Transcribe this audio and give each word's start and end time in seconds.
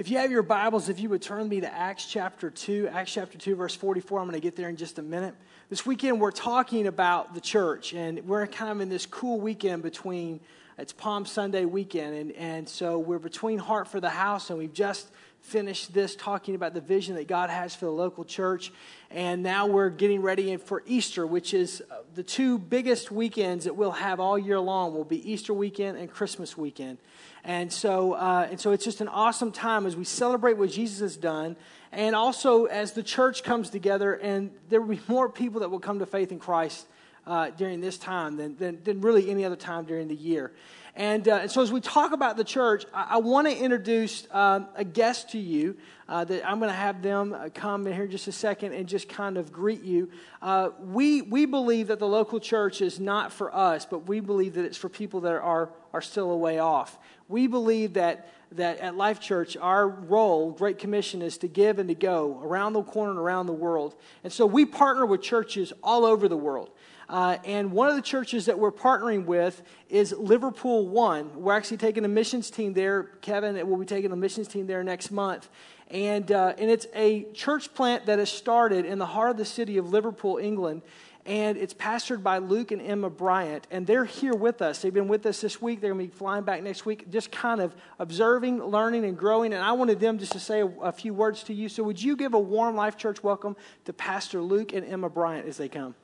If 0.00 0.08
you 0.10 0.16
have 0.16 0.30
your 0.30 0.42
Bibles, 0.42 0.88
if 0.88 0.98
you 0.98 1.10
would 1.10 1.20
turn 1.20 1.46
me 1.46 1.60
to 1.60 1.70
Acts 1.70 2.06
chapter 2.06 2.48
2, 2.48 2.88
Acts 2.90 3.12
chapter 3.12 3.36
2, 3.36 3.54
verse 3.54 3.74
44, 3.74 4.18
I'm 4.18 4.24
going 4.24 4.32
to 4.32 4.40
get 4.40 4.56
there 4.56 4.70
in 4.70 4.76
just 4.76 4.98
a 4.98 5.02
minute. 5.02 5.34
This 5.68 5.84
weekend, 5.84 6.22
we're 6.22 6.30
talking 6.30 6.86
about 6.86 7.34
the 7.34 7.40
church, 7.42 7.92
and 7.92 8.26
we're 8.26 8.46
kind 8.46 8.72
of 8.72 8.80
in 8.80 8.88
this 8.88 9.04
cool 9.04 9.38
weekend 9.38 9.82
between, 9.82 10.40
it's 10.78 10.94
Palm 10.94 11.26
Sunday 11.26 11.66
weekend, 11.66 12.16
and, 12.16 12.32
and 12.32 12.66
so 12.66 12.98
we're 12.98 13.18
between 13.18 13.58
Heart 13.58 13.88
for 13.88 14.00
the 14.00 14.08
House, 14.08 14.48
and 14.48 14.58
we've 14.58 14.72
just 14.72 15.10
finished 15.42 15.92
this 15.92 16.14
talking 16.14 16.54
about 16.54 16.74
the 16.74 16.80
vision 16.80 17.16
that 17.16 17.26
God 17.26 17.50
has 17.50 17.74
for 17.74 17.86
the 17.86 17.92
local 17.92 18.24
church. 18.24 18.72
And 19.10 19.42
now 19.42 19.66
we're 19.66 19.90
getting 19.90 20.22
ready 20.22 20.56
for 20.56 20.82
Easter, 20.86 21.26
which 21.26 21.54
is 21.54 21.82
uh, 21.90 21.96
the 22.14 22.22
two 22.22 22.58
biggest 22.58 23.10
weekends 23.10 23.64
that 23.64 23.74
we'll 23.74 23.90
have 23.90 24.20
all 24.20 24.38
year 24.38 24.60
long 24.60 24.94
will 24.94 25.04
be 25.04 25.30
Easter 25.30 25.52
weekend 25.52 25.98
and 25.98 26.10
Christmas 26.10 26.56
weekend. 26.56 26.98
And 27.42 27.72
so, 27.72 28.12
uh, 28.12 28.48
and 28.50 28.60
so 28.60 28.72
it's 28.72 28.84
just 28.84 29.00
an 29.00 29.08
awesome 29.08 29.50
time 29.50 29.86
as 29.86 29.96
we 29.96 30.04
celebrate 30.04 30.58
what 30.58 30.70
Jesus 30.70 31.00
has 31.00 31.16
done. 31.16 31.56
And 31.90 32.14
also 32.14 32.66
as 32.66 32.92
the 32.92 33.02
church 33.02 33.42
comes 33.42 33.70
together, 33.70 34.14
and 34.14 34.50
there 34.68 34.80
will 34.80 34.94
be 34.94 35.00
more 35.08 35.28
people 35.28 35.60
that 35.60 35.70
will 35.70 35.80
come 35.80 35.98
to 35.98 36.06
faith 36.06 36.30
in 36.30 36.38
Christ 36.38 36.86
uh, 37.26 37.50
during 37.50 37.80
this 37.80 37.98
time 37.98 38.36
than, 38.36 38.56
than, 38.56 38.82
than, 38.84 39.00
really 39.00 39.30
any 39.30 39.44
other 39.44 39.56
time 39.56 39.84
during 39.84 40.08
the 40.08 40.14
year. 40.14 40.52
And, 41.00 41.26
uh, 41.28 41.36
and 41.36 41.50
so, 41.50 41.62
as 41.62 41.72
we 41.72 41.80
talk 41.80 42.12
about 42.12 42.36
the 42.36 42.44
church, 42.44 42.84
I, 42.92 43.06
I 43.12 43.16
want 43.16 43.48
to 43.48 43.56
introduce 43.56 44.26
um, 44.32 44.68
a 44.74 44.84
guest 44.84 45.30
to 45.30 45.38
you 45.38 45.78
uh, 46.10 46.24
that 46.24 46.46
I'm 46.46 46.58
going 46.58 46.68
to 46.68 46.76
have 46.76 47.00
them 47.00 47.32
uh, 47.32 47.48
come 47.54 47.86
in 47.86 47.94
here 47.94 48.06
just 48.06 48.28
a 48.28 48.32
second 48.32 48.74
and 48.74 48.86
just 48.86 49.08
kind 49.08 49.38
of 49.38 49.50
greet 49.50 49.82
you. 49.82 50.10
Uh, 50.42 50.68
we, 50.78 51.22
we 51.22 51.46
believe 51.46 51.86
that 51.86 52.00
the 52.00 52.06
local 52.06 52.38
church 52.38 52.82
is 52.82 53.00
not 53.00 53.32
for 53.32 53.54
us, 53.56 53.86
but 53.86 54.08
we 54.08 54.20
believe 54.20 54.52
that 54.56 54.66
it's 54.66 54.76
for 54.76 54.90
people 54.90 55.22
that 55.22 55.32
are, 55.32 55.70
are 55.94 56.02
still 56.02 56.32
a 56.32 56.36
way 56.36 56.58
off. 56.58 56.98
We 57.28 57.46
believe 57.46 57.94
that, 57.94 58.28
that 58.52 58.80
at 58.80 58.94
Life 58.94 59.20
Church, 59.20 59.56
our 59.56 59.88
role, 59.88 60.50
Great 60.50 60.78
Commission, 60.78 61.22
is 61.22 61.38
to 61.38 61.48
give 61.48 61.78
and 61.78 61.88
to 61.88 61.94
go 61.94 62.42
around 62.42 62.74
the 62.74 62.82
corner 62.82 63.12
and 63.12 63.18
around 63.18 63.46
the 63.46 63.54
world. 63.54 63.94
And 64.22 64.30
so 64.30 64.44
we 64.44 64.66
partner 64.66 65.06
with 65.06 65.22
churches 65.22 65.72
all 65.82 66.04
over 66.04 66.28
the 66.28 66.36
world. 66.36 66.68
Uh, 67.10 67.38
and 67.44 67.72
one 67.72 67.88
of 67.88 67.96
the 67.96 68.02
churches 68.02 68.46
that 68.46 68.56
we're 68.56 68.70
partnering 68.70 69.24
with 69.24 69.62
is 69.88 70.12
Liverpool 70.12 70.86
One. 70.86 71.42
We're 71.42 71.56
actually 71.56 71.78
taking 71.78 72.04
a 72.04 72.08
missions 72.08 72.52
team 72.52 72.72
there. 72.72 73.02
Kevin 73.20 73.68
will 73.68 73.78
be 73.78 73.84
taking 73.84 74.12
a 74.12 74.16
missions 74.16 74.46
team 74.46 74.68
there 74.68 74.84
next 74.84 75.10
month. 75.10 75.48
And, 75.90 76.30
uh, 76.30 76.54
and 76.56 76.70
it's 76.70 76.86
a 76.94 77.24
church 77.32 77.74
plant 77.74 78.06
that 78.06 78.20
has 78.20 78.30
started 78.30 78.86
in 78.86 79.00
the 79.00 79.06
heart 79.06 79.32
of 79.32 79.36
the 79.38 79.44
city 79.44 79.76
of 79.76 79.90
Liverpool, 79.90 80.38
England. 80.38 80.82
And 81.26 81.58
it's 81.58 81.74
pastored 81.74 82.22
by 82.22 82.38
Luke 82.38 82.70
and 82.70 82.80
Emma 82.80 83.10
Bryant. 83.10 83.66
And 83.72 83.88
they're 83.88 84.04
here 84.04 84.34
with 84.34 84.62
us. 84.62 84.80
They've 84.80 84.94
been 84.94 85.08
with 85.08 85.26
us 85.26 85.40
this 85.40 85.60
week. 85.60 85.80
They're 85.80 85.92
going 85.92 86.06
to 86.06 86.12
be 86.12 86.16
flying 86.16 86.44
back 86.44 86.62
next 86.62 86.86
week, 86.86 87.10
just 87.10 87.32
kind 87.32 87.60
of 87.60 87.74
observing, 87.98 88.62
learning, 88.62 89.04
and 89.04 89.18
growing. 89.18 89.52
And 89.52 89.64
I 89.64 89.72
wanted 89.72 89.98
them 89.98 90.16
just 90.16 90.30
to 90.32 90.40
say 90.40 90.60
a, 90.60 90.66
a 90.66 90.92
few 90.92 91.12
words 91.12 91.42
to 91.44 91.54
you. 91.54 91.68
So, 91.68 91.82
would 91.82 92.00
you 92.00 92.14
give 92.16 92.34
a 92.34 92.38
warm 92.38 92.76
Life 92.76 92.96
Church 92.96 93.24
welcome 93.24 93.56
to 93.86 93.92
Pastor 93.92 94.40
Luke 94.40 94.72
and 94.72 94.86
Emma 94.86 95.10
Bryant 95.10 95.48
as 95.48 95.56
they 95.56 95.68
come? 95.68 95.96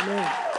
Amen. 0.00 0.50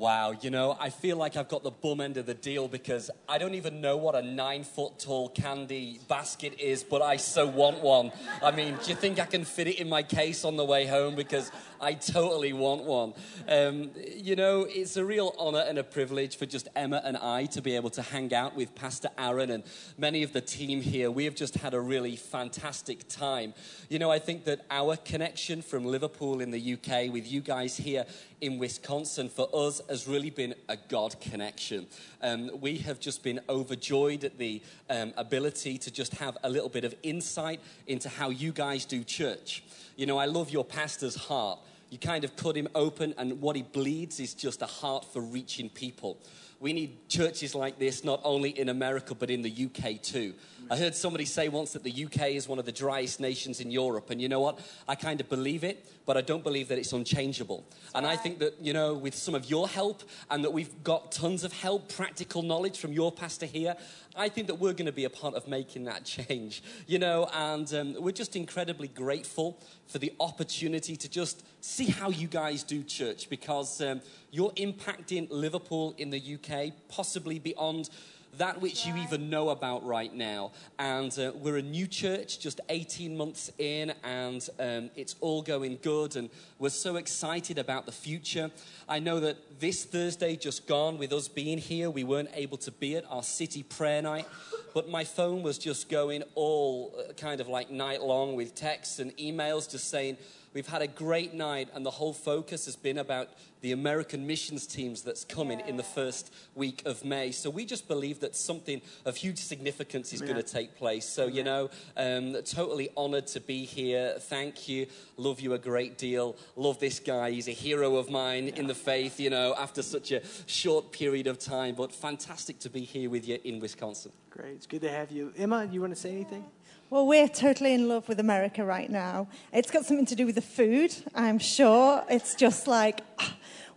Wow, 0.00 0.34
you 0.40 0.48
know, 0.48 0.78
I 0.80 0.88
feel 0.88 1.18
like 1.18 1.36
I've 1.36 1.48
got 1.48 1.62
the 1.62 1.70
bum 1.70 2.00
end 2.00 2.16
of 2.16 2.24
the 2.24 2.32
deal 2.32 2.68
because 2.68 3.10
I 3.28 3.36
don't 3.36 3.52
even 3.54 3.82
know 3.82 3.98
what 3.98 4.14
a 4.14 4.22
nine 4.22 4.64
foot 4.64 4.98
tall 4.98 5.28
candy 5.28 6.00
basket 6.08 6.58
is, 6.58 6.82
but 6.82 7.02
I 7.02 7.16
so 7.16 7.46
want 7.46 7.80
one. 7.82 8.10
I 8.42 8.50
mean, 8.50 8.78
do 8.82 8.90
you 8.90 8.96
think 8.96 9.18
I 9.18 9.26
can 9.26 9.44
fit 9.44 9.66
it 9.66 9.78
in 9.78 9.90
my 9.90 10.02
case 10.02 10.44
on 10.46 10.56
the 10.56 10.64
way 10.64 10.86
home? 10.86 11.16
Because 11.16 11.52
I 11.80 11.94
totally 11.94 12.52
want 12.52 12.84
one. 12.84 13.14
Um, 13.48 13.90
you 14.14 14.36
know, 14.36 14.66
it's 14.68 14.98
a 14.98 15.04
real 15.04 15.34
honor 15.38 15.64
and 15.66 15.78
a 15.78 15.82
privilege 15.84 16.36
for 16.36 16.44
just 16.44 16.68
Emma 16.76 17.00
and 17.02 17.16
I 17.16 17.46
to 17.46 17.62
be 17.62 17.74
able 17.74 17.88
to 17.90 18.02
hang 18.02 18.34
out 18.34 18.54
with 18.54 18.74
Pastor 18.74 19.08
Aaron 19.16 19.50
and 19.50 19.64
many 19.96 20.22
of 20.22 20.34
the 20.34 20.42
team 20.42 20.82
here. 20.82 21.10
We 21.10 21.24
have 21.24 21.34
just 21.34 21.54
had 21.54 21.72
a 21.72 21.80
really 21.80 22.16
fantastic 22.16 23.08
time. 23.08 23.54
You 23.88 23.98
know, 23.98 24.10
I 24.10 24.18
think 24.18 24.44
that 24.44 24.66
our 24.70 24.96
connection 24.96 25.62
from 25.62 25.86
Liverpool 25.86 26.40
in 26.40 26.50
the 26.50 26.74
UK 26.74 27.10
with 27.10 27.30
you 27.30 27.40
guys 27.40 27.78
here 27.78 28.04
in 28.42 28.58
Wisconsin 28.58 29.30
for 29.30 29.48
us 29.54 29.80
has 29.88 30.06
really 30.06 30.30
been 30.30 30.54
a 30.68 30.76
God 30.76 31.18
connection. 31.20 31.86
Um, 32.20 32.50
we 32.60 32.76
have 32.78 33.00
just 33.00 33.22
been 33.22 33.40
overjoyed 33.48 34.24
at 34.24 34.36
the 34.36 34.60
um, 34.90 35.14
ability 35.16 35.78
to 35.78 35.90
just 35.90 36.14
have 36.16 36.36
a 36.44 36.50
little 36.50 36.68
bit 36.68 36.84
of 36.84 36.94
insight 37.02 37.60
into 37.86 38.10
how 38.10 38.28
you 38.28 38.52
guys 38.52 38.84
do 38.84 39.02
church. 39.02 39.62
You 39.96 40.06
know, 40.06 40.18
I 40.18 40.26
love 40.26 40.50
your 40.50 40.64
pastor's 40.64 41.14
heart. 41.14 41.58
You 41.90 41.98
kind 41.98 42.24
of 42.24 42.36
cut 42.36 42.56
him 42.56 42.68
open, 42.74 43.14
and 43.18 43.40
what 43.40 43.56
he 43.56 43.62
bleeds 43.62 44.20
is 44.20 44.32
just 44.32 44.62
a 44.62 44.66
heart 44.66 45.04
for 45.12 45.20
reaching 45.20 45.68
people. 45.68 46.18
We 46.60 46.74
need 46.74 47.08
churches 47.08 47.54
like 47.54 47.78
this 47.78 48.04
not 48.04 48.20
only 48.22 48.50
in 48.50 48.68
America 48.68 49.14
but 49.14 49.30
in 49.30 49.42
the 49.42 49.50
UK 49.50 50.00
too. 50.02 50.34
I 50.70 50.76
heard 50.76 50.94
somebody 50.94 51.24
say 51.24 51.48
once 51.48 51.72
that 51.72 51.82
the 51.82 52.04
UK 52.04 52.28
is 52.28 52.46
one 52.46 52.60
of 52.60 52.64
the 52.64 52.70
driest 52.70 53.18
nations 53.18 53.58
in 53.58 53.72
Europe, 53.72 54.10
and 54.10 54.22
you 54.22 54.28
know 54.28 54.38
what? 54.38 54.60
I 54.86 54.94
kind 54.94 55.20
of 55.20 55.28
believe 55.28 55.64
it, 55.64 55.84
but 56.06 56.16
I 56.16 56.20
don't 56.20 56.44
believe 56.44 56.68
that 56.68 56.78
it's 56.78 56.92
unchangeable. 56.92 57.64
And 57.92 58.06
I 58.06 58.14
think 58.14 58.38
that, 58.38 58.54
you 58.60 58.72
know, 58.72 58.94
with 58.94 59.16
some 59.16 59.34
of 59.34 59.50
your 59.50 59.66
help 59.66 60.04
and 60.30 60.44
that 60.44 60.52
we've 60.52 60.84
got 60.84 61.10
tons 61.10 61.42
of 61.42 61.52
help, 61.52 61.92
practical 61.92 62.42
knowledge 62.42 62.78
from 62.78 62.92
your 62.92 63.10
pastor 63.10 63.46
here, 63.46 63.74
I 64.14 64.28
think 64.28 64.46
that 64.46 64.56
we're 64.56 64.72
going 64.72 64.86
to 64.86 64.92
be 64.92 65.06
a 65.06 65.10
part 65.10 65.34
of 65.34 65.48
making 65.48 65.84
that 65.84 66.04
change, 66.04 66.62
you 66.86 67.00
know, 67.00 67.28
and 67.34 67.72
um, 67.74 67.96
we're 67.98 68.12
just 68.12 68.36
incredibly 68.36 68.88
grateful 68.88 69.58
for 69.88 69.98
the 69.98 70.12
opportunity 70.20 70.94
to 70.96 71.08
just 71.08 71.44
see 71.60 71.86
how 71.86 72.10
you 72.10 72.28
guys 72.28 72.62
do 72.62 72.84
church 72.84 73.28
because 73.28 73.80
um, 73.80 74.00
you're 74.30 74.52
impacting 74.52 75.26
Liverpool 75.30 75.94
in 75.98 76.10
the 76.10 76.20
UK, 76.36 76.72
possibly 76.88 77.38
beyond 77.38 77.90
that 78.38 78.60
which 78.60 78.86
you 78.86 78.96
even 78.96 79.28
know 79.28 79.50
about 79.50 79.84
right 79.84 80.14
now. 80.14 80.52
And 80.78 81.16
uh, 81.18 81.32
we're 81.34 81.56
a 81.56 81.62
new 81.62 81.86
church, 81.86 82.38
just 82.38 82.60
18 82.68 83.16
months 83.16 83.50
in, 83.58 83.92
and 84.04 84.48
um, 84.58 84.90
it's 84.94 85.16
all 85.20 85.42
going 85.42 85.78
good. 85.82 86.16
And 86.16 86.30
we're 86.58 86.70
so 86.70 86.96
excited 86.96 87.58
about 87.58 87.86
the 87.86 87.92
future. 87.92 88.50
I 88.88 88.98
know 88.98 89.20
that 89.20 89.60
this 89.60 89.84
Thursday, 89.84 90.36
just 90.36 90.66
gone, 90.66 90.98
with 90.98 91.12
us 91.12 91.28
being 91.28 91.58
here, 91.58 91.90
we 91.90 92.04
weren't 92.04 92.30
able 92.34 92.58
to 92.58 92.70
be 92.70 92.96
at 92.96 93.04
our 93.10 93.22
city 93.22 93.62
prayer 93.62 94.02
night. 94.02 94.26
But 94.74 94.88
my 94.88 95.02
phone 95.02 95.42
was 95.42 95.58
just 95.58 95.88
going 95.88 96.22
all 96.36 96.94
uh, 96.96 97.12
kind 97.14 97.40
of 97.40 97.48
like 97.48 97.70
night 97.70 98.02
long 98.02 98.36
with 98.36 98.54
texts 98.54 99.00
and 99.00 99.16
emails 99.16 99.68
just 99.68 99.90
saying, 99.90 100.16
We've 100.52 100.66
had 100.66 100.82
a 100.82 100.88
great 100.88 101.32
night, 101.32 101.68
and 101.74 101.86
the 101.86 101.92
whole 101.92 102.12
focus 102.12 102.64
has 102.64 102.74
been 102.74 102.98
about 102.98 103.28
the 103.60 103.70
American 103.70 104.26
missions 104.26 104.66
teams 104.66 105.02
that's 105.02 105.24
coming 105.24 105.60
in 105.60 105.76
the 105.76 105.84
first 105.84 106.32
week 106.56 106.82
of 106.86 107.04
May. 107.04 107.30
So 107.30 107.50
we 107.50 107.64
just 107.64 107.86
believe 107.86 108.18
that 108.20 108.34
something 108.34 108.80
of 109.04 109.16
huge 109.16 109.38
significance 109.38 110.12
is 110.12 110.20
going 110.20 110.36
to 110.36 110.42
take 110.42 110.76
place. 110.76 111.06
So, 111.08 111.26
you 111.26 111.44
know, 111.44 111.70
um, 111.96 112.34
totally 112.44 112.88
honored 112.96 113.28
to 113.28 113.40
be 113.40 113.64
here. 113.64 114.16
Thank 114.18 114.68
you. 114.68 114.86
Love 115.16 115.40
you 115.40 115.54
a 115.54 115.58
great 115.58 115.98
deal. 115.98 116.36
Love 116.56 116.80
this 116.80 116.98
guy. 116.98 117.30
He's 117.30 117.46
a 117.46 117.52
hero 117.52 117.96
of 117.96 118.10
mine 118.10 118.48
yeah. 118.48 118.56
in 118.56 118.66
the 118.66 118.74
faith, 118.74 119.20
you 119.20 119.30
know, 119.30 119.54
after 119.56 119.82
such 119.82 120.10
a 120.10 120.20
short 120.46 120.90
period 120.90 121.28
of 121.28 121.38
time. 121.38 121.76
But 121.76 121.92
fantastic 121.92 122.58
to 122.60 122.70
be 122.70 122.80
here 122.80 123.08
with 123.08 123.28
you 123.28 123.38
in 123.44 123.60
Wisconsin. 123.60 124.10
Great. 124.30 124.54
It's 124.54 124.66
good 124.66 124.80
to 124.82 124.90
have 124.90 125.12
you. 125.12 125.32
Emma, 125.36 125.68
you 125.70 125.80
want 125.80 125.94
to 125.94 126.00
say 126.00 126.10
anything? 126.10 126.44
Well, 126.90 127.06
we're 127.06 127.28
totally 127.28 127.72
in 127.72 127.86
love 127.86 128.08
with 128.08 128.18
America 128.18 128.64
right 128.64 128.90
now. 128.90 129.28
It's 129.52 129.70
got 129.70 129.84
something 129.84 130.06
to 130.06 130.16
do 130.16 130.26
with 130.26 130.34
the 130.34 130.40
food, 130.40 130.92
I'm 131.14 131.38
sure. 131.38 132.02
It's 132.10 132.34
just 132.34 132.66
like 132.66 133.02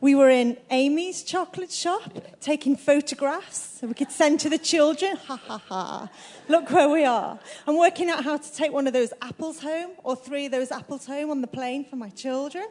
we 0.01 0.16
were 0.16 0.31
in 0.31 0.57
Amy's 0.72 1.22
chocolate 1.22 1.72
shop 1.72 2.12
taking 2.41 2.75
photographs 2.75 3.78
so 3.79 3.85
we 3.85 3.94
could 3.94 4.09
send 4.09 4.40
to 4.40 4.50
the 4.50 4.57
children. 4.57 5.16
Ha 5.28 5.35
ha 5.35 5.59
ha. 5.59 6.09
Look 6.47 6.72
where 6.72 6.90
we 6.90 7.06
are. 7.06 7.38
I'm 7.68 7.78
working 7.78 8.09
out 8.09 8.24
how 8.24 8.38
to 8.38 8.53
take 8.56 8.74
one 8.74 8.88
of 8.88 8.94
those 8.94 9.13
apples 9.22 9.59
home 9.59 9.91
or 10.03 10.16
three 10.16 10.47
of 10.47 10.51
those 10.51 10.72
apples 10.72 11.06
home 11.06 11.30
on 11.30 11.41
the 11.41 11.47
plane 11.47 11.85
for 11.85 11.97
my 11.97 12.09
children. 12.09 12.66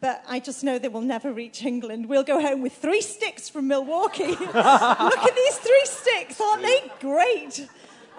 But 0.00 0.22
I 0.28 0.38
just 0.38 0.62
know 0.62 0.78
they 0.78 0.86
will 0.86 1.00
never 1.00 1.32
reach 1.32 1.64
England. 1.64 2.08
We'll 2.08 2.22
go 2.22 2.40
home 2.40 2.62
with 2.62 2.74
three 2.74 3.00
sticks 3.00 3.48
from 3.48 3.66
Milwaukee. 3.66 4.28
Look 4.36 4.54
at 4.54 5.34
these 5.34 5.58
three 5.58 5.84
sticks. 5.84 6.40
Aren't 6.40 6.62
they 6.62 6.92
great? 7.00 7.68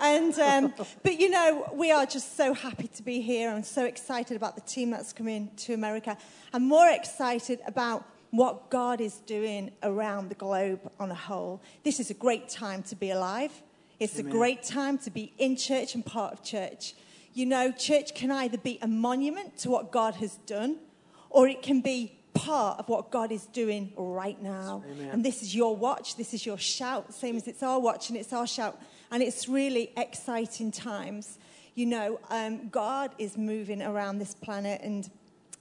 And, 0.02 0.38
um, 0.40 0.74
but 1.04 1.20
you 1.20 1.30
know, 1.30 1.72
we 1.74 1.92
are 1.92 2.06
just 2.06 2.36
so 2.36 2.54
happy 2.54 2.88
to 2.88 3.04
be 3.04 3.22
here 3.22 3.52
and 3.52 3.66
so 3.66 3.86
excited 3.86 4.36
about 4.36 4.56
the 4.56 4.62
team 4.62 4.90
that's 4.90 5.14
coming 5.14 5.52
to 5.58 5.74
America. 5.74 6.18
I'm 6.54 6.68
more 6.68 6.90
excited 6.90 7.60
about 7.66 8.06
what 8.32 8.70
God 8.70 9.00
is 9.02 9.16
doing 9.20 9.72
around 9.84 10.30
the 10.30 10.36
globe 10.36 10.80
on 11.00 11.12
a 11.12 11.16
whole. 11.16 11.62
This 11.84 12.00
is 12.00 12.10
a 12.10 12.14
great 12.14 12.50
time 12.50 12.82
to 12.84 12.96
be 12.96 13.12
alive. 13.12 13.52
It's 14.00 14.18
Amen. 14.18 14.32
a 14.32 14.36
great 14.36 14.64
time 14.64 14.98
to 15.00 15.12
be 15.12 15.34
in 15.38 15.56
church 15.56 15.94
and 15.96 16.06
part 16.06 16.34
of 16.34 16.44
church. 16.44 16.96
You 17.34 17.46
know, 17.46 17.72
church 17.72 18.16
can 18.16 18.32
either 18.32 18.58
be 18.58 18.80
a 18.82 18.88
monument 18.88 19.58
to 19.60 19.70
what 19.70 19.92
God 19.92 20.16
has 20.16 20.36
done, 20.48 20.78
or 21.30 21.48
it 21.48 21.62
can 21.62 21.82
be 21.82 22.18
part 22.34 22.80
of 22.80 22.90
what 22.90 23.12
God 23.12 23.32
is 23.32 23.46
doing 23.48 23.94
right 23.96 24.42
now. 24.42 24.84
Amen. 24.90 25.10
And 25.12 25.24
this 25.24 25.42
is 25.42 25.54
your 25.54 25.76
watch, 25.76 26.16
this 26.16 26.34
is 26.34 26.46
your 26.46 26.58
shout, 26.58 27.14
same 27.14 27.36
as 27.36 27.48
it's 27.48 27.62
our 27.62 27.80
watch 27.80 28.10
and 28.10 28.18
it's 28.18 28.34
our 28.34 28.48
shout. 28.48 28.82
And 29.12 29.22
it's 29.22 29.48
really 29.48 29.92
exciting 29.98 30.72
times. 30.72 31.38
You 31.76 31.86
know, 31.86 32.20
um, 32.30 32.70
God 32.70 33.12
is 33.18 33.38
moving 33.38 33.82
around 33.82 34.20
this 34.20 34.34
planet, 34.34 34.82
and 34.84 35.10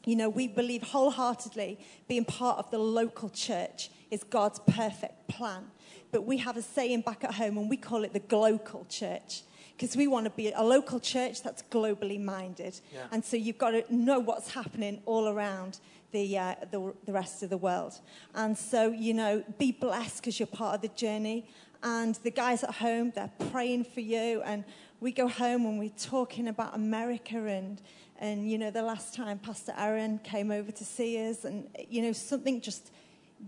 you 0.04 0.16
know, 0.16 0.28
we 0.28 0.48
believe 0.48 0.82
wholeheartedly 0.82 1.78
being 2.08 2.24
part 2.24 2.58
of 2.58 2.70
the 2.70 2.78
local 2.78 3.28
church 3.28 3.90
is 4.10 4.22
God's 4.24 4.60
perfect 4.66 5.28
plan. 5.28 5.70
But 6.10 6.24
we 6.24 6.38
have 6.38 6.56
a 6.56 6.62
saying 6.62 7.02
back 7.02 7.22
at 7.22 7.34
home 7.34 7.58
and 7.58 7.68
we 7.68 7.76
call 7.76 8.04
it 8.04 8.12
the 8.12 8.20
glocal 8.20 8.88
church 8.88 9.42
because 9.76 9.96
we 9.96 10.06
want 10.06 10.24
to 10.24 10.30
be 10.30 10.50
a 10.50 10.62
local 10.62 11.00
church 11.00 11.42
that's 11.42 11.62
globally 11.70 12.20
minded. 12.20 12.80
Yeah. 12.92 13.06
And 13.12 13.24
so 13.24 13.36
you've 13.36 13.58
got 13.58 13.70
to 13.70 13.84
know 13.94 14.18
what's 14.18 14.52
happening 14.52 15.00
all 15.06 15.28
around 15.28 15.78
the, 16.12 16.36
uh, 16.36 16.54
the, 16.70 16.92
the 17.06 17.12
rest 17.12 17.42
of 17.42 17.50
the 17.50 17.56
world. 17.56 17.94
And 18.34 18.58
so, 18.58 18.90
you 18.90 19.14
know, 19.14 19.44
be 19.58 19.72
blessed 19.72 20.16
because 20.16 20.40
you're 20.40 20.46
part 20.46 20.74
of 20.74 20.82
the 20.82 20.88
journey. 20.88 21.48
And 21.82 22.14
the 22.16 22.30
guys 22.30 22.62
at 22.62 22.74
home, 22.74 23.12
they're 23.14 23.32
praying 23.50 23.84
for 23.84 24.00
you. 24.00 24.42
And 24.42 24.64
we 25.00 25.12
go 25.12 25.28
home 25.28 25.64
and 25.66 25.78
we're 25.78 25.90
talking 25.90 26.48
about 26.48 26.74
America 26.74 27.38
and, 27.46 27.80
and 28.18 28.50
you 28.50 28.58
know, 28.58 28.70
the 28.70 28.82
last 28.82 29.14
time 29.14 29.38
Pastor 29.38 29.72
Aaron 29.76 30.18
came 30.18 30.50
over 30.50 30.70
to 30.70 30.84
see 30.84 31.26
us, 31.28 31.44
and, 31.44 31.68
you 31.88 32.02
know, 32.02 32.12
something 32.12 32.60
just, 32.60 32.90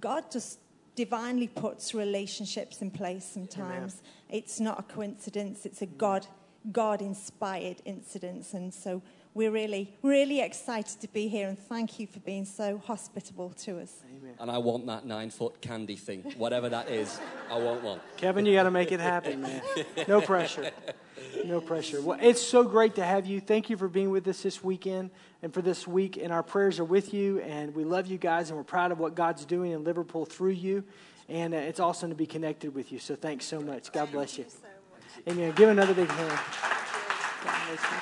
God 0.01 0.31
just 0.31 0.59
divinely 0.95 1.49
puts 1.49 1.95
relationships 1.95 2.81
in 2.81 2.91
place 2.91 3.25
sometimes. 3.25 4.03
It's 4.31 4.61
not 4.61 4.81
a 4.81 4.83
coincidence, 4.83 5.67
it's 5.67 5.83
a 5.83 5.87
God, 5.87 6.27
God 6.71 7.03
inspired 7.03 7.83
incident. 7.85 8.55
And 8.55 8.73
so 8.73 9.03
we're 9.35 9.51
really, 9.51 9.97
really 10.03 10.41
excited 10.41 11.01
to 11.01 11.09
be 11.09 11.29
here 11.29 11.49
and 11.49 11.59
thank 11.59 11.99
you 11.99 12.07
for 12.07 12.21
being 12.21 12.45
so 12.45 12.79
hospitable 12.85 13.51
to 13.51 13.81
us. 13.81 14.03
Amen. 14.05 14.35
And 14.39 14.51
I 14.51 14.59
want 14.59 14.87
that 14.87 15.07
nine 15.07 15.31
foot 15.31 15.61
candy 15.63 15.97
thing, 15.97 16.23
whatever 16.37 16.69
that 16.69 16.89
is. 16.91 17.19
I 17.51 17.59
want 17.59 17.83
one. 17.83 18.01
Kevin, 18.19 18.45
you 18.45 18.55
got 18.55 18.65
to 18.65 18.71
make 18.71 18.93
it 18.93 19.01
happen, 19.01 19.41
man. 19.41 19.63
No 20.07 20.21
pressure. 20.21 20.71
No 21.45 21.61
pressure. 21.61 22.03
Well, 22.03 22.19
it's 22.21 22.43
so 22.43 22.63
great 22.65 22.95
to 22.97 23.05
have 23.05 23.27
you. 23.27 23.41
Thank 23.41 23.71
you 23.71 23.77
for 23.77 23.89
being 23.89 24.11
with 24.11 24.27
us 24.29 24.43
this 24.43 24.63
weekend 24.63 25.11
and 25.43 25.53
for 25.53 25.63
this 25.63 25.89
week. 25.89 26.19
And 26.19 26.33
our 26.33 26.43
prayers 26.43 26.79
are 26.79 26.85
with 26.85 27.15
you. 27.15 27.41
And 27.41 27.75
we 27.75 27.85
love 27.85 28.07
you 28.07 28.19
guys. 28.19 28.51
And 28.51 28.59
we're 28.59 28.65
proud 28.65 28.93
of 28.93 28.99
what 28.99 29.15
God's 29.15 29.45
doing 29.47 29.73
in 29.73 29.83
Liverpool 29.83 30.27
through 30.27 30.51
you. 30.51 30.85
And 31.29 31.55
uh, 31.55 31.59
it's 31.59 31.81
awesome 31.81 32.11
to 32.11 32.17
be 32.17 32.27
connected 32.27 32.75
with 32.75 32.93
you. 32.93 32.99
So 32.99 33.17
thanks 33.17 33.47
so 33.47 33.61
much. 33.61 33.93
God 33.93 34.13
bless 34.13 34.37
you. 34.37 34.45
Amen. 35.29 35.53
Give 35.53 35.69
another 35.69 35.95
big 35.95 36.09
hand. 36.09 36.41
God 37.45 37.57
bless 37.69 37.83
you. 37.83 37.99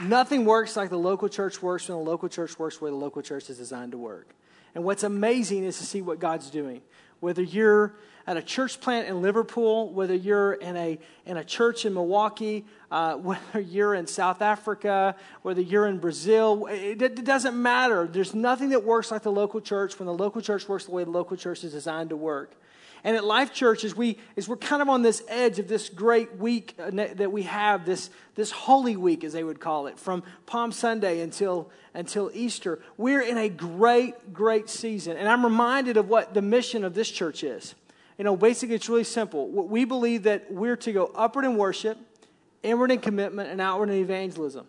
Nothing 0.00 0.44
works 0.44 0.76
like 0.76 0.90
the 0.90 0.98
local 0.98 1.28
church 1.28 1.62
works 1.62 1.88
when 1.88 1.98
the 1.98 2.04
local 2.04 2.28
church 2.28 2.58
works 2.58 2.80
where 2.80 2.90
the 2.90 2.96
local 2.96 3.22
church 3.22 3.48
is 3.48 3.56
designed 3.56 3.92
to 3.92 3.98
work. 3.98 4.34
And 4.74 4.84
what's 4.84 5.04
amazing 5.04 5.64
is 5.64 5.78
to 5.78 5.84
see 5.84 6.02
what 6.02 6.18
God's 6.18 6.50
doing. 6.50 6.82
Whether 7.20 7.42
you're 7.42 7.94
at 8.26 8.36
a 8.36 8.42
church 8.42 8.78
plant 8.80 9.08
in 9.08 9.22
Liverpool, 9.22 9.90
whether 9.90 10.14
you're 10.14 10.52
in 10.54 10.76
a, 10.76 10.98
in 11.24 11.38
a 11.38 11.44
church 11.44 11.86
in 11.86 11.94
Milwaukee, 11.94 12.66
uh, 12.90 13.14
whether 13.16 13.60
you're 13.60 13.94
in 13.94 14.06
South 14.06 14.42
Africa, 14.42 15.16
whether 15.40 15.62
you're 15.62 15.86
in 15.86 15.98
Brazil, 15.98 16.66
it, 16.66 17.00
it 17.00 17.24
doesn't 17.24 17.60
matter. 17.60 18.06
There's 18.06 18.34
nothing 18.34 18.68
that 18.70 18.84
works 18.84 19.10
like 19.10 19.22
the 19.22 19.32
local 19.32 19.62
church 19.62 19.98
when 19.98 20.06
the 20.06 20.14
local 20.14 20.42
church 20.42 20.68
works 20.68 20.84
the 20.84 20.90
way 20.90 21.04
the 21.04 21.10
local 21.10 21.38
church 21.38 21.64
is 21.64 21.72
designed 21.72 22.10
to 22.10 22.16
work. 22.16 22.52
And 23.04 23.16
at 23.16 23.24
Life 23.24 23.52
Church, 23.52 23.84
as, 23.84 23.94
we, 23.94 24.18
as 24.36 24.48
we're 24.48 24.56
kind 24.56 24.82
of 24.82 24.88
on 24.88 25.02
this 25.02 25.22
edge 25.28 25.58
of 25.58 25.68
this 25.68 25.88
great 25.88 26.36
week 26.36 26.74
uh, 26.78 26.90
that 26.90 27.30
we 27.30 27.42
have, 27.44 27.84
this, 27.84 28.10
this 28.34 28.50
Holy 28.50 28.96
Week, 28.96 29.24
as 29.24 29.32
they 29.32 29.44
would 29.44 29.60
call 29.60 29.86
it, 29.86 29.98
from 29.98 30.22
Palm 30.46 30.72
Sunday 30.72 31.20
until, 31.20 31.70
until 31.94 32.30
Easter, 32.34 32.80
we're 32.96 33.22
in 33.22 33.38
a 33.38 33.48
great, 33.48 34.32
great 34.32 34.68
season. 34.68 35.16
And 35.16 35.28
I'm 35.28 35.44
reminded 35.44 35.96
of 35.96 36.08
what 36.08 36.34
the 36.34 36.42
mission 36.42 36.84
of 36.84 36.94
this 36.94 37.10
church 37.10 37.44
is. 37.44 37.74
You 38.18 38.24
know, 38.24 38.36
basically, 38.36 38.74
it's 38.74 38.88
really 38.88 39.04
simple. 39.04 39.48
We 39.48 39.84
believe 39.84 40.22
that 40.24 40.50
we're 40.50 40.76
to 40.76 40.92
go 40.92 41.10
upward 41.14 41.44
in 41.44 41.56
worship, 41.56 41.98
inward 42.62 42.90
in 42.90 43.00
commitment, 43.00 43.50
and 43.50 43.60
outward 43.60 43.90
in 43.90 43.96
evangelism 43.96 44.66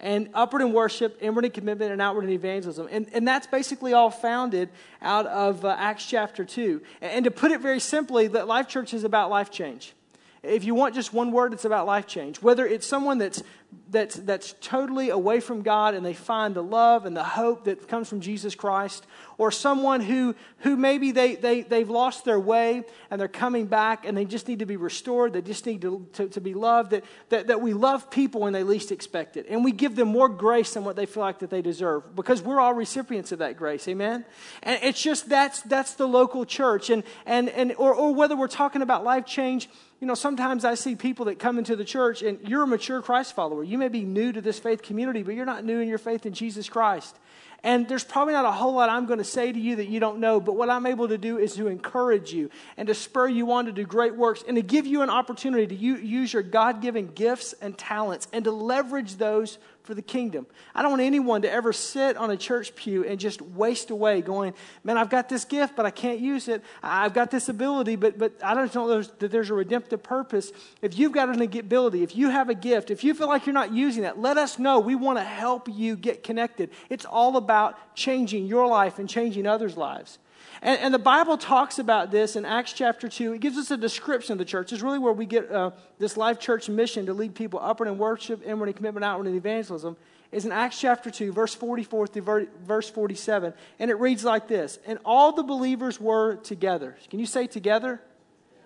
and 0.00 0.30
upward 0.34 0.62
in 0.62 0.72
worship, 0.72 1.18
inward 1.20 1.44
in 1.44 1.50
commitment, 1.50 1.92
and 1.92 2.00
outward 2.00 2.24
in 2.24 2.30
evangelism. 2.30 2.88
And, 2.90 3.06
and 3.12 3.28
that's 3.28 3.46
basically 3.46 3.92
all 3.92 4.10
founded 4.10 4.70
out 5.02 5.26
of 5.26 5.64
uh, 5.64 5.76
Acts 5.78 6.06
chapter 6.06 6.44
2. 6.44 6.82
And, 7.00 7.12
and 7.12 7.24
to 7.24 7.30
put 7.30 7.52
it 7.52 7.60
very 7.60 7.80
simply, 7.80 8.26
that 8.28 8.48
Life 8.48 8.68
Church 8.68 8.94
is 8.94 9.04
about 9.04 9.30
life 9.30 9.50
change. 9.50 9.94
If 10.42 10.64
you 10.64 10.74
want 10.74 10.94
just 10.94 11.12
one 11.12 11.32
word, 11.32 11.52
it's 11.52 11.66
about 11.66 11.86
life 11.86 12.06
change. 12.06 12.40
Whether 12.40 12.66
it's 12.66 12.86
someone 12.86 13.18
that's, 13.18 13.42
that's, 13.90 14.16
that's 14.16 14.54
totally 14.62 15.10
away 15.10 15.40
from 15.40 15.60
God 15.60 15.94
and 15.94 16.04
they 16.04 16.14
find 16.14 16.54
the 16.54 16.62
love 16.62 17.04
and 17.04 17.14
the 17.14 17.24
hope 17.24 17.64
that 17.64 17.88
comes 17.88 18.08
from 18.08 18.22
Jesus 18.22 18.54
Christ, 18.54 19.06
or 19.40 19.50
someone 19.50 20.02
who, 20.02 20.34
who 20.58 20.76
maybe 20.76 21.12
they, 21.12 21.34
they, 21.34 21.62
they've 21.62 21.88
lost 21.88 22.26
their 22.26 22.38
way 22.38 22.84
and 23.10 23.18
they're 23.18 23.26
coming 23.26 23.64
back 23.64 24.04
and 24.04 24.14
they 24.14 24.26
just 24.26 24.46
need 24.46 24.58
to 24.58 24.66
be 24.66 24.76
restored, 24.76 25.32
they 25.32 25.40
just 25.40 25.64
need 25.64 25.80
to, 25.80 26.06
to, 26.12 26.28
to 26.28 26.42
be 26.42 26.52
loved, 26.52 26.90
that, 26.90 27.04
that, 27.30 27.46
that 27.46 27.62
we 27.62 27.72
love 27.72 28.10
people 28.10 28.42
when 28.42 28.52
they 28.52 28.62
least 28.62 28.92
expect 28.92 29.38
it. 29.38 29.46
And 29.48 29.64
we 29.64 29.72
give 29.72 29.96
them 29.96 30.08
more 30.08 30.28
grace 30.28 30.74
than 30.74 30.84
what 30.84 30.94
they 30.94 31.06
feel 31.06 31.22
like 31.22 31.38
that 31.38 31.48
they 31.48 31.62
deserve 31.62 32.14
because 32.14 32.42
we're 32.42 32.60
all 32.60 32.74
recipients 32.74 33.32
of 33.32 33.38
that 33.38 33.56
grace. 33.56 33.88
Amen? 33.88 34.26
And 34.62 34.78
it's 34.82 35.00
just 35.00 35.30
that's, 35.30 35.62
that's 35.62 35.94
the 35.94 36.06
local 36.06 36.44
church. 36.44 36.90
And, 36.90 37.02
and, 37.24 37.48
and, 37.48 37.72
or, 37.78 37.94
or 37.94 38.14
whether 38.14 38.36
we're 38.36 38.46
talking 38.46 38.82
about 38.82 39.04
life 39.04 39.24
change 39.24 39.70
you 40.00 40.06
know, 40.06 40.14
sometimes 40.14 40.64
I 40.64 40.74
see 40.76 40.96
people 40.96 41.26
that 41.26 41.38
come 41.38 41.58
into 41.58 41.76
the 41.76 41.84
church 41.84 42.22
and 42.22 42.40
you're 42.48 42.62
a 42.62 42.66
mature 42.66 43.02
Christ 43.02 43.34
follower. 43.34 43.62
You 43.62 43.76
may 43.76 43.88
be 43.88 44.02
new 44.02 44.32
to 44.32 44.40
this 44.40 44.58
faith 44.58 44.80
community, 44.80 45.22
but 45.22 45.34
you're 45.34 45.44
not 45.44 45.62
new 45.62 45.78
in 45.78 45.88
your 45.88 45.98
faith 45.98 46.24
in 46.24 46.32
Jesus 46.32 46.70
Christ. 46.70 47.18
And 47.62 47.86
there's 47.88 48.04
probably 48.04 48.32
not 48.32 48.46
a 48.46 48.50
whole 48.50 48.74
lot 48.74 48.88
I'm 48.88 49.06
going 49.06 49.18
to 49.18 49.24
say 49.24 49.52
to 49.52 49.58
you 49.58 49.76
that 49.76 49.88
you 49.88 50.00
don't 50.00 50.18
know, 50.18 50.40
but 50.40 50.56
what 50.56 50.70
I'm 50.70 50.86
able 50.86 51.08
to 51.08 51.18
do 51.18 51.38
is 51.38 51.54
to 51.56 51.66
encourage 51.66 52.32
you 52.32 52.50
and 52.76 52.86
to 52.88 52.94
spur 52.94 53.28
you 53.28 53.52
on 53.52 53.66
to 53.66 53.72
do 53.72 53.84
great 53.84 54.16
works 54.16 54.42
and 54.46 54.56
to 54.56 54.62
give 54.62 54.86
you 54.86 55.02
an 55.02 55.10
opportunity 55.10 55.66
to 55.66 55.74
use 55.74 56.32
your 56.32 56.42
God 56.42 56.80
given 56.80 57.08
gifts 57.08 57.54
and 57.60 57.76
talents 57.76 58.28
and 58.32 58.44
to 58.44 58.50
leverage 58.50 59.16
those 59.16 59.58
for 59.90 59.96
the 59.96 60.02
kingdom. 60.02 60.46
I 60.72 60.82
don't 60.82 60.92
want 60.92 61.02
anyone 61.02 61.42
to 61.42 61.50
ever 61.50 61.72
sit 61.72 62.16
on 62.16 62.30
a 62.30 62.36
church 62.36 62.76
pew 62.76 63.04
and 63.04 63.18
just 63.18 63.42
waste 63.42 63.90
away 63.90 64.20
going, 64.20 64.54
man, 64.84 64.96
I've 64.96 65.10
got 65.10 65.28
this 65.28 65.44
gift, 65.44 65.74
but 65.74 65.84
I 65.84 65.90
can't 65.90 66.20
use 66.20 66.46
it. 66.46 66.62
I've 66.80 67.12
got 67.12 67.32
this 67.32 67.48
ability, 67.48 67.96
but, 67.96 68.16
but 68.16 68.34
I 68.40 68.54
don't 68.54 68.72
know 68.72 69.02
that 69.02 69.32
there's 69.32 69.50
a 69.50 69.54
redemptive 69.54 70.00
purpose. 70.00 70.52
If 70.80 70.96
you've 70.96 71.10
got 71.10 71.28
an 71.28 71.42
ability, 71.42 72.04
if 72.04 72.14
you 72.14 72.30
have 72.30 72.48
a 72.48 72.54
gift, 72.54 72.92
if 72.92 73.02
you 73.02 73.14
feel 73.14 73.26
like 73.26 73.46
you're 73.46 73.52
not 73.52 73.72
using 73.72 74.04
that, 74.04 74.20
let 74.20 74.38
us 74.38 74.60
know. 74.60 74.78
We 74.78 74.94
want 74.94 75.18
to 75.18 75.24
help 75.24 75.68
you 75.68 75.96
get 75.96 76.22
connected. 76.22 76.70
It's 76.88 77.04
all 77.04 77.36
about 77.36 77.96
changing 77.96 78.46
your 78.46 78.68
life 78.68 79.00
and 79.00 79.08
changing 79.08 79.44
others' 79.44 79.76
lives. 79.76 80.20
And, 80.62 80.78
and, 80.80 80.94
the 80.94 80.98
Bible 80.98 81.38
talks 81.38 81.78
about 81.78 82.10
this 82.10 82.36
in 82.36 82.44
Acts 82.44 82.74
chapter 82.74 83.08
2. 83.08 83.32
It 83.32 83.40
gives 83.40 83.56
us 83.56 83.70
a 83.70 83.78
description 83.78 84.32
of 84.32 84.38
the 84.38 84.44
church. 84.44 84.72
It's 84.72 84.82
really 84.82 84.98
where 84.98 85.12
we 85.12 85.24
get 85.24 85.50
uh, 85.50 85.70
this 85.98 86.18
life 86.18 86.38
church 86.38 86.68
mission 86.68 87.06
to 87.06 87.14
lead 87.14 87.34
people 87.34 87.60
upward 87.62 87.88
in 87.88 87.96
worship, 87.96 88.42
inward 88.44 88.68
in 88.68 88.74
commitment, 88.74 89.02
outward 89.04 89.26
in 89.26 89.36
evangelism. 89.36 89.96
Is 90.32 90.44
in 90.44 90.52
Acts 90.52 90.78
chapter 90.78 91.10
2, 91.10 91.32
verse 91.32 91.54
44 91.54 92.06
through 92.06 92.48
verse 92.64 92.88
47. 92.90 93.52
And 93.78 93.90
it 93.90 93.94
reads 93.94 94.22
like 94.22 94.48
this 94.48 94.78
And 94.86 94.98
all 95.04 95.32
the 95.32 95.42
believers 95.42 95.98
were 95.98 96.36
together. 96.36 96.96
Can 97.08 97.18
you 97.18 97.26
say 97.26 97.46
together? 97.46 98.00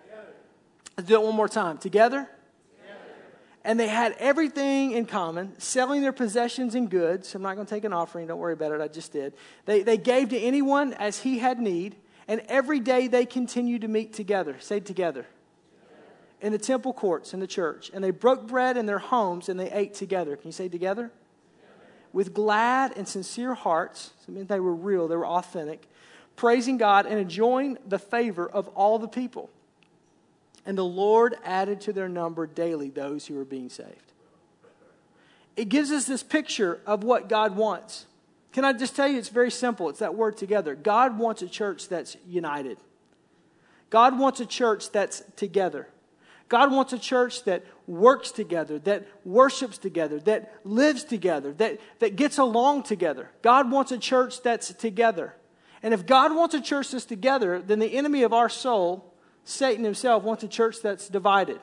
together. 0.03 0.33
Let's 0.97 1.07
do 1.07 1.15
it 1.15 1.23
one 1.23 1.35
more 1.35 1.47
time. 1.47 1.77
Together? 1.77 2.29
And 3.65 3.79
they 3.79 3.87
had 3.87 4.15
everything 4.19 4.91
in 4.91 5.07
common, 5.07 5.59
selling 5.59 6.03
their 6.03 6.13
possessions 6.13 6.75
and 6.75 6.87
goods. 6.87 7.33
I'm 7.33 7.41
not 7.41 7.55
going 7.55 7.65
to 7.65 7.73
take 7.73 7.83
an 7.83 7.93
offering, 7.93 8.27
don't 8.27 8.37
worry 8.37 8.53
about 8.53 8.71
it, 8.71 8.79
I 8.79 8.87
just 8.87 9.11
did. 9.11 9.33
They, 9.65 9.81
they 9.81 9.97
gave 9.97 10.29
to 10.29 10.37
anyone 10.37 10.93
as 10.93 11.19
he 11.19 11.39
had 11.39 11.59
need, 11.59 11.95
and 12.27 12.41
every 12.47 12.79
day 12.79 13.07
they 13.07 13.25
continued 13.25 13.81
to 13.81 13.87
meet 13.87 14.13
together. 14.13 14.55
Say 14.59 14.79
together. 14.79 15.25
In 16.41 16.51
the 16.51 16.59
temple 16.59 16.93
courts 16.93 17.33
in 17.33 17.39
the 17.39 17.47
church. 17.47 17.89
And 17.91 18.03
they 18.03 18.11
broke 18.11 18.45
bread 18.45 18.77
in 18.77 18.85
their 18.85 18.99
homes 18.99 19.49
and 19.49 19.59
they 19.59 19.71
ate 19.71 19.95
together. 19.95 20.35
Can 20.35 20.49
you 20.49 20.51
say 20.51 20.69
together? 20.69 21.11
With 22.13 22.35
glad 22.35 22.95
and 22.95 23.07
sincere 23.07 23.55
hearts. 23.55 24.11
So 24.19 24.31
it 24.31 24.35
meant 24.35 24.49
they 24.49 24.59
were 24.59 24.75
real, 24.75 25.07
they 25.07 25.15
were 25.15 25.25
authentic, 25.25 25.87
praising 26.35 26.77
God 26.77 27.07
and 27.07 27.17
enjoying 27.17 27.79
the 27.87 27.97
favor 27.97 28.47
of 28.47 28.67
all 28.69 28.99
the 28.99 29.07
people. 29.07 29.49
And 30.65 30.77
the 30.77 30.85
Lord 30.85 31.35
added 31.43 31.81
to 31.81 31.93
their 31.93 32.09
number 32.09 32.47
daily 32.47 32.89
those 32.89 33.27
who 33.27 33.35
were 33.35 33.45
being 33.45 33.69
saved. 33.69 34.13
It 35.55 35.69
gives 35.69 35.91
us 35.91 36.05
this 36.05 36.23
picture 36.23 36.81
of 36.85 37.03
what 37.03 37.29
God 37.29 37.55
wants. 37.55 38.05
Can 38.51 38.65
I 38.65 38.73
just 38.73 38.95
tell 38.95 39.07
you, 39.07 39.17
it's 39.17 39.29
very 39.29 39.51
simple. 39.51 39.89
It's 39.89 39.99
that 39.99 40.15
word 40.15 40.37
together. 40.37 40.75
God 40.75 41.17
wants 41.17 41.41
a 41.41 41.47
church 41.47 41.87
that's 41.87 42.17
united. 42.27 42.77
God 43.89 44.17
wants 44.17 44.39
a 44.39 44.45
church 44.45 44.91
that's 44.91 45.23
together. 45.35 45.87
God 46.47 46.71
wants 46.71 46.93
a 46.93 46.99
church 46.99 47.43
that 47.45 47.63
works 47.87 48.31
together, 48.31 48.77
that 48.79 49.07
worships 49.23 49.77
together, 49.77 50.19
that 50.21 50.53
lives 50.63 51.03
together, 51.03 51.53
that, 51.53 51.79
that 51.99 52.15
gets 52.15 52.37
along 52.37 52.83
together. 52.83 53.29
God 53.41 53.71
wants 53.71 53.91
a 53.91 53.97
church 53.97 54.41
that's 54.43 54.73
together. 54.73 55.35
And 55.81 55.93
if 55.93 56.05
God 56.05 56.35
wants 56.35 56.53
a 56.53 56.61
church 56.61 56.91
that's 56.91 57.05
together, 57.05 57.61
then 57.61 57.79
the 57.79 57.97
enemy 57.97 58.23
of 58.23 58.33
our 58.33 58.49
soul 58.49 59.13
Satan 59.45 59.85
himself 59.85 60.23
wants 60.23 60.43
a 60.43 60.47
church 60.47 60.81
that's 60.81 61.07
divided. 61.07 61.61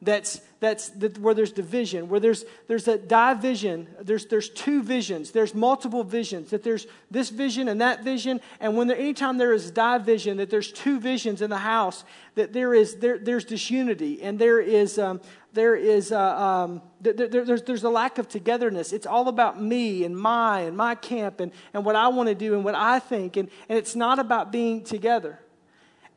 That's, 0.00 0.40
that's 0.60 0.90
that 0.90 1.18
where 1.18 1.32
there's 1.32 1.52
division, 1.52 2.08
where 2.10 2.20
there's, 2.20 2.44
there's 2.68 2.86
a 2.88 2.98
division, 2.98 3.88
there's, 4.00 4.26
there's 4.26 4.50
two 4.50 4.82
visions, 4.82 5.30
there's 5.30 5.54
multiple 5.54 6.04
visions, 6.04 6.50
that 6.50 6.62
there's 6.62 6.86
this 7.10 7.30
vision 7.30 7.68
and 7.68 7.80
that 7.80 8.04
vision. 8.04 8.40
And 8.60 8.76
when 8.76 8.86
there, 8.86 8.98
anytime 8.98 9.38
there 9.38 9.54
is 9.54 9.70
division, 9.70 10.36
that 10.36 10.50
there's 10.50 10.70
two 10.70 11.00
visions 11.00 11.40
in 11.40 11.48
the 11.48 11.58
house, 11.58 12.04
that 12.34 12.52
there 12.52 12.74
is, 12.74 12.96
there, 12.96 13.18
there's 13.18 13.46
disunity 13.46 14.22
and 14.22 14.38
there 14.38 14.60
is 14.60 14.98
um, 14.98 15.20
there 15.54 15.76
is 15.76 16.10
a, 16.10 16.20
um, 16.20 16.82
there, 17.00 17.12
there, 17.12 17.44
there's, 17.44 17.62
there's 17.62 17.84
a 17.84 17.88
lack 17.88 18.18
of 18.18 18.28
togetherness. 18.28 18.92
It's 18.92 19.06
all 19.06 19.28
about 19.28 19.62
me 19.62 20.04
and 20.04 20.16
my 20.18 20.62
and 20.62 20.76
my 20.76 20.96
camp 20.96 21.40
and, 21.40 21.52
and 21.72 21.84
what 21.84 21.96
I 21.96 22.08
want 22.08 22.28
to 22.28 22.34
do 22.34 22.54
and 22.54 22.64
what 22.64 22.74
I 22.74 22.98
think. 22.98 23.36
And, 23.36 23.48
and 23.68 23.78
it's 23.78 23.94
not 23.94 24.18
about 24.18 24.50
being 24.50 24.82
together. 24.82 25.38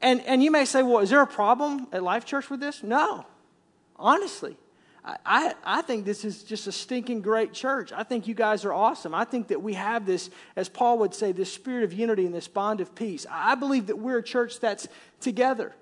And, 0.01 0.21
and 0.21 0.43
you 0.43 0.51
may 0.51 0.65
say, 0.65 0.83
well, 0.83 0.99
is 0.99 1.09
there 1.09 1.21
a 1.21 1.27
problem 1.27 1.87
at 1.91 2.03
Life 2.03 2.25
Church 2.25 2.49
with 2.49 2.59
this? 2.59 2.83
No, 2.83 3.25
honestly. 3.95 4.57
I, 5.25 5.55
I 5.63 5.81
think 5.83 6.03
this 6.03 6.25
is 6.25 6.43
just 6.43 6.67
a 6.67 6.71
stinking 6.71 7.21
great 7.21 7.53
church. 7.53 7.93
I 7.93 8.03
think 8.03 8.27
you 8.27 8.33
guys 8.33 8.65
are 8.65 8.73
awesome. 8.73 9.15
I 9.15 9.23
think 9.23 9.47
that 9.47 9.61
we 9.61 9.75
have 9.75 10.05
this, 10.05 10.29
as 10.57 10.67
Paul 10.67 10.97
would 10.99 11.13
say, 11.13 11.31
this 11.31 11.51
spirit 11.51 11.85
of 11.85 11.93
unity 11.93 12.25
and 12.25 12.35
this 12.35 12.49
bond 12.49 12.81
of 12.81 12.93
peace. 12.93 13.25
I 13.31 13.55
believe 13.55 13.87
that 13.87 13.97
we're 13.97 14.17
a 14.17 14.23
church 14.23 14.59
that's 14.59 14.89
together. 15.21 15.73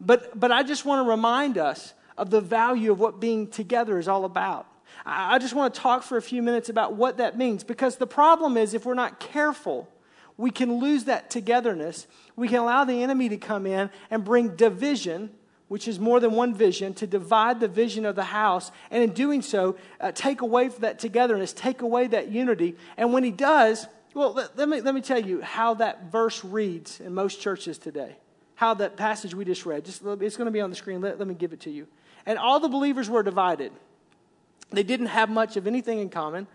But, 0.00 0.38
but 0.38 0.50
I 0.50 0.64
just 0.64 0.84
want 0.84 1.06
to 1.06 1.10
remind 1.10 1.58
us 1.58 1.94
of 2.18 2.30
the 2.30 2.40
value 2.40 2.90
of 2.90 2.98
what 2.98 3.20
being 3.20 3.46
together 3.46 3.98
is 3.98 4.08
all 4.08 4.24
about. 4.24 4.66
I 5.04 5.38
just 5.38 5.54
want 5.54 5.72
to 5.72 5.80
talk 5.80 6.02
for 6.02 6.16
a 6.16 6.22
few 6.22 6.42
minutes 6.42 6.68
about 6.68 6.94
what 6.94 7.18
that 7.18 7.38
means 7.38 7.62
because 7.62 7.96
the 7.96 8.06
problem 8.06 8.56
is 8.56 8.74
if 8.74 8.84
we're 8.84 8.94
not 8.94 9.20
careful, 9.20 9.88
we 10.36 10.50
can 10.50 10.78
lose 10.78 11.04
that 11.04 11.30
togetherness. 11.30 12.06
We 12.34 12.48
can 12.48 12.58
allow 12.58 12.84
the 12.84 13.02
enemy 13.02 13.28
to 13.30 13.36
come 13.36 13.66
in 13.66 13.90
and 14.10 14.24
bring 14.24 14.54
division, 14.56 15.30
which 15.68 15.88
is 15.88 15.98
more 15.98 16.20
than 16.20 16.32
one 16.32 16.54
vision, 16.54 16.94
to 16.94 17.06
divide 17.06 17.60
the 17.60 17.68
vision 17.68 18.04
of 18.04 18.16
the 18.16 18.24
house. 18.24 18.70
And 18.90 19.02
in 19.02 19.12
doing 19.12 19.42
so, 19.42 19.76
uh, 20.00 20.12
take 20.12 20.42
away 20.42 20.68
that 20.68 20.98
togetherness, 20.98 21.52
take 21.52 21.80
away 21.80 22.06
that 22.08 22.28
unity. 22.28 22.76
And 22.96 23.12
when 23.12 23.24
he 23.24 23.30
does, 23.30 23.86
well, 24.14 24.32
let, 24.32 24.56
let, 24.56 24.68
me, 24.68 24.80
let 24.80 24.94
me 24.94 25.00
tell 25.00 25.20
you 25.20 25.40
how 25.40 25.74
that 25.74 26.10
verse 26.10 26.44
reads 26.44 27.00
in 27.00 27.14
most 27.14 27.40
churches 27.40 27.78
today. 27.78 28.16
How 28.54 28.74
that 28.74 28.96
passage 28.96 29.34
we 29.34 29.44
just 29.44 29.66
read. 29.66 29.84
Just, 29.84 30.02
it's 30.02 30.36
going 30.36 30.46
to 30.46 30.50
be 30.50 30.60
on 30.60 30.70
the 30.70 30.76
screen. 30.76 31.00
Let, 31.00 31.18
let 31.18 31.28
me 31.28 31.34
give 31.34 31.52
it 31.52 31.60
to 31.60 31.70
you. 31.70 31.86
And 32.24 32.38
all 32.38 32.58
the 32.58 32.68
believers 32.68 33.08
were 33.08 33.22
divided. 33.22 33.72
They 34.70 34.82
didn't 34.82 35.06
have 35.06 35.30
much 35.30 35.56
of 35.56 35.66
anything 35.66 36.00
in 36.00 36.08
common, 36.08 36.46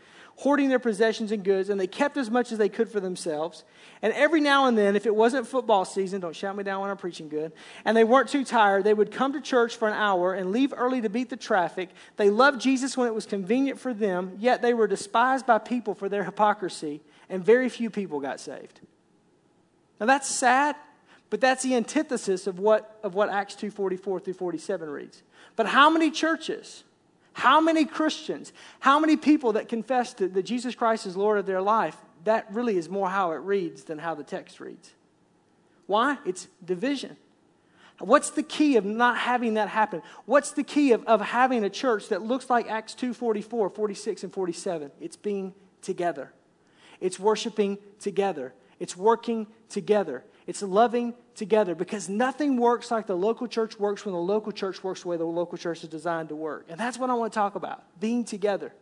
hoarding 0.42 0.70
their 0.70 0.80
possessions 0.80 1.32
and 1.32 1.44
goods, 1.44 1.70
and 1.70 1.80
they 1.80 1.86
kept 1.86 2.18
as 2.18 2.32
much 2.32 2.52
as 2.52 2.58
they 2.58 2.68
could 2.68 2.90
for 2.90 3.00
themselves. 3.00 3.64
And 4.02 4.12
every 4.14 4.42
now 4.42 4.66
and 4.66 4.76
then, 4.76 4.96
if 4.96 5.06
it 5.06 5.16
wasn't 5.16 5.46
football 5.46 5.86
season, 5.86 6.20
don't 6.20 6.36
shout 6.36 6.56
me 6.56 6.64
down 6.64 6.82
when 6.82 6.90
I'm 6.90 6.98
preaching 6.98 7.30
good, 7.30 7.52
and 7.86 7.96
they 7.96 8.04
weren't 8.04 8.28
too 8.28 8.44
tired, 8.44 8.84
they 8.84 8.96
would 8.96 9.12
come 9.12 9.34
to 9.34 9.40
church 9.42 9.76
for 9.76 9.88
an 9.88 9.94
hour 9.94 10.34
and 10.34 10.52
leave 10.52 10.74
early 10.76 11.00
to 11.02 11.10
beat 11.10 11.30
the 11.30 11.38
traffic. 11.38 11.90
They 12.18 12.32
loved 12.32 12.60
Jesus 12.60 12.98
when 12.98 13.08
it 13.08 13.14
was 13.14 13.28
convenient 13.28 13.80
for 13.80 13.94
them, 13.94 14.36
yet 14.40 14.64
they 14.64 14.74
were 14.74 14.88
despised 14.88 15.46
by 15.46 15.60
people 15.60 15.94
for 15.94 16.10
their 16.10 16.24
hypocrisy, 16.24 17.02
and 17.30 17.46
very 17.46 17.70
few 17.70 17.92
people 17.92 18.20
got 18.20 18.40
saved. 18.40 18.80
Now 20.00 20.08
that's 20.08 20.28
sad, 20.28 20.76
but 21.30 21.40
that's 21.40 21.62
the 21.62 21.76
antithesis 21.76 22.48
of 22.48 22.58
what, 22.58 23.00
of 23.04 23.14
what 23.14 23.30
Acts 23.30 23.54
2.44 23.54 24.26
through 24.26 24.34
47 24.34 24.90
reads. 24.90 25.22
But 25.56 25.68
how 25.68 25.92
many 25.92 26.10
churches, 26.10 26.84
how 27.34 27.62
many 27.62 27.86
Christians, 27.86 28.52
how 28.80 29.00
many 29.00 29.16
people 29.16 29.54
that 29.54 29.70
confess 29.70 30.14
that, 30.16 30.34
that 30.34 30.44
Jesus 30.44 30.76
Christ 30.76 31.06
is 31.06 31.16
Lord 31.16 31.38
of 31.38 31.46
their 31.46 31.62
life, 31.62 31.96
that 32.24 32.48
really 32.52 32.78
is 32.78 32.90
more 32.90 33.10
how 33.10 33.32
it 33.32 33.38
reads 33.38 33.84
than 33.84 33.98
how 33.98 34.16
the 34.16 34.24
text 34.24 34.60
reads. 34.60 34.92
Why? 35.88 36.18
It's 36.26 36.48
division. 36.64 37.18
What's 38.00 38.32
the 38.32 38.44
key 38.44 38.78
of 38.78 38.86
not 38.86 39.18
having 39.18 39.56
that 39.56 39.70
happen? 39.70 40.02
What's 40.26 40.52
the 40.52 40.64
key 40.64 40.92
of, 40.92 41.04
of 41.06 41.22
having 41.22 41.64
a 41.64 41.70
church 41.70 42.10
that 42.10 42.22
looks 42.22 42.50
like 42.50 42.70
Acts 42.70 42.96
2 42.96 43.14
44, 43.14 43.70
46, 43.70 44.24
and 44.24 44.34
47? 44.34 44.92
It's 45.00 45.16
being 45.16 45.54
together, 45.82 46.34
it's 47.00 47.20
worshiping 47.20 47.78
together, 48.00 48.54
it's 48.80 48.98
working 48.98 49.48
together, 49.70 50.24
it's 50.48 50.62
loving 50.62 51.14
together 51.36 51.76
because 51.76 52.10
nothing 52.10 52.58
works 52.58 52.92
like 52.92 53.08
the 53.08 53.16
local 53.16 53.48
church 53.48 53.80
works 53.80 54.06
when 54.06 54.14
the 54.14 54.20
local 54.20 54.52
church 54.52 54.84
works 54.84 55.04
the 55.04 55.08
way 55.08 55.18
the 55.18 55.26
local 55.26 55.58
church 55.58 55.84
is 55.84 55.90
designed 55.90 56.30
to 56.30 56.36
work. 56.36 56.66
And 56.70 56.80
that's 56.80 56.98
what 56.98 57.10
I 57.10 57.14
want 57.14 57.32
to 57.32 57.36
talk 57.36 57.56
about 57.56 57.84
being 58.00 58.24
together. 58.24 58.74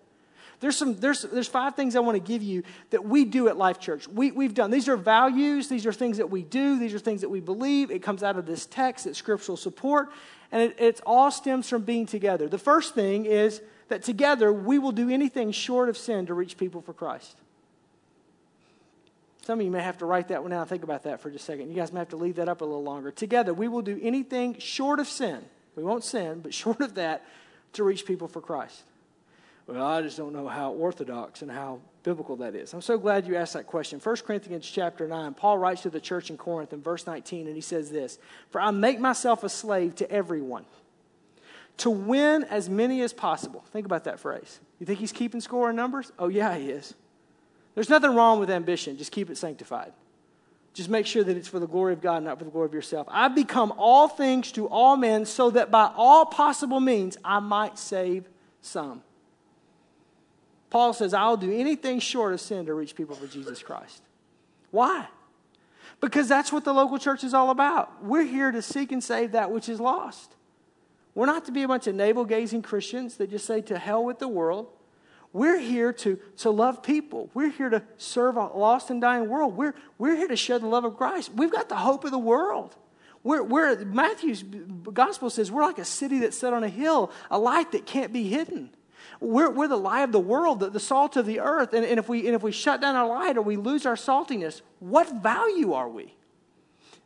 There's, 0.60 0.75
some, 0.75 0.96
there's, 0.96 1.22
there's 1.22 1.48
five 1.48 1.75
things 1.75 1.96
I 1.96 2.01
want 2.01 2.16
to 2.16 2.24
give 2.24 2.44
you 2.44 2.63
that 2.89 3.06
we 3.06 3.24
do 3.24 3.48
at 3.48 3.56
Life 3.56 3.80
Church. 3.80 4.08
We, 4.10 4.32
we've 4.32 4.54
done. 4.54 4.72
These 4.72 4.89
are 4.89 4.98
values. 4.98 5.70
These 5.70 5.86
are 5.86 5.94
things 5.94 6.18
that 6.18 6.30
we 6.30 6.44
do. 6.44 6.78
These 6.78 6.94
are 6.94 7.00
things 7.00 7.22
that 7.22 7.30
we 7.30 7.39
believe. 7.39 7.92
It 7.92 8.04
comes 8.04 8.24
out 8.24 8.38
of 8.38 8.46
this 8.46 8.66
text. 8.66 9.08
It's 9.08 9.18
scriptural 9.18 9.56
support. 9.56 10.10
And 10.51 10.63
it, 10.63 10.80
it 10.80 11.01
all 11.06 11.32
stems 11.32 11.70
from 11.70 11.84
being 11.84 12.06
together. 12.06 12.50
The 12.50 12.58
first 12.58 12.94
thing 12.94 13.25
is 13.25 13.62
that 13.88 14.04
together 14.04 14.51
we 14.51 14.80
will 14.80 14.92
do 14.92 15.10
anything 15.10 15.51
short 15.51 15.88
of 15.88 15.98
sin 15.98 16.25
to 16.25 16.34
reach 16.34 16.58
people 16.58 16.82
for 16.82 16.94
Christ. 16.94 17.38
Some 19.50 19.62
of 19.62 19.65
you 19.65 19.72
may 19.72 19.82
have 19.82 19.98
to 19.98 20.06
write 20.06 20.27
that 20.27 20.44
one 20.44 20.51
down 20.51 20.68
think 20.68 20.84
about 20.84 21.01
that 21.06 21.22
for 21.22 21.32
just 21.32 21.41
a 21.41 21.46
second. 21.48 21.70
You 21.70 21.75
guys 21.75 21.91
may 21.91 21.98
have 21.98 22.10
to 22.10 22.18
leave 22.18 22.36
that 22.36 22.48
up 22.48 22.62
a 22.62 22.65
little 22.65 22.84
longer. 22.84 23.10
Together, 23.10 23.51
we 23.51 23.68
will 23.68 23.82
do 23.82 24.00
anything 24.00 24.60
short 24.60 25.00
of 25.00 25.08
sin. 25.08 25.44
We 25.75 25.82
won't 25.84 26.03
sin, 26.03 26.41
but 26.41 26.53
short 26.63 26.82
of 26.82 26.94
that 26.94 27.25
to 27.74 27.84
reach 27.84 28.06
people 28.06 28.27
for 28.27 28.41
Christ. 28.41 28.84
Well, 29.65 29.84
I 29.84 30.03
just 30.03 30.18
don't 30.18 30.34
know 30.34 30.48
how 30.48 30.74
orthodox 30.74 31.41
and 31.41 31.50
how 31.50 31.79
biblical 32.03 32.36
that 32.36 32.53
is. 32.53 32.75
I'm 32.75 32.84
so 32.84 33.00
glad 33.00 33.25
you 33.25 33.38
asked 33.38 33.53
that 33.53 33.65
question. 33.65 34.00
1 34.00 34.18
Corinthians 34.18 34.70
chapter 34.70 35.08
9, 35.08 35.34
Paul 35.34 35.58
writes 35.58 35.82
to 35.82 35.89
the 35.89 36.00
church 36.00 36.29
in 36.29 36.38
Corinth 36.38 36.72
in 36.72 36.84
verse 36.84 37.08
19, 37.08 37.48
and 37.48 37.56
he 37.56 37.62
says 37.62 37.89
this 37.89 38.20
For 38.51 38.62
I 38.62 38.70
make 38.70 39.00
myself 39.00 39.44
a 39.44 39.50
slave 39.50 39.96
to 39.96 40.12
everyone 40.12 40.65
to 41.77 41.89
win 41.89 42.44
as 42.44 42.70
many 42.70 43.01
as 43.01 43.13
possible. 43.13 43.63
Think 43.72 43.88
about 43.88 44.03
that 44.03 44.20
phrase. 44.20 44.60
You 44.77 44.86
think 44.86 45.00
he's 45.00 45.12
keeping 45.12 45.41
score 45.41 45.72
in 45.72 45.75
numbers? 45.75 46.12
Oh, 46.20 46.27
yeah, 46.27 46.56
he 46.56 46.70
is. 46.70 46.94
There's 47.80 47.90
nothing 47.90 48.14
wrong 48.14 48.42
with 48.42 48.50
ambition. 48.50 48.98
Just 48.98 49.14
keep 49.14 49.30
it 49.30 49.38
sanctified. 49.38 49.94
Just 50.74 50.90
make 50.90 51.06
sure 51.06 51.24
that 51.24 51.38
it's 51.38 51.48
for 51.48 51.60
the 51.60 51.66
glory 51.66 51.94
of 51.94 52.02
God, 52.02 52.22
not 52.24 52.38
for 52.38 52.44
the 52.44 52.52
glory 52.52 52.66
of 52.66 52.74
yourself. 52.74 53.08
I've 53.10 53.34
become 53.34 53.74
all 53.78 54.10
things 54.10 54.52
to 54.52 54.68
all 54.68 54.98
men 54.98 55.26
so 55.26 55.50
that 55.52 55.72
by 55.72 55.90
all 55.96 56.26
possible 56.26 56.82
means 56.82 57.18
I 57.24 57.40
might 57.40 57.80
save 57.80 58.28
some. 58.62 59.02
Paul 60.70 60.92
says, 60.92 61.14
I'll 61.14 61.38
do 61.38 61.58
anything 61.58 62.02
short 62.02 62.34
of 62.34 62.42
sin 62.42 62.66
to 62.66 62.74
reach 62.74 62.96
people 62.96 63.16
for 63.16 63.28
Jesus 63.28 63.64
Christ. 63.64 64.02
Why? 64.72 65.08
Because 66.02 66.28
that's 66.28 66.52
what 66.52 66.66
the 66.66 66.74
local 66.74 67.00
church 67.00 67.24
is 67.24 67.34
all 67.34 67.50
about. 67.50 68.04
We're 68.04 68.26
here 68.26 68.52
to 68.52 68.62
seek 68.62 68.92
and 68.92 69.02
save 69.02 69.32
that 69.32 69.52
which 69.52 69.70
is 69.70 69.80
lost. 69.80 70.36
We're 71.16 71.28
not 71.28 71.46
to 71.46 71.54
be 71.54 71.64
a 71.64 71.68
bunch 71.70 71.88
of 71.88 71.96
navel 71.96 72.26
gazing 72.26 72.62
Christians 72.62 73.16
that 73.16 73.30
just 73.30 73.46
say, 73.46 73.62
to 73.62 73.80
hell 73.80 74.04
with 74.04 74.20
the 74.20 74.28
world. 74.28 74.68
We're 75.32 75.60
here 75.60 75.94
to, 75.94 76.20
to 76.38 76.50
love 76.50 76.82
people. 76.82 77.30
We're 77.34 77.52
here 77.52 77.70
to 77.70 77.84
serve 77.98 78.36
a 78.36 78.46
lost 78.48 78.90
and 78.90 79.00
dying 79.00 79.30
world. 79.30 79.56
We're, 79.56 79.76
we're 79.98 80.16
here 80.16 80.28
to 80.28 80.36
share 80.36 80.58
the 80.58 80.68
love 80.68 80.86
of 80.86 80.98
Christ. 80.98 81.32
We've 81.34 81.52
got 81.52 81.70
the 81.70 81.76
hope 81.76 82.04
of 82.04 82.12
the 82.12 82.18
world. 82.18 82.76
We're, 83.24 83.44
we're, 83.44 83.86
Matthew's 83.86 84.44
gospel 84.94 85.30
says 85.30 85.52
we're 85.52 85.64
like 85.64 85.78
a 85.78 85.86
city 85.86 86.20
that's 86.20 86.38
set 86.38 86.54
on 86.54 86.64
a 86.64 86.70
hill, 86.70 87.12
a 87.30 87.38
light 87.38 87.74
that 87.74 87.86
can't 87.86 88.12
be 88.12 88.24
hidden. 88.24 88.72
We're, 89.20 89.50
we're 89.50 89.68
the 89.68 89.78
light 89.78 90.04
of 90.04 90.12
the 90.12 90.20
world, 90.20 90.62
the, 90.62 90.70
the 90.70 90.80
salt 90.80 91.16
of 91.18 91.26
the 91.26 91.42
earth. 91.42 91.74
And, 91.74 91.86
and, 91.86 92.00
if 92.00 92.10
we, 92.10 92.26
and 92.26 92.36
if 92.36 92.42
we 92.42 92.52
shut 92.52 92.82
down 92.82 92.96
our 92.96 93.08
light 93.08 93.38
or 93.38 93.42
we 93.42 93.58
lose 93.58 93.86
our 93.86 93.96
saltiness, 93.96 94.62
what 94.80 95.22
value 95.22 95.74
are 95.74 95.90
we? 95.90 96.16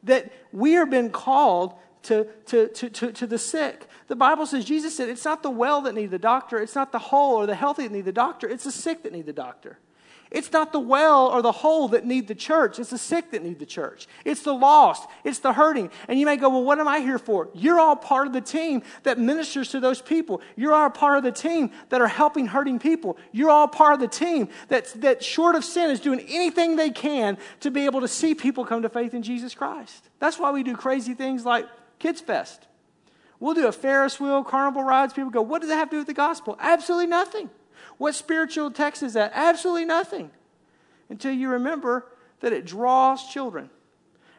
That 0.03 0.32
we 0.51 0.77
are 0.77 0.86
been 0.86 1.10
called 1.10 1.74
to, 2.03 2.27
to, 2.48 2.68
to, 2.68 2.89
to, 2.89 3.12
to 3.12 3.27
the 3.27 3.38
sick. 3.38 3.88
The 4.07 4.15
Bible 4.15 4.45
says, 4.45 4.65
Jesus 4.65 4.95
said, 4.95 5.10
it's 5.10 5.25
not 5.25 5.43
the 5.43 5.50
well 5.50 5.81
that 5.81 5.95
need 5.95 6.12
the 6.12 6.19
doctor, 6.19 6.60
it's 6.60 6.75
not 6.75 6.91
the 6.91 7.00
whole 7.00 7.36
or 7.36 7.45
the 7.45 7.55
healthy 7.55 7.83
that 7.83 7.93
need 7.93 8.05
the 8.05 8.12
doctor, 8.12 8.48
it's 8.50 8.63
the 8.63 8.72
sick 8.72 9.03
that 9.03 9.13
need 9.13 9.25
the 9.25 9.33
doctor. 9.33 9.77
It's 10.33 10.51
not 10.51 10.72
the 10.72 10.79
well 10.79 11.27
or 11.27 11.43
the 11.43 11.51
whole 11.51 11.89
that 11.89 12.07
need 12.07 12.27
the 12.27 12.33
church. 12.33 12.79
It's 12.79 12.89
the 12.89 12.98
sick 12.98 13.29
that 13.31 13.43
need 13.43 13.60
the 13.60 13.67
church. 13.67 14.07
It's 14.25 14.41
the 14.41 14.53
lost. 14.53 15.07
It's 15.24 15.38
the 15.38 15.53
hurting. 15.53 15.91
And 16.07 16.19
you 16.19 16.25
may 16.25 16.38
go, 16.38 16.50
well, 16.50 16.63
what 16.63 16.79
am 16.79 16.88
I 16.88 17.01
here 17.01 17.19
for? 17.19 17.50
You're 17.53 17.79
all 17.79 17.95
part 17.95 18.25
of 18.25 18.33
the 18.33 18.41
team 18.41 18.81
that 19.03 19.19
ministers 19.19 19.69
to 19.69 19.79
those 19.79 20.01
people. 20.01 20.41
You're 20.55 20.74
all 20.74 20.89
part 20.89 21.19
of 21.19 21.24
the 21.24 21.31
team 21.31 21.69
that 21.89 22.01
are 22.01 22.07
helping 22.07 22.48
hurting 22.48 22.79
people. 22.79 23.15
You're 23.31 23.51
all 23.51 23.67
part 23.67 23.93
of 23.93 24.00
the 24.00 24.07
team 24.07 24.50
that's, 24.69 24.93
that, 24.93 25.24
short 25.24 25.55
of 25.55 25.63
sin, 25.63 25.91
is 25.91 26.00
doing 26.00 26.22
anything 26.22 26.77
they 26.77 26.89
can 26.89 27.38
to 27.60 27.69
be 27.69 27.86
able 27.86 28.01
to 28.01 28.07
see 28.07 28.33
people 28.33 28.65
come 28.65 28.81
to 28.81 28.89
faith 28.89 29.13
in 29.13 29.22
Jesus 29.22 29.53
Christ. 29.53 30.10
That's 30.17 30.39
why 30.39 30.50
we 30.50 30.63
do 30.63 30.75
crazy 30.75 31.13
things 31.13 31.45
like 31.45 31.67
Kids 32.00 32.22
Fest. 32.22 32.65
We'll 33.43 33.55
do 33.55 33.67
a 33.67 33.73
Ferris 33.73 34.21
wheel, 34.21 34.41
carnival 34.41 34.83
rides. 34.83 35.12
People 35.12 35.29
go, 35.29 35.41
what 35.41 35.59
does 35.59 35.69
that 35.69 35.75
have 35.75 35.89
to 35.89 35.95
do 35.95 35.97
with 35.97 36.07
the 36.07 36.13
gospel? 36.13 36.55
Absolutely 36.62 37.07
nothing. 37.07 37.50
What 37.97 38.15
spiritual 38.15 38.71
text 38.71 39.03
is 39.03 39.15
that? 39.15 39.33
Absolutely 39.35 39.83
nothing. 39.83 40.31
Until 41.09 41.33
you 41.33 41.50
remember 41.50 42.07
that 42.39 42.53
it 42.53 42.65
draws 42.65 43.27
children. 43.27 43.69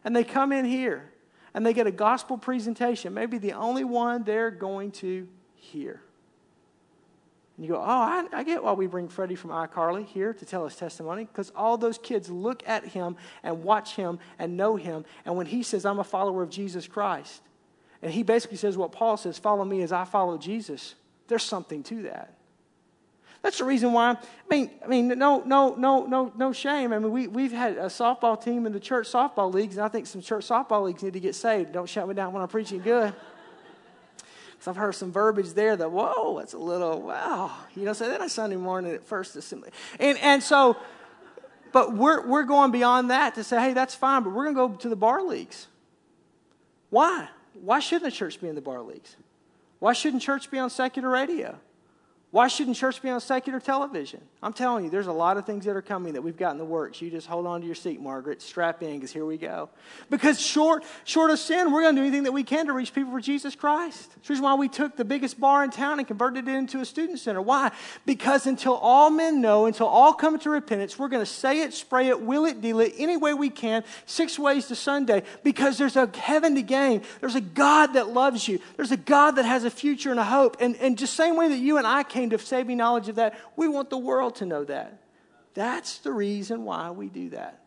And 0.04 0.16
they 0.16 0.24
come 0.24 0.52
in 0.52 0.64
here 0.64 1.12
and 1.52 1.66
they 1.66 1.74
get 1.74 1.86
a 1.86 1.90
gospel 1.90 2.38
presentation, 2.38 3.12
maybe 3.12 3.36
the 3.36 3.52
only 3.52 3.84
one 3.84 4.24
they're 4.24 4.50
going 4.50 4.90
to 4.92 5.28
hear. 5.54 6.00
And 7.58 7.66
you 7.66 7.72
go, 7.72 7.78
oh, 7.78 7.84
I, 7.84 8.24
I, 8.32 8.42
get 8.42 8.64
why 8.64 8.72
we 8.72 8.86
bring 8.86 9.08
Freddie 9.08 9.34
from 9.34 9.50
iCarly 9.50 10.06
here 10.06 10.32
to 10.32 10.46
tell 10.46 10.64
his 10.64 10.76
testimony, 10.76 11.26
because 11.26 11.52
all 11.54 11.76
those 11.76 11.98
kids 11.98 12.30
look 12.30 12.66
at 12.66 12.86
him 12.86 13.16
and 13.42 13.64
watch 13.64 13.96
him 13.96 14.18
and 14.38 14.56
know 14.56 14.76
him. 14.76 15.04
And 15.26 15.36
when 15.36 15.44
he 15.44 15.62
says, 15.62 15.84
I'm 15.84 15.98
a 15.98 16.04
follower 16.04 16.42
of 16.42 16.48
Jesus 16.48 16.88
Christ, 16.88 17.42
and 18.04 18.12
he 18.12 18.22
basically 18.22 18.58
says 18.58 18.76
what 18.76 18.92
Paul 18.92 19.16
says 19.16 19.38
follow 19.38 19.64
me 19.64 19.80
as 19.80 19.90
I 19.90 20.04
follow 20.04 20.36
Jesus. 20.36 20.94
There's 21.26 21.42
something 21.42 21.82
to 21.84 22.02
that. 22.02 22.34
That's 23.40 23.58
the 23.58 23.64
reason 23.64 23.92
why. 23.92 24.10
I 24.10 24.16
mean, 24.48 24.70
I 24.84 24.88
mean, 24.88 25.08
no, 25.08 25.42
no, 25.44 25.74
no, 25.74 26.04
no, 26.04 26.30
no 26.36 26.52
shame. 26.52 26.92
I 26.92 26.98
mean, 26.98 27.10
we 27.10 27.28
we've 27.28 27.52
had 27.52 27.78
a 27.78 27.86
softball 27.86 28.42
team 28.42 28.66
in 28.66 28.72
the 28.72 28.80
church 28.80 29.10
softball 29.10 29.52
leagues, 29.52 29.78
and 29.78 29.84
I 29.84 29.88
think 29.88 30.06
some 30.06 30.20
church 30.20 30.46
softball 30.46 30.84
leagues 30.84 31.02
need 31.02 31.14
to 31.14 31.20
get 31.20 31.34
saved. 31.34 31.72
Don't 31.72 31.88
shut 31.88 32.06
me 32.06 32.14
down 32.14 32.32
when 32.34 32.42
I'm 32.42 32.48
preaching 32.48 32.80
good. 32.80 33.14
So 34.60 34.70
I've 34.70 34.78
heard 34.78 34.94
some 34.94 35.12
verbiage 35.12 35.52
there 35.52 35.76
that, 35.76 35.92
whoa, 35.92 36.38
that's 36.38 36.54
a 36.54 36.58
little, 36.58 37.02
wow. 37.02 37.52
You 37.74 37.84
know, 37.84 37.92
say 37.92 38.08
that 38.08 38.22
on 38.22 38.30
Sunday 38.30 38.56
morning 38.56 38.94
at 38.94 39.04
first 39.04 39.36
assembly. 39.36 39.68
And, 40.00 40.16
and 40.20 40.42
so, 40.42 40.78
but 41.70 41.92
we're, 41.92 42.26
we're 42.26 42.44
going 42.44 42.70
beyond 42.70 43.10
that 43.10 43.34
to 43.34 43.44
say, 43.44 43.60
hey, 43.60 43.74
that's 43.74 43.94
fine, 43.94 44.22
but 44.22 44.32
we're 44.32 44.50
going 44.50 44.56
to 44.56 44.74
go 44.74 44.80
to 44.80 44.88
the 44.88 44.96
bar 44.96 45.22
leagues. 45.22 45.66
Why? 46.88 47.28
Why 47.54 47.80
shouldn't 47.80 48.04
the 48.04 48.16
church 48.16 48.40
be 48.40 48.48
in 48.48 48.54
the 48.54 48.60
bar 48.60 48.80
leagues? 48.80 49.16
Why 49.78 49.92
shouldn't 49.92 50.22
church 50.22 50.50
be 50.50 50.58
on 50.58 50.70
secular 50.70 51.08
radio? 51.08 51.58
Why 52.34 52.48
shouldn't 52.48 52.76
church 52.76 53.00
be 53.00 53.10
on 53.10 53.20
secular 53.20 53.60
television? 53.60 54.20
I'm 54.42 54.52
telling 54.52 54.82
you, 54.82 54.90
there's 54.90 55.06
a 55.06 55.12
lot 55.12 55.36
of 55.36 55.46
things 55.46 55.66
that 55.66 55.76
are 55.76 55.82
coming 55.82 56.14
that 56.14 56.22
we've 56.22 56.36
got 56.36 56.50
in 56.50 56.58
the 56.58 56.64
works. 56.64 57.00
You 57.00 57.08
just 57.08 57.28
hold 57.28 57.46
on 57.46 57.60
to 57.60 57.66
your 57.66 57.76
seat, 57.76 58.00
Margaret. 58.00 58.42
Strap 58.42 58.82
in, 58.82 58.94
because 58.94 59.12
here 59.12 59.24
we 59.24 59.38
go. 59.38 59.68
Because 60.10 60.40
short, 60.40 60.82
short 61.04 61.30
of 61.30 61.38
sin, 61.38 61.70
we're 61.70 61.82
going 61.82 61.94
to 61.94 62.00
do 62.00 62.04
anything 62.04 62.24
that 62.24 62.32
we 62.32 62.42
can 62.42 62.66
to 62.66 62.72
reach 62.72 62.92
people 62.92 63.12
for 63.12 63.20
Jesus 63.20 63.54
Christ. 63.54 64.10
The 64.14 64.32
reason 64.32 64.42
why 64.42 64.54
we 64.54 64.68
took 64.68 64.96
the 64.96 65.04
biggest 65.04 65.38
bar 65.38 65.62
in 65.62 65.70
town 65.70 66.00
and 66.00 66.08
converted 66.08 66.48
it 66.48 66.56
into 66.56 66.80
a 66.80 66.84
student 66.84 67.20
center. 67.20 67.40
Why? 67.40 67.70
Because 68.04 68.48
until 68.48 68.74
all 68.74 69.10
men 69.10 69.40
know, 69.40 69.66
until 69.66 69.86
all 69.86 70.12
come 70.12 70.36
to 70.40 70.50
repentance, 70.50 70.98
we're 70.98 71.06
going 71.06 71.22
to 71.22 71.30
say 71.30 71.60
it, 71.60 71.72
spray 71.72 72.08
it, 72.08 72.20
will 72.20 72.46
it, 72.46 72.60
deal 72.60 72.80
it, 72.80 72.94
any 72.98 73.16
way 73.16 73.32
we 73.32 73.48
can, 73.48 73.84
six 74.06 74.40
ways 74.40 74.66
to 74.66 74.74
Sunday. 74.74 75.22
Because 75.44 75.78
there's 75.78 75.94
a 75.94 76.10
heaven 76.12 76.56
to 76.56 76.62
gain. 76.62 77.02
There's 77.20 77.36
a 77.36 77.40
God 77.40 77.92
that 77.92 78.08
loves 78.08 78.48
you. 78.48 78.58
There's 78.74 78.90
a 78.90 78.96
God 78.96 79.36
that 79.36 79.44
has 79.44 79.62
a 79.62 79.70
future 79.70 80.10
and 80.10 80.18
a 80.18 80.24
hope. 80.24 80.56
And, 80.58 80.74
and 80.78 80.98
just 80.98 81.14
same 81.14 81.36
way 81.36 81.48
that 81.48 81.58
you 81.58 81.78
and 81.78 81.86
I 81.86 82.02
came 82.02 82.23
of 82.32 82.42
saving 82.42 82.78
knowledge 82.78 83.08
of 83.08 83.16
that. 83.16 83.38
We 83.56 83.68
want 83.68 83.90
the 83.90 83.98
world 83.98 84.36
to 84.36 84.46
know 84.46 84.64
that. 84.64 85.00
That's 85.54 85.98
the 85.98 86.12
reason 86.12 86.64
why 86.64 86.90
we 86.90 87.08
do 87.08 87.30
that. 87.30 87.60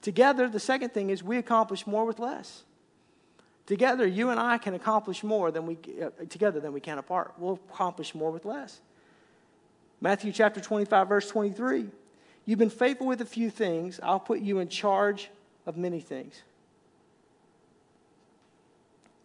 Together, 0.00 0.48
the 0.48 0.60
second 0.60 0.94
thing 0.94 1.10
is 1.10 1.22
we 1.22 1.36
accomplish 1.36 1.86
more 1.86 2.04
with 2.04 2.18
less. 2.18 2.62
Together, 3.66 4.06
you 4.06 4.30
and 4.30 4.40
I 4.40 4.56
can 4.56 4.74
accomplish 4.74 5.22
more 5.22 5.50
than 5.50 5.66
we 5.66 5.76
uh, 6.02 6.08
together 6.30 6.58
than 6.58 6.72
we 6.72 6.80
can 6.80 6.96
apart. 6.96 7.34
We'll 7.36 7.60
accomplish 7.70 8.14
more 8.14 8.30
with 8.30 8.46
less. 8.46 8.80
Matthew 10.00 10.32
chapter 10.32 10.60
25 10.60 11.08
verse 11.08 11.28
23. 11.28 11.86
You've 12.46 12.58
been 12.58 12.70
faithful 12.70 13.06
with 13.06 13.20
a 13.20 13.26
few 13.26 13.50
things, 13.50 14.00
I'll 14.02 14.20
put 14.20 14.40
you 14.40 14.60
in 14.60 14.68
charge 14.68 15.28
of 15.66 15.76
many 15.76 16.00
things. 16.00 16.42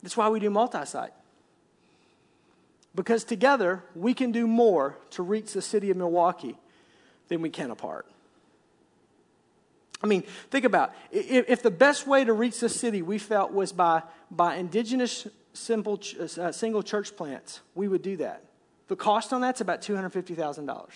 That's 0.01 0.18
why 0.18 0.27
we 0.27 0.42
do 0.42 0.50
multi-site. 0.50 1.13
Because 2.95 3.23
together, 3.23 3.83
we 3.95 4.13
can 4.13 4.31
do 4.31 4.47
more 4.47 4.97
to 5.12 5.23
reach 5.23 5.53
the 5.53 5.62
city 5.62 5.89
of 5.89 5.97
Milwaukee 5.97 6.57
than 7.27 7.41
we 7.41 7.50
can 7.50 7.71
apart. 7.71 8.05
I 10.03 10.07
mean, 10.07 10.23
think 10.51 10.65
about 10.65 10.93
it. 11.12 11.45
if 11.47 11.63
the 11.63 11.71
best 11.71 12.05
way 12.05 12.25
to 12.25 12.33
reach 12.33 12.59
the 12.59 12.69
city 12.69 13.01
we 13.01 13.17
felt 13.17 13.53
was 13.53 13.71
by, 13.71 14.03
by 14.29 14.55
indigenous 14.55 15.27
simple, 15.53 16.00
uh, 16.19 16.51
single 16.51 16.83
church 16.83 17.15
plants, 17.15 17.62
we 17.73 17.88
would 17.88 18.01
do 18.01 18.17
that. 18.17 18.43
The 18.89 18.95
cost 18.97 19.31
on 19.31 19.41
that's 19.41 19.62
about 19.62 19.81
$250,000. 19.81 20.89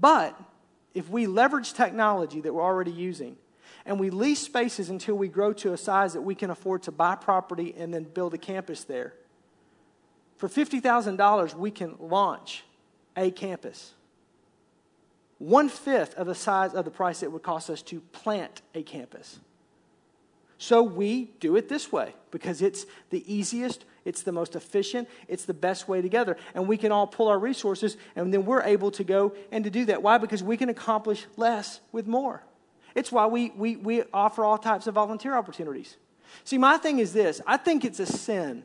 But 0.00 0.40
if 0.94 1.10
we 1.10 1.26
leverage 1.26 1.72
technology 1.72 2.40
that 2.40 2.54
we're 2.54 2.62
already 2.62 2.92
using 2.92 3.36
and 3.84 3.98
we 3.98 4.10
lease 4.10 4.40
spaces 4.40 4.90
until 4.90 5.14
we 5.14 5.28
grow 5.28 5.52
to 5.54 5.72
a 5.72 5.76
size 5.76 6.12
that 6.12 6.22
we 6.22 6.34
can 6.34 6.50
afford 6.50 6.82
to 6.84 6.92
buy 6.92 7.14
property 7.14 7.74
and 7.76 7.92
then 7.92 8.04
build 8.04 8.34
a 8.34 8.38
campus 8.38 8.84
there. 8.84 9.14
For 10.36 10.48
$50,000, 10.48 11.54
we 11.54 11.70
can 11.70 11.96
launch 11.98 12.64
a 13.16 13.30
campus. 13.30 13.92
One 15.38 15.68
fifth 15.68 16.14
of 16.14 16.26
the 16.26 16.34
size 16.34 16.74
of 16.74 16.84
the 16.84 16.90
price 16.90 17.22
it 17.22 17.32
would 17.32 17.42
cost 17.42 17.70
us 17.70 17.82
to 17.82 18.00
plant 18.12 18.62
a 18.74 18.82
campus. 18.82 19.40
So 20.58 20.82
we 20.82 21.30
do 21.40 21.56
it 21.56 21.70
this 21.70 21.90
way 21.90 22.14
because 22.30 22.60
it's 22.60 22.84
the 23.08 23.24
easiest, 23.32 23.86
it's 24.04 24.22
the 24.22 24.32
most 24.32 24.54
efficient, 24.54 25.08
it's 25.26 25.46
the 25.46 25.54
best 25.54 25.88
way 25.88 26.02
together. 26.02 26.36
And 26.54 26.68
we 26.68 26.76
can 26.76 26.92
all 26.92 27.06
pull 27.06 27.28
our 27.28 27.38
resources 27.38 27.96
and 28.14 28.32
then 28.32 28.44
we're 28.44 28.62
able 28.62 28.90
to 28.90 29.02
go 29.02 29.32
and 29.50 29.64
to 29.64 29.70
do 29.70 29.86
that. 29.86 30.02
Why? 30.02 30.18
Because 30.18 30.42
we 30.42 30.58
can 30.58 30.68
accomplish 30.68 31.24
less 31.38 31.80
with 31.92 32.06
more. 32.06 32.42
It's 32.94 33.12
why 33.12 33.26
we, 33.26 33.50
we, 33.56 33.76
we 33.76 34.02
offer 34.12 34.44
all 34.44 34.58
types 34.58 34.86
of 34.86 34.94
volunteer 34.94 35.36
opportunities. 35.36 35.96
See, 36.44 36.58
my 36.58 36.76
thing 36.76 36.98
is 36.98 37.12
this 37.12 37.40
I 37.46 37.56
think 37.56 37.84
it's 37.84 38.00
a 38.00 38.06
sin 38.06 38.64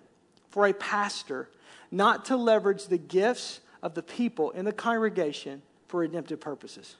for 0.49 0.67
a 0.67 0.73
pastor 0.73 1.49
not 1.91 2.25
to 2.25 2.37
leverage 2.37 2.87
the 2.87 2.97
gifts 2.97 3.61
of 3.81 3.93
the 3.93 4.03
people 4.03 4.51
in 4.51 4.65
the 4.65 4.73
congregation 4.73 5.61
for 5.87 5.99
redemptive 5.99 6.39
purposes. 6.39 6.95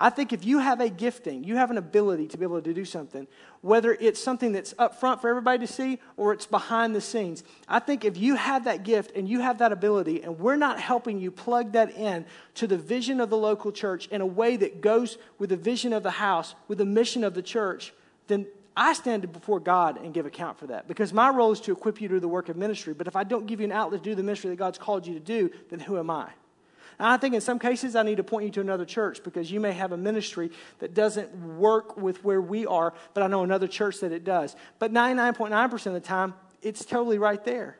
I 0.00 0.10
think 0.10 0.32
if 0.32 0.44
you 0.44 0.58
have 0.58 0.80
a 0.80 0.88
gifting, 0.88 1.42
you 1.42 1.56
have 1.56 1.72
an 1.72 1.78
ability 1.78 2.28
to 2.28 2.38
be 2.38 2.44
able 2.44 2.62
to 2.62 2.72
do 2.72 2.84
something, 2.84 3.26
whether 3.62 3.94
it's 3.94 4.22
something 4.22 4.52
that's 4.52 4.72
up 4.78 5.00
front 5.00 5.20
for 5.20 5.28
everybody 5.28 5.66
to 5.66 5.72
see 5.72 5.98
or 6.16 6.32
it's 6.32 6.46
behind 6.46 6.94
the 6.94 7.00
scenes. 7.00 7.42
I 7.66 7.80
think 7.80 8.04
if 8.04 8.16
you 8.16 8.36
have 8.36 8.64
that 8.64 8.84
gift 8.84 9.16
and 9.16 9.28
you 9.28 9.40
have 9.40 9.58
that 9.58 9.72
ability, 9.72 10.22
and 10.22 10.38
we're 10.38 10.56
not 10.56 10.78
helping 10.78 11.18
you 11.18 11.32
plug 11.32 11.72
that 11.72 11.90
in 11.96 12.26
to 12.54 12.68
the 12.68 12.78
vision 12.78 13.20
of 13.20 13.28
the 13.28 13.36
local 13.36 13.72
church 13.72 14.06
in 14.08 14.20
a 14.20 14.26
way 14.26 14.56
that 14.56 14.80
goes 14.80 15.18
with 15.40 15.50
the 15.50 15.56
vision 15.56 15.92
of 15.92 16.04
the 16.04 16.12
house, 16.12 16.54
with 16.68 16.78
the 16.78 16.84
mission 16.84 17.24
of 17.24 17.34
the 17.34 17.42
church, 17.42 17.92
then 18.28 18.46
I 18.76 18.92
stand 18.92 19.32
before 19.32 19.58
God 19.58 20.00
and 20.00 20.14
give 20.14 20.26
account 20.26 20.60
for 20.60 20.68
that 20.68 20.86
because 20.86 21.12
my 21.12 21.30
role 21.30 21.50
is 21.50 21.60
to 21.62 21.72
equip 21.72 22.00
you 22.00 22.06
to 22.06 22.14
do 22.14 22.20
the 22.20 22.28
work 22.28 22.48
of 22.48 22.56
ministry. 22.56 22.94
But 22.94 23.08
if 23.08 23.16
I 23.16 23.24
don't 23.24 23.46
give 23.46 23.58
you 23.58 23.64
an 23.64 23.72
outlet 23.72 24.04
to 24.04 24.10
do 24.10 24.14
the 24.14 24.22
ministry 24.22 24.50
that 24.50 24.56
God's 24.56 24.78
called 24.78 25.04
you 25.08 25.14
to 25.14 25.20
do, 25.20 25.50
then 25.70 25.80
who 25.80 25.98
am 25.98 26.08
I? 26.08 26.28
And 26.98 27.08
I 27.08 27.16
think 27.16 27.34
in 27.34 27.40
some 27.40 27.58
cases 27.58 27.94
I 27.94 28.02
need 28.02 28.16
to 28.16 28.24
point 28.24 28.46
you 28.46 28.50
to 28.52 28.60
another 28.60 28.84
church 28.84 29.22
because 29.22 29.50
you 29.50 29.60
may 29.60 29.72
have 29.72 29.92
a 29.92 29.96
ministry 29.96 30.50
that 30.80 30.94
doesn't 30.94 31.32
work 31.56 31.96
with 31.96 32.24
where 32.24 32.40
we 32.40 32.66
are, 32.66 32.92
but 33.14 33.22
I 33.22 33.28
know 33.28 33.44
another 33.44 33.68
church 33.68 34.00
that 34.00 34.12
it 34.12 34.24
does. 34.24 34.56
But 34.78 34.92
99.9% 34.92 35.86
of 35.86 35.92
the 35.92 36.00
time, 36.00 36.34
it's 36.62 36.84
totally 36.84 37.18
right 37.18 37.42
there. 37.44 37.78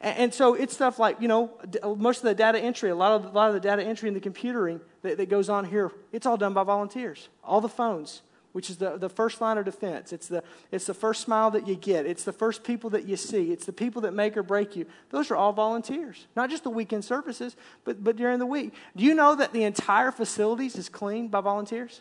And, 0.00 0.18
and, 0.18 0.34
so 0.34 0.54
it's 0.54 0.74
stuff 0.74 0.98
like, 0.98 1.20
you 1.20 1.28
know, 1.28 1.52
uh, 1.82 1.94
most 1.94 2.18
of 2.18 2.24
the 2.24 2.34
data 2.34 2.58
entry, 2.58 2.90
a 2.90 2.94
lot 2.94 3.12
of, 3.12 3.24
a 3.26 3.28
lot 3.28 3.48
of 3.48 3.54
the 3.54 3.60
data 3.60 3.82
entry 3.82 4.08
in 4.08 4.14
the 4.14 4.20
computering 4.20 4.80
that, 5.02 5.16
that 5.16 5.28
goes 5.28 5.48
on 5.48 5.64
here, 5.64 5.92
it's 6.12 6.26
all 6.26 6.36
done 6.36 6.52
by 6.52 6.64
volunteers. 6.64 7.28
All 7.44 7.60
the 7.60 7.68
phones, 7.68 8.22
which 8.56 8.70
is 8.70 8.78
the, 8.78 8.96
the 8.96 9.10
first 9.10 9.42
line 9.42 9.58
of 9.58 9.66
defense. 9.66 10.14
It's 10.14 10.28
the, 10.28 10.42
it's 10.72 10.86
the 10.86 10.94
first 10.94 11.20
smile 11.20 11.50
that 11.50 11.68
you 11.68 11.74
get. 11.74 12.06
It's 12.06 12.24
the 12.24 12.32
first 12.32 12.64
people 12.64 12.88
that 12.88 13.06
you 13.06 13.14
see. 13.14 13.52
It's 13.52 13.66
the 13.66 13.72
people 13.72 14.00
that 14.00 14.14
make 14.14 14.34
or 14.34 14.42
break 14.42 14.74
you. 14.74 14.86
Those 15.10 15.30
are 15.30 15.36
all 15.36 15.52
volunteers, 15.52 16.26
not 16.34 16.48
just 16.48 16.64
the 16.64 16.70
weekend 16.70 17.04
services, 17.04 17.54
but, 17.84 18.02
but 18.02 18.16
during 18.16 18.38
the 18.38 18.46
week. 18.46 18.72
Do 18.96 19.04
you 19.04 19.14
know 19.14 19.34
that 19.34 19.52
the 19.52 19.64
entire 19.64 20.10
facilities 20.10 20.76
is 20.76 20.88
cleaned 20.88 21.30
by 21.30 21.42
volunteers? 21.42 22.00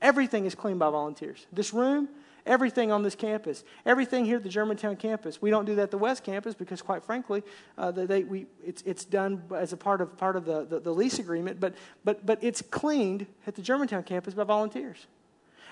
Everything 0.00 0.46
is 0.46 0.56
cleaned 0.56 0.80
by 0.80 0.90
volunteers. 0.90 1.46
This 1.52 1.72
room, 1.72 2.08
everything 2.44 2.90
on 2.90 3.04
this 3.04 3.14
campus, 3.14 3.62
everything 3.86 4.24
here 4.24 4.38
at 4.38 4.42
the 4.42 4.48
Germantown 4.48 4.96
campus. 4.96 5.40
We 5.40 5.50
don't 5.50 5.64
do 5.64 5.76
that 5.76 5.82
at 5.82 5.90
the 5.92 5.98
West 5.98 6.24
campus 6.24 6.56
because, 6.56 6.82
quite 6.82 7.04
frankly, 7.04 7.44
uh, 7.78 7.92
they, 7.92 8.24
we, 8.24 8.46
it's, 8.66 8.82
it's 8.82 9.04
done 9.04 9.44
as 9.54 9.72
a 9.72 9.76
part 9.76 10.00
of, 10.00 10.16
part 10.16 10.34
of 10.34 10.44
the, 10.44 10.64
the, 10.64 10.80
the 10.80 10.92
lease 10.92 11.20
agreement, 11.20 11.60
but, 11.60 11.74
but, 12.02 12.26
but 12.26 12.42
it's 12.42 12.62
cleaned 12.62 13.26
at 13.46 13.54
the 13.54 13.62
Germantown 13.62 14.02
campus 14.02 14.34
by 14.34 14.42
volunteers. 14.42 15.06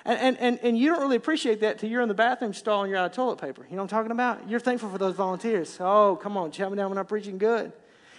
And, 0.05 0.19
and, 0.19 0.39
and, 0.39 0.59
and 0.63 0.79
you 0.79 0.89
don't 0.89 1.01
really 1.01 1.17
appreciate 1.17 1.61
that 1.61 1.79
till 1.79 1.91
you're 1.91 2.01
in 2.03 2.09
the 2.09 2.15
bathroom 2.15 2.55
stall 2.55 2.83
and 2.83 2.91
you're 2.91 2.99
out 2.99 3.07
of 3.07 3.13
toilet 3.13 3.41
paper. 3.41 3.67
You 3.69 3.77
know 3.77 3.83
what 3.83 3.93
I'm 3.93 3.99
talking 3.99 4.13
about? 4.13 4.49
You're 4.49 4.61
thankful 4.61 4.91
for 4.91 4.99
those 4.99 5.15
volunteers. 5.15 5.77
Oh, 5.81 6.19
come 6.21 6.37
on, 6.37 6.51
chat 6.51 6.71
me 6.71 6.77
down 6.77 6.89
when 6.89 6.99
I'm 6.99 7.07
preaching 7.07 7.39
good. 7.39 7.73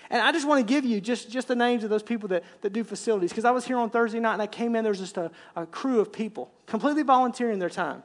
And 0.10 0.22
I 0.22 0.32
just 0.34 0.46
want 0.48 0.65
to 0.65 0.74
give 0.74 0.84
you 0.84 1.00
just, 1.00 1.32
just 1.32 1.48
the 1.48 1.56
names 1.56 1.84
of 1.86 1.89
those 1.89 2.04
people 2.04 2.28
that, 2.30 2.44
that 2.62 2.74
do 2.74 2.84
facilities. 2.84 3.32
Because 3.32 3.46
I 3.46 3.52
was 3.52 3.65
here 3.65 3.78
on 3.78 3.89
Thursday 3.89 4.20
night 4.20 4.34
and 4.34 4.41
I 4.41 4.48
came 4.48 4.76
in, 4.76 4.84
there 4.84 4.91
was 4.91 5.00
just 5.00 5.17
a, 5.17 5.32
a 5.56 5.65
crew 5.65 6.02
of 6.02 6.12
people 6.12 6.52
completely 6.65 7.04
volunteering 7.04 7.60
their 7.60 7.70
time. 7.70 8.04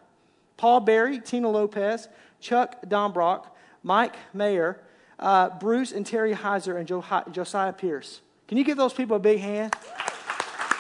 Paul 0.56 0.80
Berry, 0.80 1.20
Tina 1.20 1.50
Lopez, 1.50 2.08
Chuck 2.40 2.80
Dombrock, 2.86 3.46
Mike 3.82 4.14
Mayer, 4.32 4.80
uh, 5.18 5.50
Bruce 5.58 5.92
and 5.92 6.06
Terry 6.06 6.32
Heiser, 6.32 6.78
and 6.78 6.86
jo- 6.86 7.04
Josiah 7.30 7.72
Pierce. 7.72 8.20
Can 8.48 8.56
you 8.56 8.64
give 8.64 8.76
those 8.76 8.92
people 8.92 9.16
a 9.16 9.20
big 9.20 9.40
hand? 9.40 9.74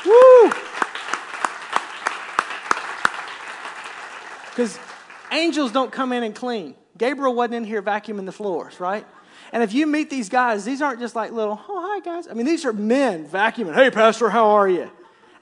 Woo! 0.04 0.52
Because 4.56 4.78
angels 5.30 5.70
don't 5.70 5.92
come 5.92 6.14
in 6.14 6.22
and 6.22 6.34
clean. 6.34 6.74
Gabriel 6.96 7.34
wasn't 7.34 7.56
in 7.56 7.64
here 7.64 7.82
vacuuming 7.82 8.24
the 8.24 8.32
floors, 8.32 8.80
right? 8.80 9.06
And 9.52 9.62
if 9.62 9.74
you 9.74 9.86
meet 9.86 10.08
these 10.08 10.30
guys, 10.30 10.64
these 10.64 10.80
aren't 10.80 10.98
just 10.98 11.14
like 11.14 11.30
little, 11.30 11.60
oh, 11.68 11.86
hi, 11.86 12.00
guys. 12.00 12.26
I 12.26 12.32
mean, 12.32 12.46
these 12.46 12.64
are 12.64 12.72
men 12.72 13.28
vacuuming. 13.28 13.74
Hey, 13.74 13.90
Pastor, 13.90 14.30
how 14.30 14.46
are 14.52 14.66
you? 14.66 14.90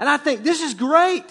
And 0.00 0.09
I 0.09 0.16
think 0.16 0.42
this 0.42 0.61
is 0.61 0.74
great. 0.74 1.24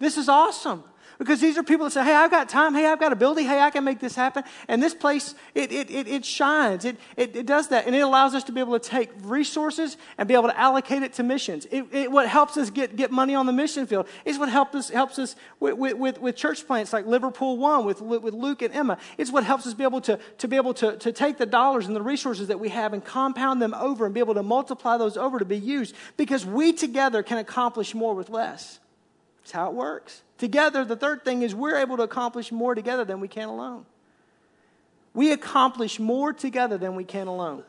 This 0.00 0.16
is 0.16 0.28
awesome. 0.28 0.82
Because 1.18 1.40
these 1.40 1.58
are 1.58 1.64
people 1.64 1.84
that 1.86 1.90
say, 1.90 2.04
hey, 2.04 2.14
I've 2.14 2.30
got 2.30 2.48
time. 2.48 2.74
Hey, 2.74 2.86
I've 2.86 3.00
got 3.00 3.12
ability. 3.12 3.42
Hey, 3.42 3.58
I 3.58 3.70
can 3.70 3.82
make 3.82 3.98
this 3.98 4.14
happen. 4.14 4.44
And 4.68 4.80
this 4.80 4.94
place, 4.94 5.34
it, 5.52 5.72
it, 5.72 5.90
it, 5.90 6.06
it 6.06 6.24
shines. 6.24 6.84
It, 6.84 6.96
it, 7.16 7.34
it 7.34 7.44
does 7.44 7.68
that. 7.68 7.86
And 7.86 7.96
it 7.96 8.00
allows 8.00 8.36
us 8.36 8.44
to 8.44 8.52
be 8.52 8.60
able 8.60 8.78
to 8.78 8.88
take 8.88 9.10
resources 9.22 9.96
and 10.16 10.28
be 10.28 10.34
able 10.34 10.46
to 10.46 10.58
allocate 10.58 11.02
it 11.02 11.14
to 11.14 11.24
missions. 11.24 11.66
It, 11.72 11.86
it, 11.92 12.12
what 12.12 12.28
helps 12.28 12.56
us 12.56 12.70
get, 12.70 12.94
get 12.94 13.10
money 13.10 13.34
on 13.34 13.46
the 13.46 13.52
mission 13.52 13.84
field 13.84 14.06
is 14.24 14.38
what 14.38 14.48
helps 14.48 14.76
us, 14.76 14.90
helps 14.90 15.18
us 15.18 15.34
with, 15.58 15.74
with, 15.74 16.20
with 16.20 16.36
church 16.36 16.64
plants 16.64 16.92
like 16.92 17.04
Liverpool 17.04 17.58
One, 17.58 17.84
with, 17.84 18.00
with 18.00 18.32
Luke 18.32 18.62
and 18.62 18.72
Emma. 18.72 18.96
It's 19.16 19.32
what 19.32 19.42
helps 19.42 19.66
us 19.66 19.74
be 19.74 19.82
able 19.82 20.00
to, 20.02 20.20
to 20.38 20.46
be 20.46 20.54
able 20.54 20.74
to, 20.74 20.96
to 20.98 21.10
take 21.10 21.36
the 21.36 21.46
dollars 21.46 21.88
and 21.88 21.96
the 21.96 22.02
resources 22.02 22.46
that 22.46 22.60
we 22.60 22.68
have 22.68 22.92
and 22.92 23.04
compound 23.04 23.60
them 23.60 23.74
over 23.74 24.04
and 24.04 24.14
be 24.14 24.20
able 24.20 24.34
to 24.34 24.44
multiply 24.44 24.96
those 24.96 25.16
over 25.16 25.40
to 25.40 25.44
be 25.44 25.58
used 25.58 25.96
because 26.16 26.46
we 26.46 26.72
together 26.72 27.24
can 27.24 27.38
accomplish 27.38 27.92
more 27.92 28.14
with 28.14 28.30
less. 28.30 28.78
That's 29.48 29.54
how 29.54 29.70
it 29.70 29.74
works. 29.74 30.20
Together, 30.36 30.84
the 30.84 30.94
third 30.94 31.24
thing 31.24 31.40
is 31.40 31.54
we're 31.54 31.78
able 31.78 31.96
to 31.96 32.02
accomplish 32.02 32.52
more 32.52 32.74
together 32.74 33.06
than 33.06 33.18
we 33.18 33.28
can 33.28 33.48
alone. 33.48 33.86
We 35.14 35.32
accomplish 35.32 35.98
more 35.98 36.34
together 36.34 36.76
than 36.76 36.94
we 36.94 37.04
can 37.04 37.28
alone. 37.28 37.64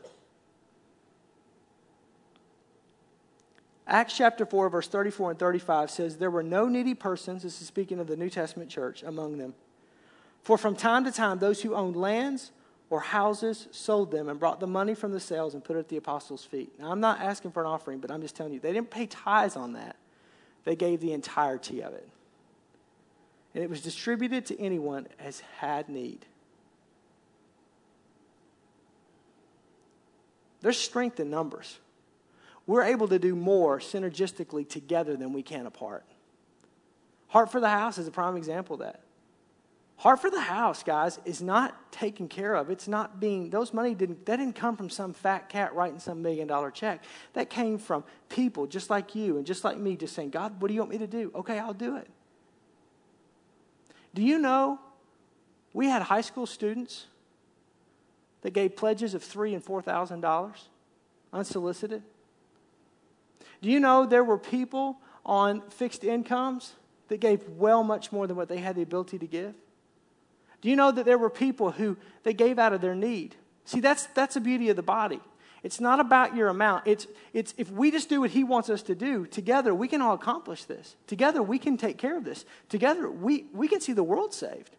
Acts 3.86 4.14
chapter 4.14 4.44
4, 4.44 4.68
verse 4.68 4.88
34 4.88 5.30
and 5.30 5.40
35 5.40 5.90
says, 5.90 6.18
There 6.18 6.30
were 6.30 6.42
no 6.42 6.68
needy 6.68 6.92
persons, 6.92 7.44
this 7.44 7.62
is 7.62 7.66
speaking 7.66 7.98
of 7.98 8.08
the 8.08 8.16
New 8.16 8.28
Testament 8.28 8.68
church, 8.68 9.02
among 9.02 9.38
them. 9.38 9.54
For 10.42 10.58
from 10.58 10.76
time 10.76 11.04
to 11.04 11.12
time, 11.12 11.38
those 11.38 11.62
who 11.62 11.74
owned 11.74 11.96
lands 11.96 12.52
or 12.90 13.00
houses 13.00 13.68
sold 13.70 14.10
them 14.10 14.28
and 14.28 14.38
brought 14.38 14.60
the 14.60 14.66
money 14.66 14.94
from 14.94 15.12
the 15.12 15.20
sales 15.20 15.54
and 15.54 15.64
put 15.64 15.76
it 15.76 15.78
at 15.78 15.88
the 15.88 15.96
apostles' 15.96 16.44
feet. 16.44 16.78
Now, 16.78 16.92
I'm 16.92 17.00
not 17.00 17.22
asking 17.22 17.52
for 17.52 17.62
an 17.62 17.68
offering, 17.68 18.00
but 18.00 18.10
I'm 18.10 18.20
just 18.20 18.36
telling 18.36 18.52
you, 18.52 18.60
they 18.60 18.74
didn't 18.74 18.90
pay 18.90 19.06
tithes 19.06 19.56
on 19.56 19.72
that. 19.72 19.96
They 20.64 20.76
gave 20.76 21.00
the 21.00 21.12
entirety 21.12 21.82
of 21.82 21.94
it. 21.94 22.08
And 23.54 23.64
it 23.64 23.70
was 23.70 23.82
distributed 23.82 24.46
to 24.46 24.60
anyone 24.60 25.08
as 25.18 25.40
had 25.58 25.88
need. 25.88 26.24
There's 30.60 30.78
strength 30.78 31.18
in 31.18 31.30
numbers 31.30 31.78
we're 32.70 32.84
able 32.84 33.08
to 33.08 33.18
do 33.18 33.34
more 33.34 33.80
synergistically 33.80 34.68
together 34.68 35.16
than 35.16 35.32
we 35.32 35.42
can 35.42 35.66
apart. 35.66 36.04
Heart 37.26 37.50
for 37.50 37.58
the 37.58 37.68
House 37.68 37.98
is 37.98 38.06
a 38.06 38.12
prime 38.12 38.36
example 38.36 38.74
of 38.74 38.80
that. 38.80 39.00
Heart 40.00 40.22
for 40.22 40.30
the 40.30 40.40
House, 40.40 40.82
guys, 40.82 41.20
is 41.26 41.42
not 41.42 41.92
taken 41.92 42.26
care 42.26 42.54
of. 42.54 42.70
It's 42.70 42.88
not 42.88 43.20
being, 43.20 43.50
those 43.50 43.74
money 43.74 43.94
didn't, 43.94 44.24
that 44.24 44.36
didn't 44.36 44.54
come 44.54 44.74
from 44.74 44.88
some 44.88 45.12
fat 45.12 45.50
cat 45.50 45.74
writing 45.74 45.98
some 45.98 46.22
million 46.22 46.48
dollar 46.48 46.70
check. 46.70 47.04
That 47.34 47.50
came 47.50 47.76
from 47.76 48.04
people 48.30 48.66
just 48.66 48.88
like 48.88 49.14
you 49.14 49.36
and 49.36 49.44
just 49.44 49.62
like 49.62 49.76
me 49.76 49.96
just 49.96 50.14
saying, 50.14 50.30
God, 50.30 50.58
what 50.58 50.68
do 50.68 50.74
you 50.74 50.80
want 50.80 50.90
me 50.90 50.96
to 50.96 51.06
do? 51.06 51.30
Okay, 51.34 51.58
I'll 51.58 51.74
do 51.74 51.96
it. 51.96 52.08
Do 54.14 54.22
you 54.22 54.38
know 54.38 54.80
we 55.74 55.90
had 55.90 56.00
high 56.00 56.22
school 56.22 56.46
students 56.46 57.04
that 58.40 58.52
gave 58.54 58.76
pledges 58.76 59.12
of 59.12 59.22
three 59.22 59.52
and 59.52 59.62
four 59.62 59.82
thousand 59.82 60.22
dollars 60.22 60.70
unsolicited? 61.30 62.02
Do 63.60 63.68
you 63.68 63.78
know 63.78 64.06
there 64.06 64.24
were 64.24 64.38
people 64.38 64.96
on 65.26 65.60
fixed 65.68 66.04
incomes 66.04 66.72
that 67.08 67.20
gave 67.20 67.46
well 67.50 67.84
much 67.84 68.12
more 68.12 68.26
than 68.26 68.38
what 68.38 68.48
they 68.48 68.56
had 68.56 68.76
the 68.76 68.82
ability 68.82 69.18
to 69.18 69.26
give? 69.26 69.54
Do 70.60 70.68
you 70.68 70.76
know 70.76 70.92
that 70.92 71.04
there 71.04 71.18
were 71.18 71.30
people 71.30 71.70
who 71.72 71.96
they 72.22 72.34
gave 72.34 72.58
out 72.58 72.72
of 72.72 72.80
their 72.80 72.94
need? 72.94 73.36
See, 73.64 73.80
that's 73.80 74.06
that's 74.06 74.34
the 74.34 74.40
beauty 74.40 74.68
of 74.68 74.76
the 74.76 74.82
body. 74.82 75.20
It's 75.62 75.80
not 75.80 76.00
about 76.00 76.34
your 76.34 76.48
amount. 76.48 76.86
It's 76.86 77.06
it's 77.32 77.54
if 77.56 77.70
we 77.70 77.90
just 77.90 78.08
do 78.08 78.22
what 78.22 78.30
he 78.30 78.44
wants 78.44 78.70
us 78.70 78.82
to 78.82 78.94
do, 78.94 79.26
together 79.26 79.74
we 79.74 79.88
can 79.88 80.00
all 80.00 80.14
accomplish 80.14 80.64
this. 80.64 80.96
Together 81.06 81.42
we 81.42 81.58
can 81.58 81.76
take 81.76 81.98
care 81.98 82.16
of 82.16 82.24
this. 82.24 82.44
Together 82.68 83.10
we, 83.10 83.46
we 83.52 83.68
can 83.68 83.80
see 83.80 83.92
the 83.92 84.02
world 84.02 84.32
saved. 84.32 84.76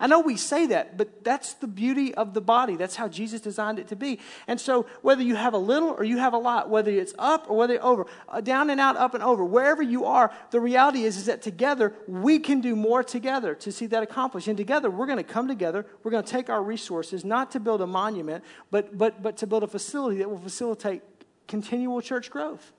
I 0.00 0.06
know 0.06 0.20
we 0.20 0.36
say 0.36 0.66
that, 0.68 0.96
but 0.96 1.22
that's 1.22 1.52
the 1.52 1.66
beauty 1.66 2.14
of 2.14 2.32
the 2.32 2.40
body. 2.40 2.74
That's 2.74 2.96
how 2.96 3.06
Jesus 3.06 3.42
designed 3.42 3.78
it 3.78 3.88
to 3.88 3.96
be. 3.96 4.18
And 4.48 4.58
so, 4.58 4.86
whether 5.02 5.22
you 5.22 5.36
have 5.36 5.52
a 5.52 5.58
little 5.58 5.90
or 5.90 6.04
you 6.04 6.16
have 6.16 6.32
a 6.32 6.38
lot, 6.38 6.70
whether 6.70 6.90
it's 6.90 7.12
up 7.18 7.50
or 7.50 7.56
whether 7.58 7.74
it's 7.74 7.84
over, 7.84 8.06
uh, 8.30 8.40
down 8.40 8.70
and 8.70 8.80
out, 8.80 8.96
up 8.96 9.12
and 9.12 9.22
over, 9.22 9.44
wherever 9.44 9.82
you 9.82 10.06
are, 10.06 10.32
the 10.52 10.60
reality 10.60 11.04
is, 11.04 11.18
is 11.18 11.26
that 11.26 11.42
together 11.42 11.92
we 12.08 12.38
can 12.38 12.62
do 12.62 12.74
more 12.74 13.04
together 13.04 13.54
to 13.56 13.70
see 13.70 13.84
that 13.86 14.02
accomplished. 14.02 14.48
And 14.48 14.56
together 14.56 14.88
we're 14.88 15.06
going 15.06 15.18
to 15.18 15.22
come 15.22 15.46
together. 15.46 15.84
We're 16.02 16.10
going 16.10 16.24
to 16.24 16.30
take 16.30 16.48
our 16.48 16.62
resources, 16.62 17.22
not 17.22 17.50
to 17.50 17.60
build 17.60 17.82
a 17.82 17.86
monument, 17.86 18.42
but, 18.70 18.96
but, 18.96 19.22
but 19.22 19.36
to 19.36 19.46
build 19.46 19.64
a 19.64 19.68
facility 19.68 20.18
that 20.18 20.30
will 20.30 20.38
facilitate 20.38 21.02
continual 21.46 22.00
church 22.00 22.30
growth. 22.30 22.72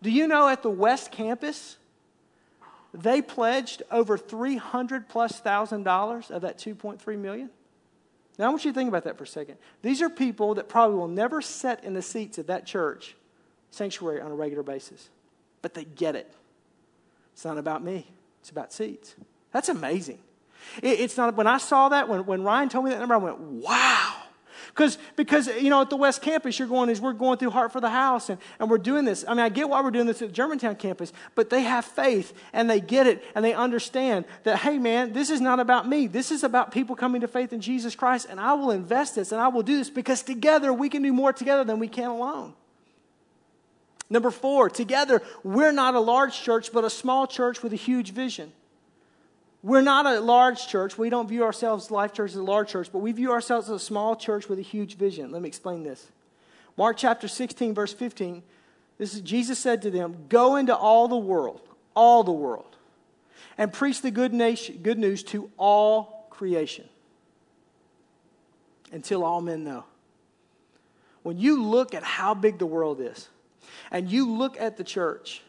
Do 0.00 0.10
you 0.10 0.26
know 0.26 0.48
at 0.48 0.62
the 0.62 0.70
West 0.70 1.12
Campus, 1.12 1.76
they 2.94 3.20
pledged 3.20 3.82
over 3.90 4.16
300 4.16 5.08
plus 5.08 5.40
thousand 5.40 5.82
dollars 5.82 6.30
of 6.30 6.42
that 6.42 6.58
2.3 6.58 7.18
million. 7.18 7.50
Now 8.38 8.46
I 8.46 8.48
want 8.48 8.64
you 8.64 8.72
to 8.72 8.74
think 8.74 8.88
about 8.88 9.04
that 9.04 9.18
for 9.18 9.24
a 9.24 9.26
second. 9.26 9.56
These 9.82 10.00
are 10.00 10.08
people 10.08 10.54
that 10.54 10.68
probably 10.68 10.96
will 10.96 11.08
never 11.08 11.42
sit 11.42 11.82
in 11.82 11.94
the 11.94 12.02
seats 12.02 12.38
of 12.38 12.46
that 12.46 12.66
church 12.66 13.16
sanctuary 13.70 14.20
on 14.20 14.30
a 14.30 14.34
regular 14.34 14.62
basis, 14.62 15.08
but 15.60 15.74
they 15.74 15.84
get 15.84 16.14
it. 16.14 16.32
It's 17.32 17.44
not 17.44 17.58
about 17.58 17.82
me, 17.82 18.06
it's 18.40 18.50
about 18.50 18.72
seats. 18.72 19.16
That's 19.52 19.68
amazing. 19.68 20.18
It, 20.82 21.00
it's 21.00 21.16
not, 21.16 21.36
when 21.36 21.46
I 21.46 21.58
saw 21.58 21.88
that, 21.90 22.08
when, 22.08 22.26
when 22.26 22.42
Ryan 22.42 22.68
told 22.68 22.84
me 22.84 22.92
that 22.92 23.00
number, 23.00 23.14
I 23.14 23.18
went, 23.18 23.38
wow. 23.38 24.13
Because, 24.74 24.98
because 25.14 25.46
you 25.46 25.70
know, 25.70 25.80
at 25.82 25.88
the 25.88 25.96
West 25.96 26.20
Campus, 26.20 26.58
you're 26.58 26.66
going, 26.66 26.90
is 26.90 27.00
we're 27.00 27.12
going 27.12 27.38
through 27.38 27.50
Heart 27.50 27.70
for 27.70 27.80
the 27.80 27.90
House, 27.90 28.28
and, 28.28 28.40
and 28.58 28.68
we're 28.68 28.78
doing 28.78 29.04
this. 29.04 29.24
I 29.26 29.30
mean, 29.30 29.44
I 29.44 29.48
get 29.48 29.68
why 29.68 29.80
we're 29.80 29.92
doing 29.92 30.06
this 30.06 30.20
at 30.20 30.32
Germantown 30.32 30.74
campus, 30.74 31.12
but 31.36 31.48
they 31.48 31.62
have 31.62 31.84
faith, 31.84 32.32
and 32.52 32.68
they 32.68 32.80
get 32.80 33.06
it, 33.06 33.22
and 33.36 33.44
they 33.44 33.54
understand 33.54 34.24
that, 34.42 34.58
hey, 34.58 34.78
man, 34.78 35.12
this 35.12 35.30
is 35.30 35.40
not 35.40 35.60
about 35.60 35.88
me. 35.88 36.08
This 36.08 36.32
is 36.32 36.42
about 36.42 36.72
people 36.72 36.96
coming 36.96 37.20
to 37.20 37.28
faith 37.28 37.52
in 37.52 37.60
Jesus 37.60 37.94
Christ, 37.94 38.26
and 38.28 38.40
I 38.40 38.54
will 38.54 38.72
invest 38.72 39.14
this, 39.14 39.30
and 39.30 39.40
I 39.40 39.46
will 39.46 39.62
do 39.62 39.76
this, 39.76 39.90
because 39.90 40.22
together 40.22 40.72
we 40.72 40.88
can 40.88 41.02
do 41.02 41.12
more 41.12 41.32
together 41.32 41.62
than 41.62 41.78
we 41.78 41.86
can 41.86 42.10
alone. 42.10 42.52
Number 44.10 44.32
four, 44.32 44.68
together, 44.68 45.22
we're 45.44 45.72
not 45.72 45.94
a 45.94 46.00
large 46.00 46.42
church, 46.42 46.72
but 46.72 46.82
a 46.82 46.90
small 46.90 47.28
church 47.28 47.62
with 47.62 47.72
a 47.72 47.76
huge 47.76 48.10
vision. 48.10 48.52
We're 49.64 49.80
not 49.80 50.04
a 50.04 50.20
large 50.20 50.68
church. 50.68 50.98
We 50.98 51.08
don't 51.08 51.26
view 51.26 51.42
ourselves, 51.42 51.90
Life 51.90 52.12
Church, 52.12 52.32
as 52.32 52.36
a 52.36 52.42
large 52.42 52.68
church, 52.68 52.90
but 52.92 52.98
we 52.98 53.12
view 53.12 53.32
ourselves 53.32 53.70
as 53.70 53.76
a 53.76 53.84
small 53.84 54.14
church 54.14 54.46
with 54.46 54.58
a 54.58 54.62
huge 54.62 54.98
vision. 54.98 55.32
Let 55.32 55.40
me 55.40 55.48
explain 55.48 55.82
this. 55.82 56.06
Mark 56.76 56.98
chapter 56.98 57.28
16, 57.28 57.72
verse 57.72 57.94
15. 57.94 58.42
This 58.98 59.14
is 59.14 59.22
Jesus 59.22 59.58
said 59.58 59.80
to 59.80 59.90
them, 59.90 60.26
Go 60.28 60.56
into 60.56 60.76
all 60.76 61.08
the 61.08 61.16
world, 61.16 61.62
all 61.96 62.22
the 62.22 62.30
world, 62.30 62.76
and 63.56 63.72
preach 63.72 64.02
the 64.02 64.10
good, 64.10 64.34
nation, 64.34 64.80
good 64.82 64.98
news 64.98 65.22
to 65.22 65.50
all 65.56 66.26
creation 66.28 66.84
until 68.92 69.24
all 69.24 69.40
men 69.40 69.64
know. 69.64 69.84
When 71.22 71.38
you 71.38 71.62
look 71.62 71.94
at 71.94 72.02
how 72.02 72.34
big 72.34 72.58
the 72.58 72.66
world 72.66 73.00
is, 73.00 73.30
and 73.90 74.10
you 74.10 74.30
look 74.30 74.60
at 74.60 74.76
the 74.76 74.84
church, 74.84 75.40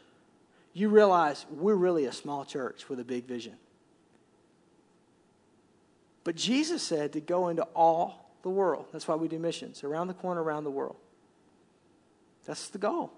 you 0.74 0.88
realize 0.88 1.46
we're 1.52 1.76
really 1.76 2.06
a 2.06 2.14
small 2.14 2.46
church 2.46 2.88
with 2.88 3.02
a 3.02 3.04
big 3.04 3.26
vision. 3.26 3.58
But 6.26 6.36
Jesus 6.36 6.82
said 6.82 7.14
to 7.14 7.22
go 7.22 7.48
into 7.48 7.64
all 7.76 8.32
the 8.42 8.50
world. 8.50 8.88
That's 8.92 9.08
why 9.08 9.16
we 9.16 9.30
do 9.30 9.40
missions 9.40 9.86
around 9.86 10.08
the 10.08 10.14
corner, 10.14 10.44
around 10.44 10.66
the 10.66 10.72
world. 10.72 10.98
That's 12.46 12.68
the 12.68 12.80
goal. 12.80 13.14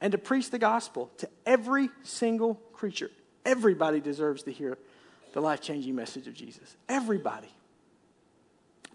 And 0.00 0.12
to 0.12 0.18
preach 0.18 0.50
the 0.50 0.58
gospel 0.58 1.10
to 1.18 1.28
every 1.44 1.88
single 2.04 2.54
creature. 2.72 3.10
Everybody 3.44 4.00
deserves 4.00 4.44
to 4.44 4.52
hear 4.52 4.78
the 5.32 5.40
life 5.40 5.60
changing 5.60 5.96
message 5.96 6.28
of 6.28 6.34
Jesus. 6.34 6.76
Everybody. 6.88 7.48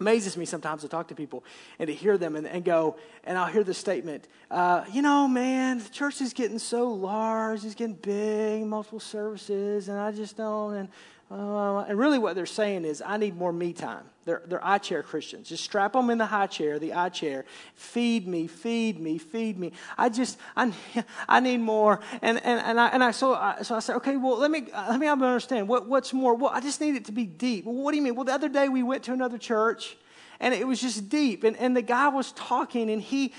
Amazes 0.00 0.36
me 0.36 0.44
sometimes 0.44 0.82
to 0.82 0.88
talk 0.88 1.08
to 1.08 1.14
people 1.14 1.44
and 1.78 1.86
to 1.86 1.94
hear 1.94 2.18
them 2.18 2.34
and, 2.34 2.46
and 2.46 2.64
go, 2.64 2.96
and 3.22 3.38
I'll 3.38 3.52
hear 3.52 3.62
the 3.62 3.74
statement, 3.74 4.26
uh, 4.50 4.84
you 4.92 5.02
know, 5.02 5.28
man, 5.28 5.78
the 5.78 5.88
church 5.88 6.20
is 6.20 6.32
getting 6.32 6.58
so 6.58 6.92
large, 6.92 7.64
it's 7.64 7.76
getting 7.76 7.94
big, 7.94 8.64
multiple 8.64 8.98
services, 8.98 9.88
and 9.88 9.96
I 9.98 10.10
just 10.10 10.36
don't. 10.36 10.74
And 10.74 10.88
uh, 11.34 11.84
and 11.88 11.98
really, 11.98 12.18
what 12.18 12.36
they're 12.36 12.46
saying 12.46 12.84
is, 12.84 13.02
I 13.04 13.16
need 13.16 13.36
more 13.36 13.52
me 13.52 13.72
time. 13.72 14.04
They're, 14.24 14.42
they're 14.46 14.64
eye 14.64 14.78
chair 14.78 15.02
Christians. 15.02 15.48
Just 15.48 15.64
strap 15.64 15.94
them 15.94 16.08
in 16.10 16.18
the 16.18 16.26
high 16.26 16.46
chair, 16.46 16.78
the 16.78 16.94
eye 16.94 17.08
chair. 17.08 17.44
Feed 17.74 18.28
me, 18.28 18.46
feed 18.46 19.00
me, 19.00 19.18
feed 19.18 19.58
me. 19.58 19.72
I 19.98 20.10
just, 20.10 20.38
I, 20.56 20.72
I 21.28 21.40
need 21.40 21.58
more. 21.58 21.98
And, 22.22 22.38
and, 22.44 22.60
and, 22.60 22.78
I, 22.78 22.88
and 22.88 23.02
I, 23.02 23.10
so, 23.10 23.34
I, 23.34 23.62
so 23.62 23.74
I 23.74 23.80
said, 23.80 23.96
okay, 23.96 24.16
well, 24.16 24.38
let 24.38 24.50
me, 24.50 24.68
let 24.72 25.00
me 25.00 25.08
understand. 25.08 25.66
What, 25.66 25.88
what's 25.88 26.12
more? 26.12 26.36
Well, 26.36 26.52
I 26.54 26.60
just 26.60 26.80
need 26.80 26.94
it 26.94 27.06
to 27.06 27.12
be 27.12 27.26
deep. 27.26 27.64
Well, 27.64 27.74
what 27.74 27.90
do 27.90 27.96
you 27.96 28.02
mean? 28.02 28.14
Well, 28.14 28.24
the 28.24 28.32
other 28.32 28.48
day 28.48 28.68
we 28.68 28.84
went 28.84 29.02
to 29.04 29.12
another 29.12 29.36
church 29.36 29.96
and 30.38 30.54
it 30.54 30.66
was 30.66 30.80
just 30.80 31.08
deep. 31.08 31.42
And, 31.42 31.56
and 31.56 31.76
the 31.76 31.82
guy 31.82 32.08
was 32.08 32.30
talking 32.32 32.90
and 32.90 33.02
he, 33.02 33.32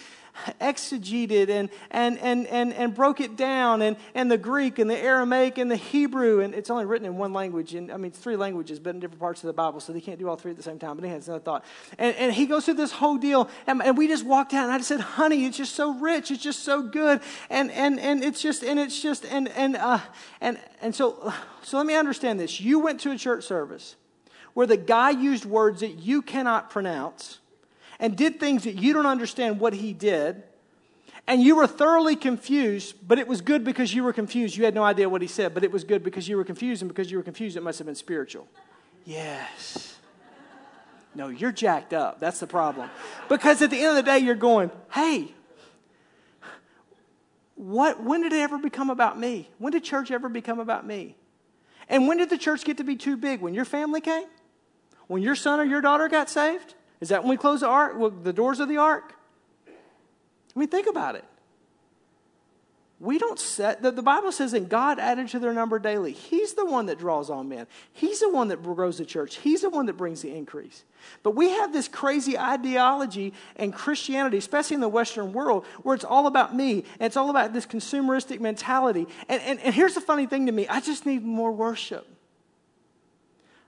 exegeted 0.60 1.50
and, 1.50 1.70
and, 1.92 2.18
and, 2.20 2.48
and, 2.48 2.74
and 2.74 2.94
broke 2.94 3.22
it 3.22 3.36
down, 3.36 3.82
and, 3.82 3.98
and 4.14 4.30
the 4.30 4.38
Greek 4.38 4.80
and 4.80 4.90
the 4.90 4.98
Aramaic 4.98 5.58
and 5.58 5.70
the 5.70 5.76
Hebrew, 5.76 6.42
and 6.42 6.54
it's 6.54 6.70
only 6.70 6.86
written 6.86 7.06
in 7.06 7.18
one 7.18 7.34
language, 7.34 7.74
and 7.74 7.92
I 7.92 7.98
mean, 7.98 8.08
it's 8.08 8.20
three 8.20 8.36
languages, 8.36 8.80
but 8.80 8.96
in 8.96 9.00
different 9.00 9.20
parts 9.20 9.44
of 9.44 9.48
the 9.48 9.54
Bible, 9.54 9.80
so 9.80 9.94
they 9.94 10.02
can't 10.02 10.20
do 10.20 10.30
all 10.30 10.36
three 10.36 10.52
at 10.52 10.58
the 10.58 10.64
same 10.64 10.80
time. 10.80 10.96
But 10.96 11.04
anyway, 11.04 11.18
it's 11.18 11.28
another 11.28 11.44
thought. 11.44 11.66
And, 11.98 12.16
and 12.16 12.34
he 12.34 12.46
goes 12.46 12.66
through 12.66 12.76
this 12.76 12.92
whole 12.92 13.18
deal, 13.18 13.50
and, 13.68 13.82
and 13.82 13.98
we 13.98 14.08
just 14.08 14.26
walked 14.26 14.54
out, 14.54 14.64
and 14.64 14.72
I 14.72 14.78
just 14.78 14.90
said, 14.90 15.00
honey, 15.00 15.46
it's 15.46 15.58
just 15.58 15.76
so 15.76 15.94
rich, 15.94 16.32
it's 16.32 16.44
just 16.44 16.64
so 16.64 16.82
good, 16.82 17.22
and, 17.50 17.72
and, 17.72 18.00
and 18.00 18.24
it's 18.24 18.42
just, 18.42 18.64
and 18.64 18.80
it's 18.80 19.02
just, 19.02 19.26
and, 19.26 19.50
and, 19.50 19.76
uh, 19.76 20.00
and, 20.42 20.60
and 20.82 20.94
so, 20.94 21.34
so 21.64 21.78
let 21.78 21.86
me 21.86 21.96
understand 21.96 22.40
this. 22.40 22.60
You 22.60 22.80
went 22.80 23.00
to 23.02 23.12
a 23.12 23.18
church 23.18 23.44
service 23.46 23.96
where 24.54 24.68
the 24.68 24.78
guy 24.78 25.10
used 25.10 25.46
words 25.46 25.82
that 25.82 26.00
you 26.00 26.22
cannot 26.22 26.70
pronounce 26.70 27.40
and 28.00 28.16
did 28.16 28.40
things 28.40 28.64
that 28.64 28.76
you 28.76 28.94
don't 28.94 29.06
understand 29.06 29.60
what 29.60 29.74
he 29.74 29.94
did, 29.94 30.44
and 31.28 31.42
you 31.42 31.56
were 31.56 31.68
thoroughly 31.68 32.16
confused, 32.16 32.96
but 33.08 33.18
it 33.18 33.28
was 33.28 33.42
good 33.42 33.64
because 33.64 33.94
you 33.94 34.04
were 34.04 34.14
confused. 34.14 34.56
You 34.56 34.66
had 34.66 34.76
no 34.76 34.84
idea 34.84 35.10
what 35.10 35.22
he 35.22 35.28
said, 35.28 35.54
but 35.54 35.64
it 35.64 35.72
was 35.72 35.84
good 35.84 36.04
because 36.04 36.28
you 36.28 36.38
were 36.38 36.44
confused, 36.44 36.82
and 36.82 36.90
because 36.90 37.10
you 37.10 37.18
were 37.18 37.24
confused, 37.24 37.58
it 37.58 37.64
must 37.64 37.80
have 37.80 37.88
been 37.88 37.96
spiritual. 37.96 38.48
Yes. 39.06 39.98
No, 41.16 41.30
you're 41.30 41.52
jacked 41.52 41.94
up. 41.94 42.20
That's 42.20 42.40
the 42.40 42.48
problem. 42.48 42.90
Because 43.30 43.62
at 43.62 43.70
the 43.70 43.80
end 43.80 43.90
of 43.90 43.96
the 43.96 44.04
day, 44.04 44.20
you're 44.20 44.36
going, 44.36 44.70
hey, 44.92 45.34
what, 47.56 48.04
when 48.04 48.22
did 48.22 48.34
it 48.34 48.40
ever 48.40 48.58
become 48.58 48.90
about 48.90 49.18
me? 49.18 49.50
When 49.58 49.72
did 49.72 49.84
church 49.84 50.12
ever 50.12 50.28
become 50.28 50.60
about 50.60 50.86
me? 50.86 51.16
And 51.88 52.08
when 52.08 52.18
did 52.18 52.30
the 52.30 52.38
church 52.38 52.66
get 52.66 52.78
to 52.78 52.84
be 52.84 52.96
too 52.96 53.16
big? 53.16 53.42
When 53.42 53.54
your 53.54 53.66
family 53.66 54.02
came? 54.02 54.26
When 55.08 55.22
your 55.22 55.36
son 55.36 55.60
or 55.60 55.64
your 55.64 55.82
daughter 55.82 56.10
got 56.10 56.30
saved? 56.30 56.74
Is 57.02 57.10
that 57.10 57.24
when 57.24 57.30
we 57.30 57.38
close 57.38 57.62
the 57.62 57.68
ark, 57.68 57.96
the 58.24 58.34
doors 58.34 58.60
of 58.60 58.70
the 58.70 58.78
ark? 58.78 59.14
I 59.68 60.60
mean, 60.60 60.70
think 60.70 60.88
about 60.88 61.16
it. 61.16 61.26
We 62.98 63.18
don't 63.18 63.38
set, 63.38 63.82
the, 63.82 63.92
the 63.92 64.02
Bible 64.02 64.32
says 64.32 64.54
and 64.54 64.70
God 64.70 65.00
added 65.00 65.28
to 65.30 65.40
their 65.40 65.52
number 65.52 65.80
daily. 65.80 66.14
He's 66.14 66.54
the 66.54 66.66
one 66.66 66.86
that 66.86 66.98
draws 66.98 67.30
all 67.30 67.44
men. 67.44 67.68
He's 67.92 68.22
the 68.22 68.30
one 68.30 68.48
that 68.48 68.64
grows 68.64 69.00
the 69.00 69.06
church. 69.06 69.36
He's 69.36 69.62
the 69.62 69.70
one 69.70 69.88
that 69.88 69.98
brings 69.98 70.22
the 70.22 70.34
increase. 70.34 70.86
But 71.22 71.32
we 71.32 71.50
have 71.50 71.74
this 71.74 71.90
crazy 71.90 72.40
ideology 72.40 73.34
and 73.58 73.74
Christianity, 73.74 74.38
especially 74.38 74.76
in 74.76 74.82
the 74.82 74.88
Western 74.88 75.34
world, 75.34 75.66
where 75.84 75.94
it's 75.94 76.06
all 76.06 76.26
about 76.26 76.56
me 76.56 76.86
and 77.00 77.08
it's 77.08 77.18
all 77.18 77.30
about 77.30 77.52
this 77.52 77.66
consumeristic 77.66 78.40
mentality. 78.40 79.08
And, 79.28 79.42
and, 79.42 79.60
and 79.60 79.76
here's 79.76 79.96
the 79.96 80.02
funny 80.02 80.26
thing 80.26 80.46
to 80.46 80.54
me 80.54 80.66
I 80.70 80.80
just 80.80 81.06
need 81.06 81.24
more 81.24 81.52
worship. 81.52 82.08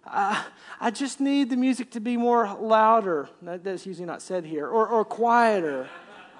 Uh, 0.09 0.43
I 0.79 0.91
just 0.91 1.19
need 1.19 1.49
the 1.49 1.57
music 1.57 1.91
to 1.91 1.99
be 1.99 2.17
more 2.17 2.55
louder. 2.59 3.29
That's 3.41 3.85
usually 3.85 4.05
not 4.05 4.21
said 4.21 4.45
here, 4.45 4.67
or, 4.67 4.87
or 4.87 5.05
quieter, 5.05 5.89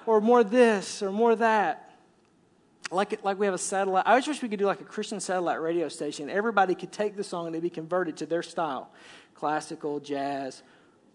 or 0.06 0.20
more 0.20 0.44
this, 0.44 1.02
or 1.02 1.12
more 1.12 1.36
that 1.36 1.88
like, 2.90 3.12
it, 3.12 3.24
like 3.24 3.38
we 3.38 3.46
have 3.46 3.54
a 3.54 3.58
satellite. 3.58 4.04
I 4.06 4.14
wish 4.14 4.42
we 4.42 4.48
could 4.48 4.58
do 4.58 4.66
like 4.66 4.80
a 4.80 4.84
Christian 4.84 5.20
satellite 5.20 5.60
radio 5.60 5.88
station. 5.88 6.30
Everybody 6.30 6.74
could 6.74 6.92
take 6.92 7.16
the 7.16 7.24
song 7.24 7.46
and 7.46 7.54
it'd 7.54 7.62
be 7.62 7.70
converted 7.70 8.16
to 8.18 8.26
their 8.26 8.42
style 8.42 8.90
classical, 9.34 10.00
jazz, 10.00 10.62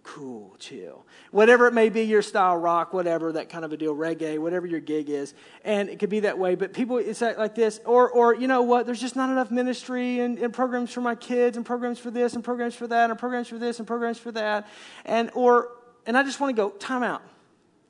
cool, 0.04 0.56
chill. 0.60 1.06
Whatever 1.32 1.68
it 1.68 1.74
may 1.74 1.90
be, 1.90 2.04
your 2.04 2.22
style, 2.22 2.58
rock, 2.58 2.94
whatever, 2.94 3.32
that 3.32 3.50
kind 3.50 3.66
of 3.66 3.72
a 3.72 3.78
deal, 3.78 3.96
reggae, 3.96 4.38
whatever 4.38 4.68
your 4.68 4.80
gig 4.80 5.10
is. 5.10 5.34
And 5.64 5.90
it 5.90 6.00
could 6.00 6.10
be 6.10 6.22
that 6.22 6.38
way. 6.38 6.56
But 6.56 6.74
people, 6.74 6.98
it's 6.98 7.22
like 7.22 7.56
this. 7.56 7.80
Or, 7.86 8.10
or 8.10 8.36
you 8.36 8.48
know 8.48 8.62
what, 8.62 8.86
there's 8.86 9.00
just 9.02 9.16
not 9.16 9.30
enough 9.30 9.50
ministry 9.50 10.20
and, 10.20 10.38
and 10.38 10.54
programs 10.54 10.92
for 10.92 11.02
my 11.02 11.16
kids 11.16 11.58
and 11.58 11.66
programs 11.66 12.00
for 12.00 12.12
this 12.12 12.34
and 12.34 12.44
programs 12.44 12.76
for 12.76 12.88
that 12.88 13.10
and 13.10 13.18
programs 13.18 13.48
for 13.48 13.58
this 13.58 13.80
and 13.80 13.88
programs 13.88 14.20
for 14.20 14.32
that. 14.34 14.68
And, 15.06 15.32
or, 15.34 15.70
and 16.06 16.18
I 16.18 16.24
just 16.24 16.40
want 16.40 16.56
to 16.56 16.62
go, 16.62 16.70
time 16.70 17.04
out. 17.04 17.24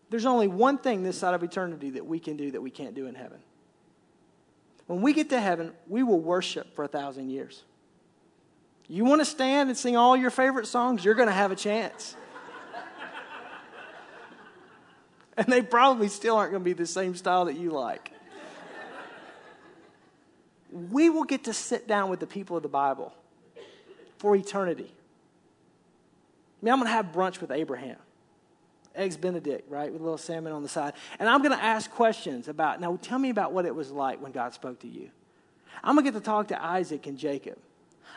There's 0.10 0.26
only 0.26 0.48
one 0.48 0.78
thing 0.78 1.02
this 1.02 1.18
side 1.18 1.34
of 1.34 1.42
eternity 1.42 1.92
that 1.92 2.06
we 2.06 2.20
can 2.20 2.38
do 2.38 2.52
that 2.52 2.62
we 2.62 2.70
can't 2.70 2.94
do 2.94 3.08
in 3.08 3.16
heaven. 3.16 3.40
When 4.86 5.02
we 5.02 5.14
get 5.14 5.30
to 5.30 5.42
heaven, 5.42 5.74
we 5.88 6.04
will 6.04 6.20
worship 6.20 6.76
for 6.76 6.84
a 6.84 6.88
thousand 6.88 7.30
years. 7.30 7.64
You 8.88 9.06
want 9.06 9.22
to 9.22 9.26
stand 9.26 9.70
and 9.70 9.78
sing 9.78 9.96
all 9.96 10.16
your 10.16 10.30
favorite 10.30 10.68
songs, 10.68 11.04
you're 11.04 11.16
going 11.16 11.30
to 11.30 11.34
have 11.34 11.52
a 11.52 11.56
chance. 11.56 12.16
and 15.38 15.48
they 15.48 15.62
probably 15.62 16.10
still 16.10 16.36
aren't 16.36 16.52
going 16.52 16.62
to 16.62 16.66
be 16.66 16.74
the 16.74 16.86
same 16.86 17.16
style 17.16 17.46
that 17.46 17.58
you 17.58 17.72
like. 17.72 18.12
we 20.72 21.10
will 21.10 21.24
get 21.24 21.46
to 21.46 21.54
sit 21.54 21.88
down 21.88 22.10
with 22.10 22.20
the 22.20 22.28
people 22.28 22.58
of 22.58 22.64
the 22.64 22.70
Bible 22.70 23.14
for 24.18 24.36
eternity. 24.36 24.92
I 26.62 26.66
mean, 26.66 26.74
I'm 26.74 26.80
going 26.80 26.88
to 26.88 26.94
have 26.94 27.08
brunch 27.08 27.42
with 27.42 27.52
Abraham 27.52 27.98
eggs 28.96 29.18
benedict 29.18 29.70
right 29.70 29.92
with 29.92 30.02
a 30.02 30.04
little 30.04 30.18
salmon 30.18 30.54
on 30.54 30.62
the 30.62 30.70
side 30.70 30.94
and 31.20 31.28
i'm 31.28 31.42
going 31.42 31.56
to 31.56 31.64
ask 31.64 31.90
questions 31.92 32.48
about 32.48 32.80
now 32.80 32.98
tell 33.02 33.20
me 33.20 33.30
about 33.30 33.52
what 33.52 33.66
it 33.66 33.74
was 33.74 33.92
like 33.92 34.22
when 34.22 34.32
god 34.32 34.54
spoke 34.54 34.80
to 34.80 34.88
you 34.88 35.10
i'm 35.84 35.96
going 35.96 36.06
to 36.06 36.12
get 36.12 36.18
to 36.18 36.24
talk 36.24 36.48
to 36.48 36.64
isaac 36.64 37.08
and 37.08 37.18
jacob 37.18 37.58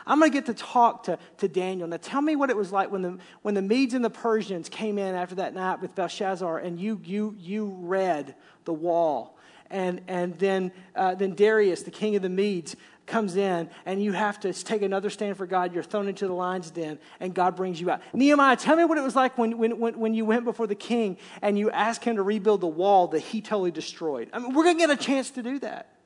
i'm 0.05 0.19
going 0.19 0.31
to 0.31 0.37
get 0.37 0.45
to 0.45 0.53
talk 0.53 1.03
to, 1.03 1.17
to 1.37 1.47
daniel 1.47 1.87
now 1.87 1.97
tell 1.97 2.21
me 2.21 2.35
what 2.35 2.49
it 2.49 2.55
was 2.55 2.71
like 2.71 2.91
when 2.91 3.01
the, 3.01 3.17
when 3.41 3.53
the 3.53 3.61
medes 3.61 3.93
and 3.93 4.03
the 4.03 4.09
persians 4.09 4.69
came 4.69 4.97
in 4.97 5.15
after 5.15 5.35
that 5.35 5.53
night 5.53 5.81
with 5.81 5.93
belshazzar 5.95 6.59
and 6.59 6.79
you, 6.79 7.01
you, 7.03 7.35
you 7.39 7.75
read 7.79 8.35
the 8.65 8.73
wall 8.73 9.37
and, 9.69 10.01
and 10.07 10.37
then, 10.39 10.71
uh, 10.95 11.15
then 11.15 11.35
darius 11.35 11.83
the 11.83 11.91
king 11.91 12.15
of 12.15 12.21
the 12.21 12.29
medes 12.29 12.75
comes 13.07 13.37
in 13.37 13.69
and 13.85 14.03
you 14.03 14.11
have 14.11 14.39
to 14.41 14.53
take 14.53 14.81
another 14.81 15.09
stand 15.09 15.37
for 15.37 15.47
God. 15.47 15.73
You're 15.73 15.83
thrown 15.83 16.07
into 16.07 16.27
the 16.27 16.33
lion's 16.33 16.69
den 16.69 16.99
and 17.19 17.33
God 17.33 17.55
brings 17.55 17.81
you 17.81 17.89
out. 17.89 18.01
Nehemiah, 18.13 18.57
tell 18.57 18.75
me 18.75 18.85
what 18.85 18.97
it 18.97 19.03
was 19.03 19.15
like 19.15 19.37
when, 19.37 19.57
when, 19.57 19.79
when, 19.79 20.13
you 20.13 20.25
went 20.25 20.43
before 20.43 20.67
the 20.67 20.75
king 20.75 21.17
and 21.41 21.57
you 21.57 21.71
asked 21.71 22.03
him 22.03 22.17
to 22.17 22.21
rebuild 22.21 22.61
the 22.61 22.67
wall 22.67 23.07
that 23.07 23.19
he 23.19 23.41
totally 23.41 23.71
destroyed. 23.71 24.29
I 24.33 24.39
mean, 24.39 24.53
we're 24.53 24.63
going 24.63 24.77
to 24.77 24.87
get 24.87 24.89
a 24.91 25.01
chance 25.01 25.31
to 25.31 25.41
do 25.41 25.57
that. 25.59 25.96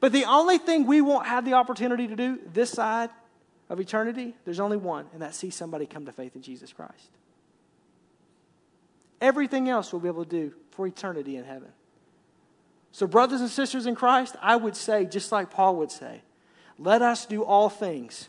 But 0.00 0.12
the 0.12 0.24
only 0.24 0.58
thing 0.58 0.86
we 0.86 1.00
won't 1.00 1.26
have 1.26 1.44
the 1.44 1.54
opportunity 1.54 2.06
to 2.06 2.16
do 2.16 2.38
this 2.52 2.70
side 2.70 3.10
of 3.68 3.80
eternity, 3.80 4.34
there's 4.44 4.60
only 4.60 4.76
one, 4.76 5.06
and 5.12 5.22
that's 5.22 5.36
see 5.36 5.50
somebody 5.50 5.86
come 5.86 6.06
to 6.06 6.12
faith 6.12 6.34
in 6.34 6.42
Jesus 6.42 6.72
Christ. 6.72 7.10
Everything 9.20 9.68
else 9.68 9.92
we'll 9.92 10.00
be 10.00 10.08
able 10.08 10.24
to 10.24 10.30
do 10.30 10.54
for 10.70 10.86
eternity 10.86 11.36
in 11.36 11.44
heaven. 11.44 11.68
So, 12.92 13.06
brothers 13.06 13.40
and 13.40 13.50
sisters 13.50 13.86
in 13.86 13.94
Christ, 13.94 14.36
I 14.40 14.56
would 14.56 14.76
say, 14.76 15.04
just 15.04 15.32
like 15.32 15.50
Paul 15.50 15.76
would 15.76 15.90
say, 15.90 16.22
let 16.78 17.02
us 17.02 17.26
do 17.26 17.42
all 17.42 17.68
things 17.68 18.28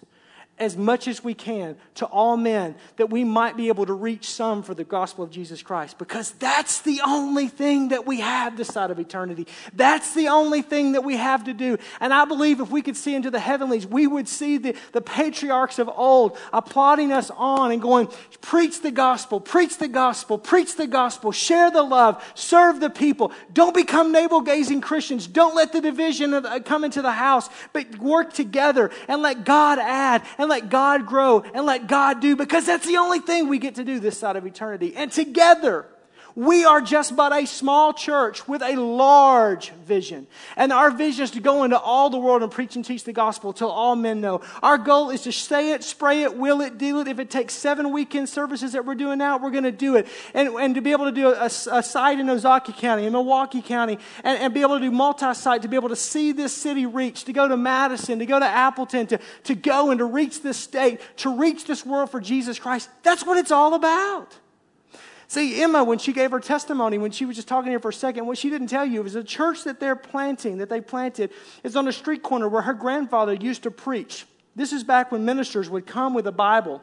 as 0.60 0.76
much 0.76 1.08
as 1.08 1.24
we 1.24 1.34
can 1.34 1.78
to 1.96 2.06
all 2.06 2.36
men 2.36 2.76
that 2.98 3.10
we 3.10 3.24
might 3.24 3.56
be 3.56 3.70
able 3.70 3.86
to 3.86 3.94
reach 3.94 4.30
some 4.30 4.62
for 4.62 4.74
the 4.74 4.84
gospel 4.84 5.24
of 5.24 5.32
Jesus 5.32 5.62
Christ 5.62 5.98
because 5.98 6.32
that's 6.32 6.82
the 6.82 7.00
only 7.06 7.48
thing 7.48 7.90
that 7.90 8.06
we 8.06 8.20
have 8.20 8.58
this 8.58 8.68
side 8.68 8.92
of 8.92 9.00
eternity. 9.00 9.48
That's 9.74 10.14
the 10.14 10.28
only 10.28 10.62
thing 10.62 10.94
that 10.94 11.04
we 11.04 11.16
have 11.16 11.46
to 11.46 11.54
do. 11.54 11.78
And 12.00 12.14
I 12.14 12.26
believe 12.26 12.60
if 12.60 12.70
we 12.70 12.82
could 12.82 12.98
see 12.98 13.16
into 13.16 13.32
the 13.32 13.40
heavenlies, 13.40 13.88
we 13.88 14.06
would 14.06 14.28
see 14.28 14.58
the, 14.58 14.76
the 14.92 15.02
patriarchs 15.02 15.80
of 15.80 15.90
old 15.90 16.38
applauding 16.52 17.12
us 17.12 17.32
on 17.32 17.72
and 17.72 17.82
going, 17.82 18.10
preach 18.42 18.82
the 18.82 18.92
gospel, 18.92 19.40
preach 19.40 19.78
the 19.78 19.88
gospel, 19.88 20.38
preach 20.38 20.76
the 20.76 20.88
gospel, 20.88 21.32
share 21.32 21.72
the 21.72 21.84
love, 21.84 22.24
serve 22.36 22.80
the 22.80 22.90
people. 22.90 23.32
Don't 23.54 23.74
become 23.74 24.12
navel 24.12 24.42
gazing 24.42 24.82
Christians. 24.82 25.26
Don't 25.26 25.56
let 25.56 25.72
the 25.72 25.82
division 25.82 26.34
of, 26.34 26.46
uh, 26.46 26.60
come 26.60 26.84
into 26.84 27.02
the 27.02 27.12
house, 27.12 27.50
but 27.72 27.98
work 27.98 28.34
together 28.34 28.92
and 29.08 29.22
let 29.22 29.46
God 29.46 29.80
add 29.80 30.24
and 30.38 30.49
and 30.50 30.64
let 30.64 30.70
God 30.70 31.06
grow 31.06 31.42
and 31.42 31.66
let 31.66 31.88
God 31.88 32.20
do 32.20 32.36
because 32.36 32.66
that's 32.66 32.88
the 32.88 32.98
only 32.98 33.20
thing 33.20 33.48
we 33.48 33.60
get 33.60 33.76
to 33.76 33.84
do 33.84 34.00
this 34.00 34.18
side 34.18 34.36
of 34.36 34.46
eternity. 34.46 34.96
And 34.96 35.12
together, 35.12 35.86
we 36.36 36.66
are 36.66 36.82
just 36.82 37.16
but 37.16 37.34
a 37.34 37.46
small 37.46 37.94
church 37.94 38.48
with 38.48 38.62
a 38.62 38.76
large 38.76 39.72
vision. 39.72 40.28
And 40.56 40.72
our 40.72 40.92
vision 40.92 41.24
is 41.24 41.32
to 41.32 41.40
go 41.40 41.64
into 41.64 41.80
all 41.80 42.10
the 42.10 42.18
world 42.18 42.44
and 42.44 42.52
preach 42.52 42.76
and 42.76 42.86
teach 42.86 43.04
the 43.04 43.14
gospel 43.14 43.54
till 43.54 43.70
all 43.70 43.96
men 43.96 44.22
know. 44.22 44.42
Our 44.62 44.78
goal 44.78 45.10
is 45.10 45.22
to 45.24 45.32
say 45.32 45.74
it, 45.74 45.84
spray 45.84 46.24
it, 46.24 46.38
will 46.38 46.62
it, 46.62 46.78
deal 46.78 47.00
it. 47.00 47.08
If 47.08 47.20
it 47.20 47.30
takes 47.30 47.54
seven 47.54 47.92
weekend 47.92 48.30
services 48.30 48.74
that 48.74 48.86
we're 48.86 48.96
doing 48.96 49.18
now, 49.18 49.38
we're 49.38 49.52
going 49.52 49.64
to 49.64 49.72
do 49.72 49.96
it. 49.96 50.08
And, 50.34 50.50
and 50.50 50.76
to 50.76 50.82
be 50.82 50.92
able 50.92 51.06
to 51.06 51.12
do 51.12 51.34
a, 51.34 51.46
a 51.46 51.50
site 51.84 52.20
in 52.20 52.28
Ozaukee 52.28 52.78
County, 52.78 53.06
in 53.06 53.14
Milwaukee 53.14 53.62
County, 53.62 53.98
and, 54.24 54.42
and 54.42 54.54
be 54.54 54.62
able 54.62 54.76
to 54.76 54.82
do 54.82 54.92
multi 54.92 55.34
site, 55.34 55.62
to 55.64 55.68
be 55.68 55.76
able 55.76 55.90
to 55.90 55.96
see 55.96 56.32
this 56.32 56.54
city 56.54 56.86
reach, 56.86 57.26
to 57.26 57.34
go 57.34 57.48
to 57.48 57.58
Madison, 57.58 58.20
to 58.20 58.26
go 58.26 58.40
to 58.40 58.46
Appleton, 58.46 59.08
to, 59.08 59.20
to 59.44 59.56
go 59.56 59.92
and 59.92 60.00
to 60.00 60.06
reach 60.06 60.42
this 60.42 60.58
state, 60.58 61.02
to 61.18 61.36
reach 61.36 61.66
this 61.66 61.86
world 61.86 62.12
for 62.12 62.20
Jesus 62.20 62.60
Christ. 62.60 62.90
That's 63.04 63.26
what 63.26 63.38
it's 63.38 63.52
all 63.52 63.74
about. 63.74 64.38
See, 65.30 65.62
Emma, 65.62 65.84
when 65.84 66.00
she 66.00 66.12
gave 66.12 66.32
her 66.32 66.40
testimony, 66.40 66.98
when 66.98 67.12
she 67.12 67.24
was 67.24 67.36
just 67.36 67.48
talking 67.48 67.70
here 67.70 67.80
for 67.80 67.90
a 67.90 67.94
second, 67.94 68.26
what 68.26 68.40
she 68.40 68.50
didn't 68.50 68.66
tell 68.66 68.84
you 68.84 69.04
is 69.04 69.14
the 69.14 69.24
church 69.24 69.64
that 69.64 69.80
they're 69.80 69.96
planting, 69.96 70.58
that 70.58 70.70
they 70.70 70.82
planted, 70.82 71.30
is 71.64 71.76
on 71.76 71.88
a 71.88 71.92
street 71.92 72.24
corner 72.24 72.50
where 72.50 72.64
her 72.64 72.74
grandfather 72.74 73.36
used 73.36 73.62
to 73.62 73.70
preach. 73.70 74.26
This 74.56 74.74
is 74.74 74.84
back 74.84 75.12
when 75.12 75.26
ministers 75.26 75.70
would 75.70 75.86
come 75.86 76.16
with 76.16 76.26
a 76.26 76.32
Bible 76.32 76.82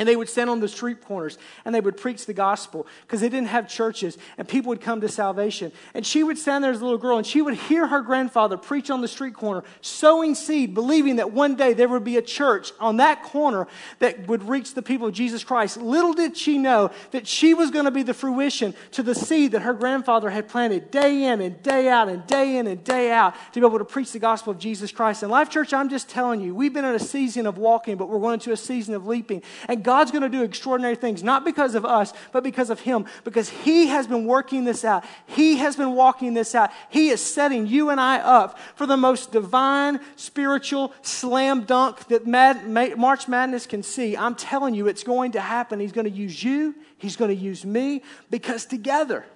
and 0.00 0.08
they 0.08 0.16
would 0.16 0.30
stand 0.30 0.48
on 0.48 0.60
the 0.60 0.68
street 0.68 1.02
corners 1.02 1.36
and 1.66 1.74
they 1.74 1.80
would 1.80 1.98
preach 1.98 2.24
the 2.24 2.32
gospel 2.32 2.86
because 3.02 3.20
they 3.20 3.28
didn't 3.28 3.48
have 3.48 3.68
churches 3.68 4.16
and 4.38 4.48
people 4.48 4.70
would 4.70 4.80
come 4.80 5.02
to 5.02 5.08
salvation. 5.10 5.70
And 5.92 6.06
she 6.06 6.22
would 6.22 6.38
stand 6.38 6.64
there 6.64 6.70
as 6.70 6.80
a 6.80 6.84
little 6.84 6.96
girl 6.96 7.18
and 7.18 7.26
she 7.26 7.42
would 7.42 7.52
hear 7.52 7.86
her 7.86 8.00
grandfather 8.00 8.56
preach 8.56 8.88
on 8.88 9.02
the 9.02 9.08
street 9.08 9.34
corner, 9.34 9.62
sowing 9.82 10.34
seed, 10.34 10.72
believing 10.72 11.16
that 11.16 11.32
one 11.32 11.54
day 11.54 11.74
there 11.74 11.86
would 11.86 12.02
be 12.02 12.16
a 12.16 12.22
church 12.22 12.72
on 12.80 12.96
that 12.96 13.22
corner 13.22 13.68
that 13.98 14.26
would 14.26 14.48
reach 14.48 14.72
the 14.72 14.80
people 14.80 15.06
of 15.08 15.12
Jesus 15.12 15.44
Christ. 15.44 15.76
Little 15.76 16.14
did 16.14 16.34
she 16.34 16.56
know 16.56 16.90
that 17.10 17.26
she 17.26 17.52
was 17.52 17.70
going 17.70 17.84
to 17.84 17.90
be 17.90 18.02
the 18.02 18.14
fruition 18.14 18.72
to 18.92 19.02
the 19.02 19.14
seed 19.14 19.52
that 19.52 19.60
her 19.60 19.74
grandfather 19.74 20.30
had 20.30 20.48
planted 20.48 20.90
day 20.90 21.24
in 21.24 21.42
and 21.42 21.62
day 21.62 21.90
out 21.90 22.08
and 22.08 22.26
day 22.26 22.56
in 22.56 22.66
and 22.66 22.82
day 22.84 23.12
out 23.12 23.34
to 23.52 23.60
be 23.60 23.66
able 23.66 23.78
to 23.78 23.84
preach 23.84 24.12
the 24.12 24.18
gospel 24.18 24.50
of 24.50 24.58
Jesus 24.58 24.92
Christ. 24.92 25.22
And 25.22 25.30
Life 25.30 25.50
Church, 25.50 25.74
I'm 25.74 25.90
just 25.90 26.08
telling 26.08 26.40
you, 26.40 26.54
we've 26.54 26.72
been 26.72 26.86
in 26.86 26.94
a 26.94 26.98
season 26.98 27.46
of 27.46 27.58
walking, 27.58 27.98
but 27.98 28.08
we're 28.08 28.18
going 28.18 28.32
into 28.32 28.52
a 28.52 28.56
season 28.56 28.94
of 28.94 29.06
leaping. 29.06 29.42
And 29.68 29.84
God's 29.90 30.12
going 30.12 30.22
to 30.22 30.28
do 30.28 30.44
extraordinary 30.44 30.94
things, 30.94 31.24
not 31.24 31.44
because 31.44 31.74
of 31.74 31.84
us, 31.84 32.12
but 32.30 32.44
because 32.44 32.70
of 32.70 32.78
Him, 32.78 33.06
because 33.24 33.48
He 33.48 33.88
has 33.88 34.06
been 34.06 34.24
working 34.24 34.62
this 34.62 34.84
out. 34.84 35.04
He 35.26 35.56
has 35.56 35.74
been 35.74 35.96
walking 35.96 36.32
this 36.32 36.54
out. 36.54 36.70
He 36.90 37.08
is 37.08 37.20
setting 37.20 37.66
you 37.66 37.90
and 37.90 38.00
I 38.00 38.20
up 38.20 38.56
for 38.76 38.86
the 38.86 38.96
most 38.96 39.32
divine, 39.32 39.98
spiritual 40.14 40.92
slam 41.02 41.64
dunk 41.64 42.06
that 42.06 42.24
Mad, 42.24 42.68
March 42.96 43.26
Madness 43.26 43.66
can 43.66 43.82
see. 43.82 44.16
I'm 44.16 44.36
telling 44.36 44.76
you, 44.76 44.86
it's 44.86 45.02
going 45.02 45.32
to 45.32 45.40
happen. 45.40 45.80
He's 45.80 45.90
going 45.90 46.04
to 46.04 46.16
use 46.16 46.40
you, 46.40 46.76
He's 46.96 47.16
going 47.16 47.36
to 47.36 47.42
use 47.42 47.64
me, 47.64 48.04
because 48.30 48.66
together, 48.66 49.26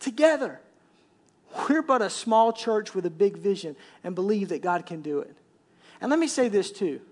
together, 0.00 0.58
we're 1.68 1.82
but 1.82 2.00
a 2.00 2.08
small 2.08 2.54
church 2.54 2.94
with 2.94 3.04
a 3.04 3.10
big 3.10 3.36
vision 3.36 3.76
and 4.02 4.14
believe 4.14 4.48
that 4.48 4.62
God 4.62 4.86
can 4.86 5.02
do 5.02 5.18
it. 5.18 5.36
And 6.00 6.08
let 6.08 6.18
me 6.18 6.28
say 6.28 6.48
this 6.48 6.70
too. 6.70 7.02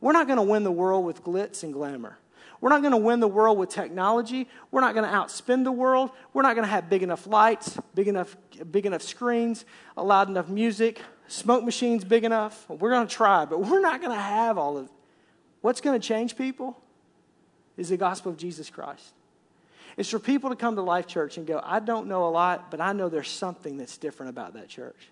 We're 0.00 0.10
not 0.10 0.26
going 0.26 0.38
to 0.38 0.42
win 0.42 0.64
the 0.64 0.72
world 0.72 1.04
with 1.04 1.22
glitz 1.22 1.62
and 1.62 1.72
glamour. 1.72 2.18
We're 2.62 2.70
not 2.70 2.80
going 2.80 2.92
to 2.92 2.98
win 2.98 3.20
the 3.20 3.28
world 3.28 3.58
with 3.58 3.68
technology. 3.68 4.48
We're 4.70 4.80
not 4.80 4.94
going 4.94 5.04
to 5.04 5.14
outspend 5.14 5.64
the 5.64 5.72
world. 5.72 6.10
We're 6.32 6.42
not 6.42 6.54
going 6.54 6.64
to 6.64 6.70
have 6.70 6.88
big 6.88 7.02
enough 7.02 7.26
lights, 7.26 7.76
big 7.94 8.08
enough, 8.08 8.34
big 8.70 8.86
enough 8.86 9.02
screens, 9.02 9.66
loud 9.96 10.30
enough 10.30 10.48
music, 10.48 11.02
smoke 11.28 11.64
machines 11.64 12.04
big 12.04 12.24
enough. 12.24 12.64
We're 12.70 12.90
going 12.90 13.06
to 13.06 13.14
try, 13.14 13.44
but 13.44 13.60
we're 13.60 13.80
not 13.80 14.00
going 14.00 14.16
to 14.16 14.22
have 14.22 14.56
all 14.56 14.78
of 14.78 14.86
It. 14.86 14.92
What's 15.60 15.82
going 15.82 16.00
to 16.00 16.06
change 16.06 16.36
people? 16.36 16.80
is 17.76 17.88
the 17.88 17.96
gospel 17.96 18.30
of 18.30 18.38
Jesus 18.38 18.70
Christ. 18.70 19.12
It's 19.96 20.08
for 20.08 20.18
people 20.18 20.50
to 20.50 20.56
come 20.56 20.76
to 20.76 20.82
Life 20.82 21.06
Church 21.06 21.36
and 21.36 21.46
go, 21.46 21.60
I 21.62 21.80
don't 21.80 22.06
know 22.06 22.26
a 22.26 22.30
lot, 22.30 22.70
but 22.70 22.80
I 22.80 22.92
know 22.92 23.08
there's 23.08 23.28
something 23.28 23.76
that's 23.76 23.98
different 23.98 24.30
about 24.30 24.54
that 24.54 24.68
church. 24.68 25.08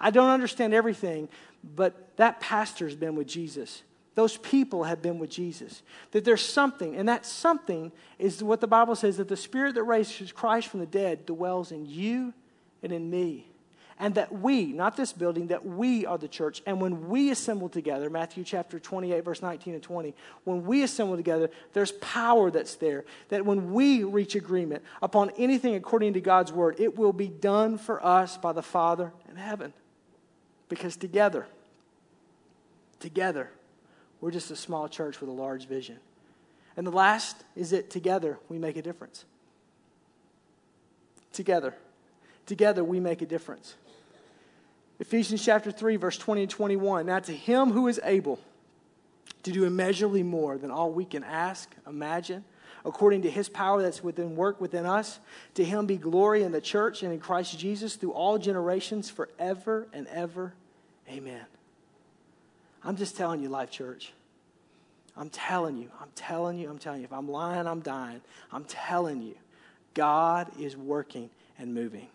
I 0.00 0.10
don't 0.10 0.30
understand 0.30 0.72
everything, 0.72 1.28
but 1.62 2.16
that 2.16 2.40
pastor's 2.40 2.94
been 2.94 3.14
with 3.14 3.26
Jesus. 3.26 3.82
Those 4.14 4.36
people 4.36 4.84
have 4.84 5.00
been 5.00 5.18
with 5.18 5.30
Jesus. 5.30 5.82
That 6.10 6.24
there's 6.24 6.44
something, 6.44 6.96
and 6.96 7.08
that 7.08 7.24
something 7.24 7.92
is 8.18 8.42
what 8.42 8.60
the 8.60 8.66
Bible 8.66 8.94
says 8.94 9.16
that 9.16 9.28
the 9.28 9.36
Spirit 9.36 9.74
that 9.74 9.84
raised 9.84 10.34
Christ 10.34 10.68
from 10.68 10.80
the 10.80 10.86
dead 10.86 11.24
dwells 11.24 11.72
in 11.72 11.86
you 11.86 12.34
and 12.82 12.92
in 12.92 13.08
me. 13.08 13.48
And 13.98 14.16
that 14.16 14.32
we, 14.32 14.72
not 14.72 14.96
this 14.96 15.12
building, 15.12 15.46
that 15.48 15.64
we 15.64 16.04
are 16.06 16.18
the 16.18 16.28
church. 16.28 16.60
And 16.66 16.80
when 16.80 17.08
we 17.08 17.30
assemble 17.30 17.68
together, 17.68 18.10
Matthew 18.10 18.42
chapter 18.42 18.80
28, 18.80 19.24
verse 19.24 19.40
19 19.40 19.74
and 19.74 19.82
20, 19.82 20.14
when 20.44 20.64
we 20.64 20.82
assemble 20.82 21.16
together, 21.16 21.50
there's 21.72 21.92
power 21.92 22.50
that's 22.50 22.74
there. 22.76 23.04
That 23.28 23.46
when 23.46 23.72
we 23.72 24.02
reach 24.02 24.34
agreement 24.34 24.82
upon 25.00 25.30
anything 25.38 25.74
according 25.76 26.14
to 26.14 26.20
God's 26.20 26.52
word, 26.52 26.80
it 26.80 26.98
will 26.98 27.12
be 27.12 27.28
done 27.28 27.78
for 27.78 28.04
us 28.04 28.36
by 28.36 28.52
the 28.52 28.62
Father 28.62 29.12
in 29.30 29.36
heaven. 29.36 29.72
Because 30.68 30.96
together, 30.96 31.46
together, 32.98 33.50
we're 34.22 34.30
just 34.30 34.50
a 34.52 34.56
small 34.56 34.88
church 34.88 35.20
with 35.20 35.28
a 35.28 35.32
large 35.32 35.66
vision. 35.66 35.98
And 36.76 36.86
the 36.86 36.92
last 36.92 37.36
is 37.54 37.70
that 37.70 37.90
together 37.90 38.38
we 38.48 38.56
make 38.56 38.76
a 38.76 38.82
difference. 38.82 39.26
Together. 41.32 41.74
Together 42.46 42.84
we 42.84 43.00
make 43.00 43.20
a 43.20 43.26
difference. 43.26 43.74
Ephesians 45.00 45.44
chapter 45.44 45.72
3, 45.72 45.96
verse 45.96 46.16
20 46.16 46.42
and 46.42 46.50
21. 46.50 47.04
Now 47.04 47.18
to 47.18 47.32
him 47.32 47.72
who 47.72 47.88
is 47.88 48.00
able 48.04 48.38
to 49.42 49.50
do 49.50 49.64
immeasurably 49.64 50.22
more 50.22 50.56
than 50.56 50.70
all 50.70 50.92
we 50.92 51.04
can 51.04 51.24
ask, 51.24 51.74
imagine, 51.86 52.44
according 52.84 53.22
to 53.22 53.30
his 53.30 53.48
power 53.48 53.82
that's 53.82 54.04
within 54.04 54.36
work 54.36 54.60
within 54.60 54.86
us, 54.86 55.18
to 55.54 55.64
him 55.64 55.86
be 55.86 55.96
glory 55.96 56.44
in 56.44 56.52
the 56.52 56.60
church 56.60 57.02
and 57.02 57.12
in 57.12 57.18
Christ 57.18 57.58
Jesus 57.58 57.96
through 57.96 58.12
all 58.12 58.38
generations 58.38 59.10
forever 59.10 59.88
and 59.92 60.06
ever. 60.06 60.54
Amen. 61.08 61.44
I'm 62.84 62.96
just 62.96 63.16
telling 63.16 63.42
you, 63.42 63.48
Life 63.48 63.70
Church. 63.70 64.12
I'm 65.16 65.28
telling 65.28 65.76
you, 65.76 65.90
I'm 66.00 66.08
telling 66.14 66.58
you, 66.58 66.70
I'm 66.70 66.78
telling 66.78 67.00
you. 67.00 67.04
If 67.04 67.12
I'm 67.12 67.28
lying, 67.28 67.66
I'm 67.66 67.80
dying. 67.80 68.22
I'm 68.50 68.64
telling 68.64 69.22
you, 69.22 69.34
God 69.94 70.50
is 70.58 70.76
working 70.76 71.28
and 71.58 71.74
moving. 71.74 72.08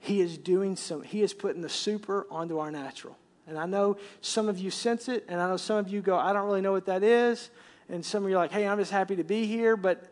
He 0.00 0.20
is 0.20 0.36
doing 0.36 0.76
some, 0.76 1.02
He 1.02 1.22
is 1.22 1.32
putting 1.32 1.62
the 1.62 1.68
super 1.68 2.26
onto 2.30 2.58
our 2.58 2.70
natural. 2.70 3.16
And 3.46 3.58
I 3.58 3.66
know 3.66 3.96
some 4.20 4.48
of 4.48 4.58
you 4.58 4.70
sense 4.70 5.08
it, 5.08 5.24
and 5.28 5.40
I 5.40 5.48
know 5.48 5.56
some 5.56 5.76
of 5.76 5.88
you 5.88 6.00
go, 6.00 6.16
I 6.18 6.32
don't 6.32 6.46
really 6.46 6.60
know 6.60 6.72
what 6.72 6.86
that 6.86 7.02
is. 7.02 7.50
And 7.88 8.04
some 8.04 8.24
of 8.24 8.30
you 8.30 8.36
are 8.36 8.38
like, 8.38 8.52
hey, 8.52 8.66
I'm 8.66 8.78
just 8.78 8.90
happy 8.90 9.16
to 9.16 9.24
be 9.24 9.46
here. 9.46 9.76
But 9.76 10.04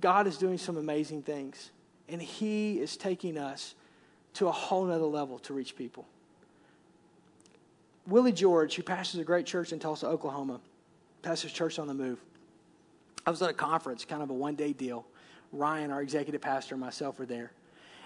God 0.00 0.26
is 0.26 0.36
doing 0.36 0.58
some 0.58 0.76
amazing 0.76 1.22
things. 1.22 1.70
And 2.08 2.22
He 2.22 2.80
is 2.80 2.96
taking 2.96 3.36
us 3.36 3.74
to 4.34 4.46
a 4.48 4.52
whole 4.52 4.84
nother 4.84 5.04
level 5.04 5.38
to 5.40 5.54
reach 5.54 5.76
people. 5.76 6.06
Willie 8.06 8.32
George, 8.32 8.74
who 8.74 8.82
pastors 8.82 9.20
a 9.20 9.24
great 9.24 9.46
church 9.46 9.72
in 9.72 9.78
Tulsa, 9.78 10.06
Oklahoma, 10.06 10.60
pastors 11.22 11.52
Church 11.52 11.78
on 11.78 11.88
the 11.88 11.94
Move. 11.94 12.20
I 13.26 13.30
was 13.30 13.42
at 13.42 13.50
a 13.50 13.54
conference, 13.54 14.04
kind 14.04 14.22
of 14.22 14.30
a 14.30 14.34
one 14.34 14.54
day 14.54 14.72
deal. 14.72 15.04
Ryan, 15.52 15.90
our 15.90 16.02
executive 16.02 16.40
pastor, 16.40 16.74
and 16.74 16.80
myself 16.80 17.18
were 17.18 17.26
there. 17.26 17.52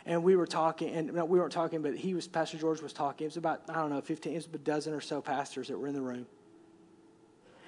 And 0.06 0.22
we 0.24 0.36
were 0.36 0.46
talking, 0.46 0.94
and 0.94 1.12
no, 1.12 1.24
we 1.24 1.38
weren't 1.38 1.52
talking, 1.52 1.82
but 1.82 1.94
he 1.94 2.14
was, 2.14 2.26
Pastor 2.26 2.56
George 2.56 2.80
was 2.80 2.92
talking. 2.92 3.26
It 3.26 3.28
was 3.28 3.36
about, 3.36 3.62
I 3.68 3.74
don't 3.74 3.90
know, 3.90 4.00
15, 4.00 4.32
it 4.32 4.36
was 4.36 4.48
a 4.52 4.58
dozen 4.58 4.94
or 4.94 5.00
so 5.00 5.20
pastors 5.20 5.68
that 5.68 5.78
were 5.78 5.86
in 5.86 5.94
the 5.94 6.00
room. 6.00 6.26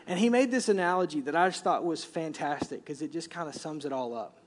And 0.06 0.18
he 0.18 0.30
made 0.30 0.50
this 0.50 0.68
analogy 0.68 1.20
that 1.22 1.36
I 1.36 1.48
just 1.48 1.62
thought 1.62 1.84
was 1.84 2.04
fantastic 2.04 2.84
because 2.84 3.02
it 3.02 3.12
just 3.12 3.30
kind 3.30 3.48
of 3.48 3.54
sums 3.54 3.84
it 3.84 3.92
all 3.92 4.14
up. 4.14 4.38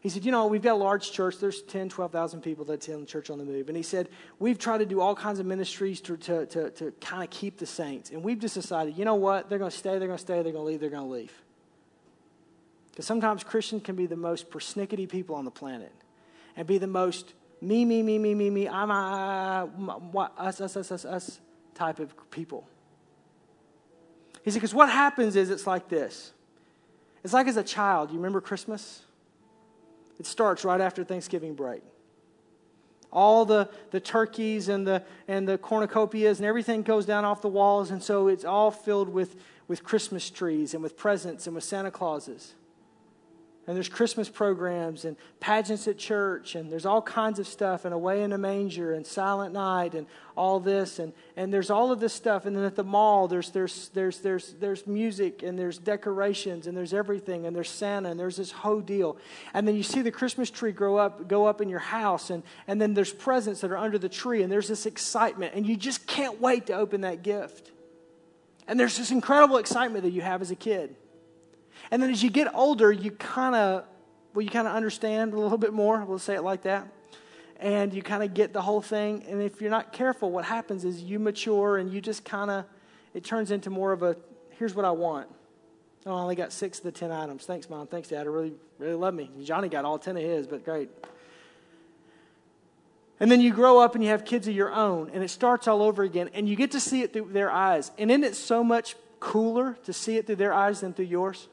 He 0.00 0.08
said, 0.08 0.24
You 0.24 0.32
know, 0.32 0.46
we've 0.46 0.62
got 0.62 0.74
a 0.74 0.82
large 0.82 1.10
church. 1.12 1.38
There's 1.38 1.62
10, 1.62 1.88
12,000 1.88 2.40
people 2.40 2.64
that 2.66 2.74
attend 2.74 3.02
the 3.02 3.06
Church 3.06 3.30
on 3.30 3.38
the 3.38 3.44
Move. 3.44 3.68
And 3.68 3.76
he 3.76 3.82
said, 3.82 4.08
We've 4.38 4.58
tried 4.58 4.78
to 4.78 4.86
do 4.86 5.00
all 5.00 5.14
kinds 5.14 5.38
of 5.38 5.46
ministries 5.46 6.00
to, 6.02 6.16
to, 6.18 6.46
to, 6.46 6.70
to 6.70 6.92
kind 7.00 7.22
of 7.22 7.30
keep 7.30 7.58
the 7.58 7.66
saints. 7.66 8.10
And 8.10 8.22
we've 8.22 8.38
just 8.38 8.54
decided, 8.54 8.96
you 8.96 9.04
know 9.04 9.16
what? 9.16 9.48
They're 9.48 9.58
going 9.58 9.70
to 9.70 9.76
stay, 9.76 9.98
they're 9.98 10.08
going 10.08 10.18
to 10.18 10.18
stay, 10.18 10.42
they're 10.42 10.52
going 10.52 10.64
to 10.64 10.70
leave, 10.70 10.80
they're 10.80 10.90
going 10.90 11.06
to 11.06 11.12
leave. 11.12 11.32
Because 12.90 13.06
sometimes 13.06 13.44
Christians 13.44 13.82
can 13.82 13.96
be 13.96 14.06
the 14.06 14.16
most 14.16 14.50
persnickety 14.50 15.08
people 15.08 15.36
on 15.36 15.44
the 15.44 15.50
planet 15.50 15.92
and 16.56 16.66
be 16.66 16.78
the 16.78 16.86
most 16.86 17.34
me, 17.60 17.84
me, 17.84 18.02
me, 18.02 18.18
me, 18.18 18.34
me, 18.34 18.50
me, 18.50 18.68
I'm, 18.68 18.90
uh, 18.90 20.28
us, 20.38 20.60
us, 20.60 20.76
us, 20.76 20.92
us, 20.92 21.04
us 21.04 21.40
type 21.74 21.98
of 21.98 22.12
people. 22.30 22.68
He 24.44 24.50
said, 24.50 24.58
because 24.58 24.74
what 24.74 24.88
happens 24.88 25.34
is 25.34 25.50
it's 25.50 25.66
like 25.66 25.88
this. 25.88 26.32
It's 27.24 27.32
like 27.32 27.48
as 27.48 27.56
a 27.56 27.64
child, 27.64 28.10
you 28.10 28.16
remember 28.16 28.40
Christmas? 28.40 29.02
It 30.18 30.26
starts 30.26 30.64
right 30.64 30.80
after 30.80 31.04
Thanksgiving 31.04 31.54
break. 31.54 31.82
All 33.10 33.44
the, 33.44 33.70
the 33.90 34.00
turkeys 34.00 34.68
and 34.68 34.86
the, 34.86 35.02
and 35.26 35.48
the 35.48 35.56
cornucopias 35.56 36.38
and 36.38 36.46
everything 36.46 36.82
goes 36.82 37.06
down 37.06 37.24
off 37.24 37.40
the 37.40 37.48
walls, 37.48 37.90
and 37.90 38.02
so 38.02 38.28
it's 38.28 38.44
all 38.44 38.70
filled 38.70 39.08
with, 39.08 39.36
with 39.66 39.82
Christmas 39.82 40.28
trees 40.28 40.74
and 40.74 40.82
with 40.82 40.96
presents 40.96 41.46
and 41.46 41.54
with 41.54 41.64
Santa 41.64 41.90
Clauses 41.90 42.54
and 43.68 43.76
there's 43.76 43.90
Christmas 43.90 44.30
programs 44.30 45.04
and 45.04 45.14
pageants 45.40 45.86
at 45.86 45.98
church, 45.98 46.54
and 46.54 46.72
there's 46.72 46.86
all 46.86 47.02
kinds 47.02 47.38
of 47.38 47.46
stuff, 47.46 47.84
and 47.84 47.92
Away 47.92 48.22
in 48.22 48.32
a 48.32 48.38
Manger 48.38 48.94
and 48.94 49.06
Silent 49.06 49.52
Night 49.52 49.92
and 49.94 50.06
all 50.38 50.58
this, 50.58 50.98
and, 50.98 51.12
and 51.36 51.52
there's 51.52 51.68
all 51.68 51.92
of 51.92 52.00
this 52.00 52.14
stuff. 52.14 52.46
And 52.46 52.56
then 52.56 52.64
at 52.64 52.76
the 52.76 52.82
mall, 52.82 53.28
there's, 53.28 53.50
there's, 53.50 53.90
there's, 53.90 54.20
there's, 54.20 54.54
there's 54.54 54.86
music, 54.86 55.42
and 55.42 55.58
there's 55.58 55.76
decorations, 55.76 56.66
and 56.66 56.74
there's 56.74 56.94
everything, 56.94 57.44
and 57.44 57.54
there's 57.54 57.68
Santa, 57.68 58.10
and 58.10 58.18
there's 58.18 58.36
this 58.36 58.52
whole 58.52 58.80
deal. 58.80 59.18
And 59.52 59.68
then 59.68 59.76
you 59.76 59.82
see 59.82 60.00
the 60.00 60.10
Christmas 60.10 60.50
tree 60.50 60.72
grow 60.72 60.96
up, 60.96 61.28
go 61.28 61.44
up 61.44 61.60
in 61.60 61.68
your 61.68 61.78
house, 61.78 62.30
and, 62.30 62.42
and 62.66 62.80
then 62.80 62.94
there's 62.94 63.12
presents 63.12 63.60
that 63.60 63.70
are 63.70 63.76
under 63.76 63.98
the 63.98 64.08
tree, 64.08 64.42
and 64.42 64.50
there's 64.50 64.68
this 64.68 64.86
excitement, 64.86 65.52
and 65.54 65.66
you 65.66 65.76
just 65.76 66.06
can't 66.06 66.40
wait 66.40 66.68
to 66.68 66.72
open 66.72 67.02
that 67.02 67.22
gift. 67.22 67.70
And 68.66 68.80
there's 68.80 68.96
this 68.96 69.10
incredible 69.10 69.58
excitement 69.58 70.04
that 70.04 70.12
you 70.12 70.22
have 70.22 70.40
as 70.40 70.50
a 70.50 70.56
kid. 70.56 70.96
And 71.90 72.02
then 72.02 72.10
as 72.10 72.22
you 72.22 72.30
get 72.30 72.54
older, 72.54 72.92
you 72.92 73.10
kind 73.12 73.54
of, 73.54 73.84
well, 74.34 74.42
you 74.42 74.50
kind 74.50 74.68
of 74.68 74.74
understand 74.74 75.32
a 75.32 75.38
little 75.38 75.58
bit 75.58 75.72
more. 75.72 76.04
We'll 76.04 76.18
say 76.18 76.34
it 76.34 76.42
like 76.42 76.62
that. 76.62 76.86
And 77.60 77.92
you 77.92 78.02
kind 78.02 78.22
of 78.22 78.34
get 78.34 78.52
the 78.52 78.62
whole 78.62 78.80
thing. 78.82 79.24
And 79.28 79.42
if 79.42 79.60
you're 79.60 79.70
not 79.70 79.92
careful, 79.92 80.30
what 80.30 80.44
happens 80.44 80.84
is 80.84 81.02
you 81.02 81.18
mature 81.18 81.78
and 81.78 81.92
you 81.92 82.00
just 82.00 82.24
kind 82.24 82.50
of, 82.50 82.64
it 83.14 83.24
turns 83.24 83.50
into 83.50 83.70
more 83.70 83.92
of 83.92 84.02
a, 84.02 84.16
here's 84.50 84.74
what 84.74 84.84
I 84.84 84.90
want. 84.90 85.28
Oh, 86.06 86.14
I 86.14 86.20
only 86.20 86.36
got 86.36 86.52
six 86.52 86.78
of 86.78 86.84
the 86.84 86.92
ten 86.92 87.10
items. 87.10 87.44
Thanks, 87.44 87.68
Mom. 87.68 87.86
Thanks, 87.86 88.08
Dad. 88.08 88.26
I 88.26 88.30
really, 88.30 88.54
really 88.78 88.94
love 88.94 89.14
me. 89.14 89.30
Johnny 89.42 89.68
got 89.68 89.84
all 89.84 89.98
ten 89.98 90.16
of 90.16 90.22
his, 90.22 90.46
but 90.46 90.64
great. 90.64 90.88
And 93.18 93.30
then 93.30 93.40
you 93.40 93.52
grow 93.52 93.80
up 93.80 93.96
and 93.96 94.04
you 94.04 94.10
have 94.10 94.24
kids 94.24 94.46
of 94.46 94.54
your 94.54 94.72
own, 94.72 95.10
and 95.12 95.24
it 95.24 95.28
starts 95.28 95.66
all 95.66 95.82
over 95.82 96.04
again, 96.04 96.30
and 96.34 96.48
you 96.48 96.54
get 96.54 96.70
to 96.70 96.80
see 96.80 97.02
it 97.02 97.12
through 97.12 97.30
their 97.32 97.50
eyes. 97.50 97.90
And 97.98 98.12
isn't 98.12 98.22
it 98.22 98.36
so 98.36 98.62
much 98.62 98.94
cooler 99.18 99.76
to 99.84 99.92
see 99.92 100.16
it 100.16 100.26
through 100.26 100.36
their 100.36 100.52
eyes 100.52 100.82
than 100.82 100.94
through 100.94 101.06
yours? 101.06 101.48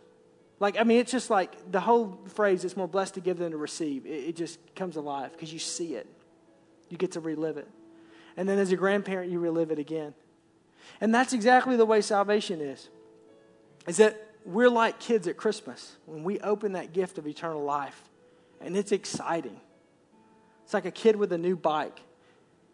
Like, 0.59 0.79
I 0.79 0.83
mean, 0.83 0.99
it's 0.99 1.11
just 1.11 1.29
like 1.29 1.71
the 1.71 1.81
whole 1.81 2.19
phrase, 2.29 2.63
it's 2.63 2.77
more 2.77 2.87
blessed 2.87 3.15
to 3.15 3.21
give 3.21 3.37
than 3.37 3.51
to 3.51 3.57
receive. 3.57 4.05
It, 4.05 4.29
it 4.29 4.35
just 4.35 4.59
comes 4.75 4.95
alive 4.95 5.31
because 5.31 5.51
you 5.51 5.59
see 5.59 5.95
it. 5.95 6.07
You 6.89 6.97
get 6.97 7.11
to 7.13 7.19
relive 7.19 7.57
it. 7.57 7.67
And 8.37 8.47
then 8.47 8.59
as 8.59 8.71
a 8.71 8.75
grandparent, 8.75 9.31
you 9.31 9.39
relive 9.39 9.71
it 9.71 9.79
again. 9.79 10.13
And 11.01 11.13
that's 11.13 11.33
exactly 11.33 11.77
the 11.77 11.85
way 11.85 12.01
salvation 12.01 12.61
is. 12.61 12.89
Is 13.87 13.97
that 13.97 14.21
we're 14.45 14.69
like 14.69 14.99
kids 14.99 15.27
at 15.27 15.37
Christmas 15.37 15.95
when 16.05 16.23
we 16.23 16.39
open 16.39 16.73
that 16.73 16.93
gift 16.93 17.17
of 17.17 17.27
eternal 17.27 17.63
life. 17.63 18.01
And 18.61 18.77
it's 18.77 18.91
exciting. 18.91 19.59
It's 20.63 20.73
like 20.73 20.85
a 20.85 20.91
kid 20.91 21.15
with 21.15 21.31
a 21.33 21.37
new 21.37 21.55
bike 21.55 21.99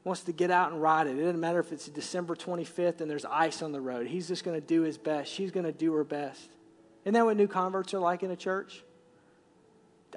wants 0.03 0.21
to 0.23 0.31
get 0.31 0.49
out 0.49 0.71
and 0.71 0.81
ride 0.81 1.07
it. 1.07 1.17
It 1.17 1.21
doesn't 1.21 1.39
matter 1.39 1.59
if 1.59 1.71
it's 1.71 1.87
December 1.87 2.35
25th 2.35 3.01
and 3.01 3.09
there's 3.09 3.25
ice 3.25 3.61
on 3.61 3.71
the 3.71 3.81
road. 3.81 4.07
He's 4.07 4.27
just 4.27 4.43
going 4.43 4.59
to 4.59 4.65
do 4.65 4.81
his 4.81 4.97
best. 4.97 5.31
She's 5.31 5.51
going 5.51 5.65
to 5.65 5.71
do 5.71 5.93
her 5.93 6.03
best. 6.03 6.49
Isn't 7.03 7.13
that 7.13 7.25
what 7.25 7.37
new 7.37 7.47
converts 7.47 7.93
are 7.93 7.99
like 7.99 8.23
in 8.23 8.31
a 8.31 8.35
church? 8.35 8.83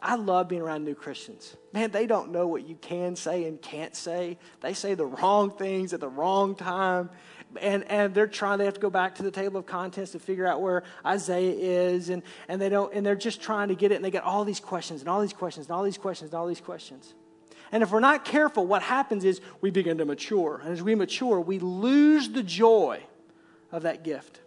I 0.02 0.16
love 0.16 0.48
being 0.48 0.60
around 0.60 0.84
new 0.84 0.94
Christians. 0.94 1.56
Man, 1.72 1.90
they 1.90 2.06
don't 2.06 2.32
know 2.32 2.46
what 2.46 2.66
you 2.66 2.74
can 2.74 3.16
say 3.16 3.44
and 3.44 3.60
can't 3.60 3.94
say. 3.94 4.38
They 4.60 4.74
say 4.74 4.94
the 4.94 5.06
wrong 5.06 5.50
things 5.50 5.94
at 5.94 6.00
the 6.00 6.08
wrong 6.08 6.54
time. 6.56 7.10
And, 7.60 7.84
and 7.84 8.12
they're 8.12 8.26
trying, 8.26 8.58
they 8.58 8.64
have 8.64 8.74
to 8.74 8.80
go 8.80 8.90
back 8.90 9.14
to 9.16 9.22
the 9.22 9.30
table 9.30 9.60
of 9.60 9.66
contents 9.66 10.12
to 10.12 10.18
figure 10.18 10.46
out 10.46 10.60
where 10.60 10.82
Isaiah 11.06 11.54
is. 11.90 12.08
And, 12.08 12.22
and, 12.48 12.60
they 12.60 12.68
don't, 12.68 12.92
and 12.92 13.06
they're 13.06 13.14
just 13.14 13.40
trying 13.40 13.68
to 13.68 13.74
get 13.74 13.92
it. 13.92 13.96
And 13.96 14.04
they 14.04 14.10
get 14.10 14.24
all 14.24 14.44
these 14.44 14.60
questions 14.60 15.00
and 15.00 15.08
all 15.08 15.20
these 15.20 15.32
questions 15.32 15.66
and 15.66 15.76
all 15.76 15.84
these 15.84 15.98
questions 15.98 16.32
and 16.32 16.38
all 16.38 16.46
these 16.46 16.60
questions. 16.60 17.14
And 17.70 17.82
if 17.82 17.90
we're 17.90 18.00
not 18.00 18.24
careful, 18.24 18.66
what 18.66 18.82
happens 18.82 19.24
is 19.24 19.40
we 19.60 19.70
begin 19.70 19.98
to 19.98 20.04
mature. 20.04 20.60
And 20.62 20.72
as 20.72 20.82
we 20.82 20.94
mature, 20.94 21.40
we 21.40 21.58
lose 21.60 22.28
the 22.28 22.42
joy 22.42 23.02
of 23.72 23.82
that 23.82 24.04
gift. 24.04 24.40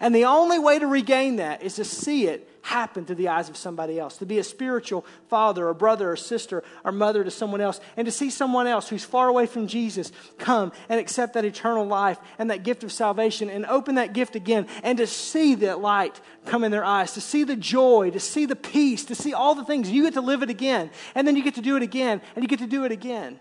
And 0.00 0.14
the 0.14 0.24
only 0.26 0.58
way 0.58 0.78
to 0.78 0.86
regain 0.86 1.36
that 1.36 1.62
is 1.62 1.76
to 1.76 1.84
see 1.84 2.26
it 2.26 2.48
happen 2.62 3.04
through 3.06 3.16
the 3.16 3.28
eyes 3.28 3.48
of 3.48 3.56
somebody 3.56 3.98
else, 3.98 4.18
to 4.18 4.26
be 4.26 4.38
a 4.38 4.44
spiritual 4.44 5.04
father 5.28 5.66
or 5.66 5.74
brother 5.74 6.12
or 6.12 6.16
sister 6.16 6.62
or 6.84 6.92
mother 6.92 7.24
to 7.24 7.30
someone 7.30 7.60
else, 7.60 7.80
and 7.96 8.04
to 8.04 8.12
see 8.12 8.28
someone 8.28 8.66
else 8.66 8.88
who's 8.88 9.04
far 9.04 9.28
away 9.28 9.46
from 9.46 9.66
Jesus 9.66 10.12
come 10.36 10.72
and 10.88 11.00
accept 11.00 11.34
that 11.34 11.44
eternal 11.44 11.86
life 11.86 12.18
and 12.38 12.50
that 12.50 12.64
gift 12.64 12.84
of 12.84 12.92
salvation 12.92 13.48
and 13.48 13.64
open 13.66 13.94
that 13.94 14.12
gift 14.12 14.36
again, 14.36 14.66
and 14.82 14.98
to 14.98 15.06
see 15.06 15.54
that 15.54 15.80
light 15.80 16.20
come 16.44 16.62
in 16.62 16.70
their 16.70 16.84
eyes, 16.84 17.14
to 17.14 17.20
see 17.20 17.42
the 17.42 17.56
joy, 17.56 18.10
to 18.10 18.20
see 18.20 18.44
the 18.44 18.56
peace, 18.56 19.04
to 19.06 19.14
see 19.14 19.32
all 19.32 19.54
the 19.54 19.64
things. 19.64 19.90
You 19.90 20.02
get 20.02 20.14
to 20.14 20.20
live 20.20 20.42
it 20.42 20.50
again, 20.50 20.90
and 21.14 21.26
then 21.26 21.36
you 21.36 21.42
get 21.42 21.54
to 21.54 21.62
do 21.62 21.76
it 21.76 21.82
again, 21.82 22.20
and 22.36 22.44
you 22.44 22.48
get 22.48 22.58
to 22.58 22.66
do 22.66 22.84
it 22.84 22.92
again. 22.92 23.40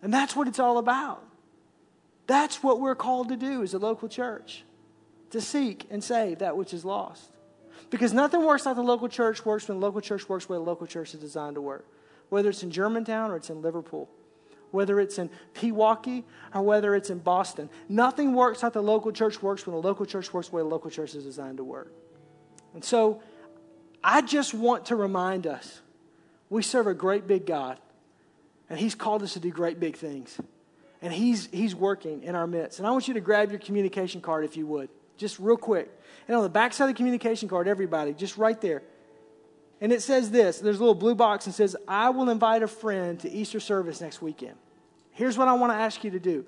And 0.00 0.12
that's 0.12 0.34
what 0.34 0.48
it's 0.48 0.58
all 0.58 0.78
about. 0.78 1.22
That's 2.26 2.62
what 2.62 2.80
we're 2.80 2.94
called 2.94 3.28
to 3.28 3.36
do 3.36 3.62
as 3.62 3.74
a 3.74 3.78
local 3.78 4.08
church 4.08 4.64
to 5.32 5.40
seek 5.40 5.86
and 5.90 6.02
save 6.02 6.38
that 6.38 6.56
which 6.56 6.72
is 6.72 6.84
lost. 6.84 7.30
Because 7.90 8.14
nothing 8.14 8.44
works 8.44 8.64
like 8.64 8.76
the 8.76 8.82
local 8.82 9.08
church 9.08 9.44
works 9.44 9.68
when 9.68 9.78
the 9.78 9.84
local 9.84 10.00
church 10.00 10.28
works 10.28 10.48
where 10.48 10.58
the 10.58 10.64
local 10.64 10.86
church 10.86 11.12
is 11.12 11.20
designed 11.20 11.56
to 11.56 11.60
work. 11.60 11.86
Whether 12.30 12.48
it's 12.48 12.62
in 12.62 12.70
Germantown 12.70 13.30
or 13.30 13.36
it's 13.36 13.50
in 13.50 13.60
Liverpool, 13.60 14.08
whether 14.70 14.98
it's 14.98 15.18
in 15.18 15.28
Pewaukee 15.54 16.24
or 16.54 16.62
whether 16.62 16.94
it's 16.94 17.10
in 17.10 17.18
Boston. 17.18 17.68
Nothing 17.88 18.34
works 18.34 18.62
like 18.62 18.72
the 18.72 18.82
local 18.82 19.12
church 19.12 19.42
works 19.42 19.66
when 19.66 19.74
the 19.76 19.82
local 19.82 20.06
church 20.06 20.32
works 20.32 20.50
where 20.50 20.62
the 20.62 20.68
local 20.68 20.90
church 20.90 21.14
is 21.14 21.24
designed 21.24 21.58
to 21.58 21.64
work. 21.64 21.92
And 22.74 22.82
so 22.82 23.22
I 24.02 24.22
just 24.22 24.54
want 24.54 24.86
to 24.86 24.96
remind 24.96 25.46
us 25.46 25.80
we 26.48 26.62
serve 26.62 26.86
a 26.86 26.94
great 26.94 27.26
big 27.26 27.46
God, 27.46 27.78
and 28.68 28.78
He's 28.78 28.94
called 28.94 29.22
us 29.22 29.34
to 29.34 29.40
do 29.40 29.50
great 29.50 29.78
big 29.78 29.96
things. 29.96 30.38
And 31.00 31.12
He's, 31.12 31.48
he's 31.52 31.74
working 31.74 32.22
in 32.22 32.34
our 32.34 32.46
midst. 32.46 32.78
And 32.78 32.86
I 32.86 32.90
want 32.90 33.08
you 33.08 33.14
to 33.14 33.20
grab 33.20 33.50
your 33.50 33.58
communication 33.58 34.20
card 34.20 34.44
if 34.44 34.56
you 34.56 34.66
would, 34.66 34.88
just 35.22 35.38
real 35.38 35.56
quick. 35.56 35.90
And 36.28 36.36
on 36.36 36.42
the 36.42 36.50
back 36.50 36.74
side 36.74 36.84
of 36.84 36.88
the 36.90 36.94
communication 36.94 37.48
card, 37.48 37.66
everybody, 37.66 38.12
just 38.12 38.36
right 38.36 38.60
there. 38.60 38.82
And 39.80 39.92
it 39.92 40.02
says 40.02 40.30
this 40.30 40.58
there's 40.58 40.76
a 40.76 40.80
little 40.80 40.94
blue 40.94 41.14
box 41.14 41.46
and 41.46 41.54
says, 41.54 41.74
I 41.88 42.10
will 42.10 42.28
invite 42.28 42.62
a 42.62 42.68
friend 42.68 43.18
to 43.20 43.30
Easter 43.30 43.60
service 43.60 44.00
next 44.00 44.20
weekend. 44.20 44.56
Here's 45.12 45.38
what 45.38 45.48
I 45.48 45.54
want 45.54 45.72
to 45.72 45.76
ask 45.76 46.04
you 46.04 46.10
to 46.10 46.20
do 46.20 46.44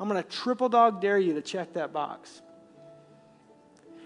I'm 0.00 0.08
going 0.08 0.22
to 0.22 0.28
triple 0.28 0.68
dog 0.68 1.00
dare 1.00 1.18
you 1.18 1.34
to 1.34 1.42
check 1.42 1.74
that 1.74 1.92
box. 1.92 2.40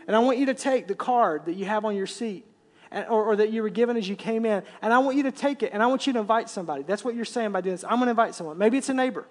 And 0.07 0.15
I 0.15 0.19
want 0.21 0.39
you 0.39 0.47
to 0.47 0.55
take 0.55 0.87
the 0.87 0.95
card 0.95 1.47
that 1.47 1.55
you 1.55 1.65
have 1.65 1.85
on 1.85 1.97
your 1.97 2.07
seat 2.07 2.47
or, 2.93 3.25
or, 3.25 3.37
that 3.37 3.51
you 3.51 3.63
were 3.63 3.69
given 3.69 3.97
as 3.97 4.09
you 4.09 4.15
came 4.15 4.47
in, 4.47 4.63
and 4.81 4.93
I 4.93 4.99
want 4.99 5.17
you 5.17 5.25
to 5.25 5.33
take 5.33 5.65
it 5.65 5.73
and 5.73 5.83
I 5.83 5.87
want 5.87 6.07
you 6.07 6.13
to 6.13 6.21
invite 6.21 6.49
somebody. 6.49 6.85
That's 6.85 7.05
what 7.05 7.17
you're 7.17 7.25
saying 7.25 7.51
by 7.51 7.61
doing 7.61 7.75
this. 7.75 7.83
I'm 7.83 7.97
going 7.97 8.05
to 8.05 8.11
invite 8.11 8.35
someone. 8.35 8.57
Maybe 8.57 8.79
it's 8.79 8.89
a 8.89 8.95
neighbor. 8.95 9.27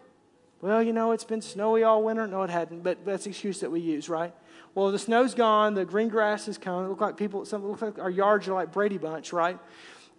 Well, 0.59 0.81
you 0.81 0.93
know, 0.93 1.11
it's 1.11 1.23
been 1.23 1.41
snowy 1.41 1.83
all 1.83 2.03
winter. 2.03 2.27
No, 2.27 2.43
it 2.43 2.49
hadn't, 2.49 2.83
but 2.83 3.05
that's 3.05 3.25
the 3.25 3.29
excuse 3.29 3.59
that 3.59 3.71
we 3.71 3.79
use, 3.79 4.09
right? 4.09 4.33
Well, 4.75 4.91
the 4.91 4.99
snow's 4.99 5.33
gone, 5.33 5.73
the 5.73 5.85
green 5.85 6.09
grass 6.09 6.49
is 6.49 6.57
coming. 6.57 6.85
It 6.85 6.89
look 6.89 6.99
like 6.99 7.15
people, 7.15 7.45
some 7.45 7.65
look 7.65 7.81
like 7.81 7.97
our 7.97 8.09
yards 8.09 8.47
are 8.49 8.53
like 8.53 8.73
Brady 8.73 8.97
Bunch, 8.97 9.31
right? 9.31 9.57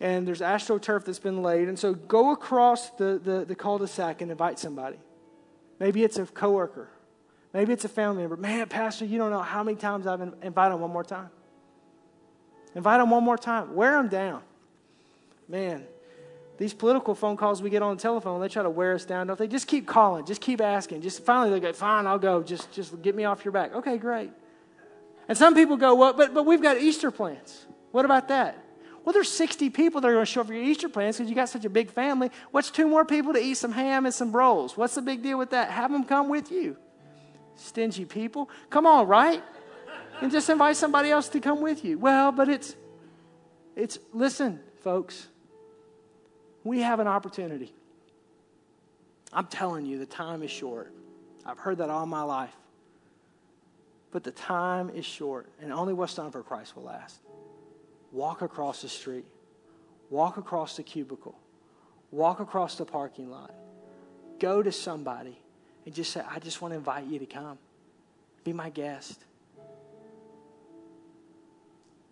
And 0.01 0.27
there's 0.27 0.41
astroturf 0.41 1.05
that's 1.05 1.19
been 1.19 1.43
laid. 1.43 1.69
And 1.69 1.79
so 1.79 1.93
go 1.93 2.33
across 2.33 2.91
the, 2.91 3.21
the, 3.23 3.45
the 3.45 3.55
cul-de-sac 3.55 4.23
and 4.23 4.31
invite 4.31 4.59
somebody. 4.59 4.97
Maybe 5.79 6.03
it's 6.05 6.19
a 6.19 6.25
coworker. 6.25 6.89
Maybe 7.53 7.75
it's 7.75 7.85
a 7.85 7.89
family 7.89 8.23
member. 8.23 8.37
Man, 8.39 8.67
Pastor, 8.67 9.05
you 9.05 9.19
don't 9.19 9.31
know 9.31 9.43
how 9.43 9.63
many 9.63 9.77
times 9.77 10.07
I've 10.07 10.21
invited 10.21 10.73
them 10.73 10.81
one 10.81 10.91
more 10.91 11.05
time. 11.05 11.29
Invite 12.75 13.01
them 13.01 13.11
one 13.11 13.25
more 13.25 13.39
time. 13.39 13.75
Wear 13.75 13.93
them 13.93 14.09
down. 14.09 14.43
Man, 15.49 15.85
these 16.57 16.73
political 16.73 17.15
phone 17.15 17.37
calls 17.37 17.63
we 17.63 17.69
get 17.69 17.83
on 17.83 17.97
the 17.97 18.03
telephone, 18.03 18.41
they 18.41 18.49
try 18.49 18.63
to 18.63 18.71
wear 18.71 18.95
us 18.95 19.05
down, 19.05 19.27
don't 19.27 19.39
they? 19.39 19.49
Just 19.49 19.67
keep 19.67 19.87
calling. 19.87 20.25
Just 20.25 20.41
keep 20.41 20.63
asking. 20.63 21.03
Just 21.03 21.25
finally 21.25 21.51
they 21.51 21.61
go, 21.61 21.73
fine, 21.75 22.07
I'll 22.07 22.19
go. 22.19 22.43
Just, 22.43 22.73
just 22.73 23.01
get 23.03 23.15
me 23.15 23.25
off 23.25 23.45
your 23.45 23.53
back. 23.53 23.75
Okay, 23.75 23.99
great. 23.99 24.31
And 25.29 25.37
some 25.37 25.55
people 25.55 25.77
go, 25.77 25.95
well, 25.95 26.13
but, 26.13 26.35
but 26.35 26.47
we've 26.47 26.63
got 26.63 26.79
Easter 26.79 27.11
plans. 27.11 27.67
What 27.91 28.05
about 28.05 28.29
that? 28.29 28.63
Well, 29.05 29.13
there's 29.13 29.31
60 29.31 29.71
people 29.71 30.01
that 30.01 30.09
are 30.09 30.15
going 30.15 30.25
to 30.25 30.31
show 30.31 30.41
up 30.41 30.49
for 30.49 30.55
your 30.55 30.65
Easter 30.65 30.89
plans 30.89 31.17
because 31.17 31.31
you 31.31 31.37
got 31.37 31.49
such 31.49 31.65
a 31.65 31.71
big 31.71 31.91
family. 31.91 32.31
What's 32.51 32.71
two 32.71 32.89
more 32.89 33.05
people 33.05 33.33
to 33.35 33.39
eat 33.39 33.55
some 33.55 33.73
ham 33.73 34.05
and 34.05 34.15
some 34.15 34.33
rolls? 34.33 34.77
What's 34.77 34.97
the 34.97 35.03
big 35.03 35.23
deal 35.23 35.39
with 35.39 35.51
that? 35.51 35.71
Have 35.71 35.93
them 35.93 36.05
come 36.05 36.29
with 36.29 36.51
you. 36.51 36.77
Stingy 37.55 38.05
people. 38.05 38.51
Come 38.69 38.87
on, 38.87 39.07
right? 39.07 39.43
And 40.21 40.33
just 40.33 40.49
invite 40.51 40.77
somebody 40.77 41.11
else 41.11 41.29
to 41.31 41.41
come 41.41 41.61
with 41.61 41.85
you. 41.85 41.99
Well, 41.99 42.33
but 42.33 42.49
it's, 42.49 42.75
it's, 43.77 43.99
listen, 44.13 44.61
folks, 44.83 45.29
we 46.65 46.81
have 46.81 46.99
an 46.99 47.07
opportunity. 47.07 47.73
I'm 49.33 49.47
telling 49.47 49.87
you, 49.87 49.99
the 49.99 50.07
time 50.07 50.43
is 50.43 50.51
short. 50.51 50.93
I've 51.45 51.59
heard 51.59 51.79
that 51.79 51.91
all 51.91 52.07
my 52.07 52.23
life. 52.23 52.57
But 54.17 54.25
the 54.25 54.31
time 54.31 54.89
is 54.89 55.05
short, 55.05 55.47
and 55.61 55.71
only 55.71 55.93
what's 55.93 56.15
done 56.15 56.31
for 56.31 56.43
Christ 56.43 56.75
will 56.75 56.85
last. 56.85 57.21
Walk 58.13 58.41
across 58.41 58.81
the 58.81 58.89
street, 58.89 59.27
walk 60.09 60.39
across 60.39 60.79
the 60.79 60.83
cubicle, 60.83 61.39
walk 62.11 62.41
across 62.41 62.79
the 62.79 62.87
parking 62.87 63.31
lot, 63.31 63.53
go 64.39 64.63
to 64.63 64.73
somebody 64.73 65.39
and 65.85 65.95
just 65.95 66.13
say, 66.13 66.23
I 66.27 66.39
just 66.39 66.63
want 66.63 66.73
to 66.73 66.77
invite 66.77 67.05
you 67.05 67.19
to 67.19 67.27
come. 67.27 67.59
Be 68.43 68.55
my 68.55 68.71
guest. 68.71 69.23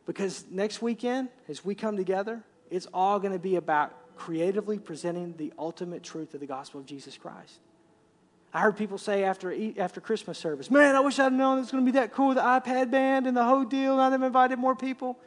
Because 0.05 0.45
next 0.51 0.83
weekend, 0.83 1.31
as 1.49 1.65
we 1.65 1.75
come 1.75 1.97
together, 1.97 2.43
it's 2.71 2.87
all 2.93 3.19
going 3.19 3.33
to 3.33 3.39
be 3.39 3.57
about 3.57 4.15
creatively 4.19 4.79
presenting 4.79 5.39
the 5.39 5.55
ultimate 5.59 6.03
truth 6.03 6.35
of 6.35 6.41
the 6.41 6.47
gospel 6.47 6.81
of 6.81 6.87
Jesus 6.87 7.17
Christ. 7.17 7.61
I 8.55 8.61
heard 8.61 8.77
people 8.77 8.99
say 8.99 9.25
after, 9.25 9.53
after 9.79 10.01
Christmas 10.01 10.39
service, 10.39 10.71
man, 10.71 10.95
I 10.95 11.01
wish 11.01 11.19
I'd 11.19 11.33
known 11.33 11.59
it 11.59 11.63
was 11.63 11.73
going 11.73 11.85
to 11.85 11.93
be 11.93 11.99
that 11.99 12.13
cool, 12.13 12.29
with 12.29 12.37
the 12.37 12.43
iPad 12.45 12.89
band 12.89 13.27
and 13.27 13.37
the 13.37 13.43
whole 13.43 13.65
deal, 13.65 13.99
I'd 13.99 14.13
have 14.13 14.23
invited 14.23 14.61
more 14.61 14.77
people. 14.77 15.19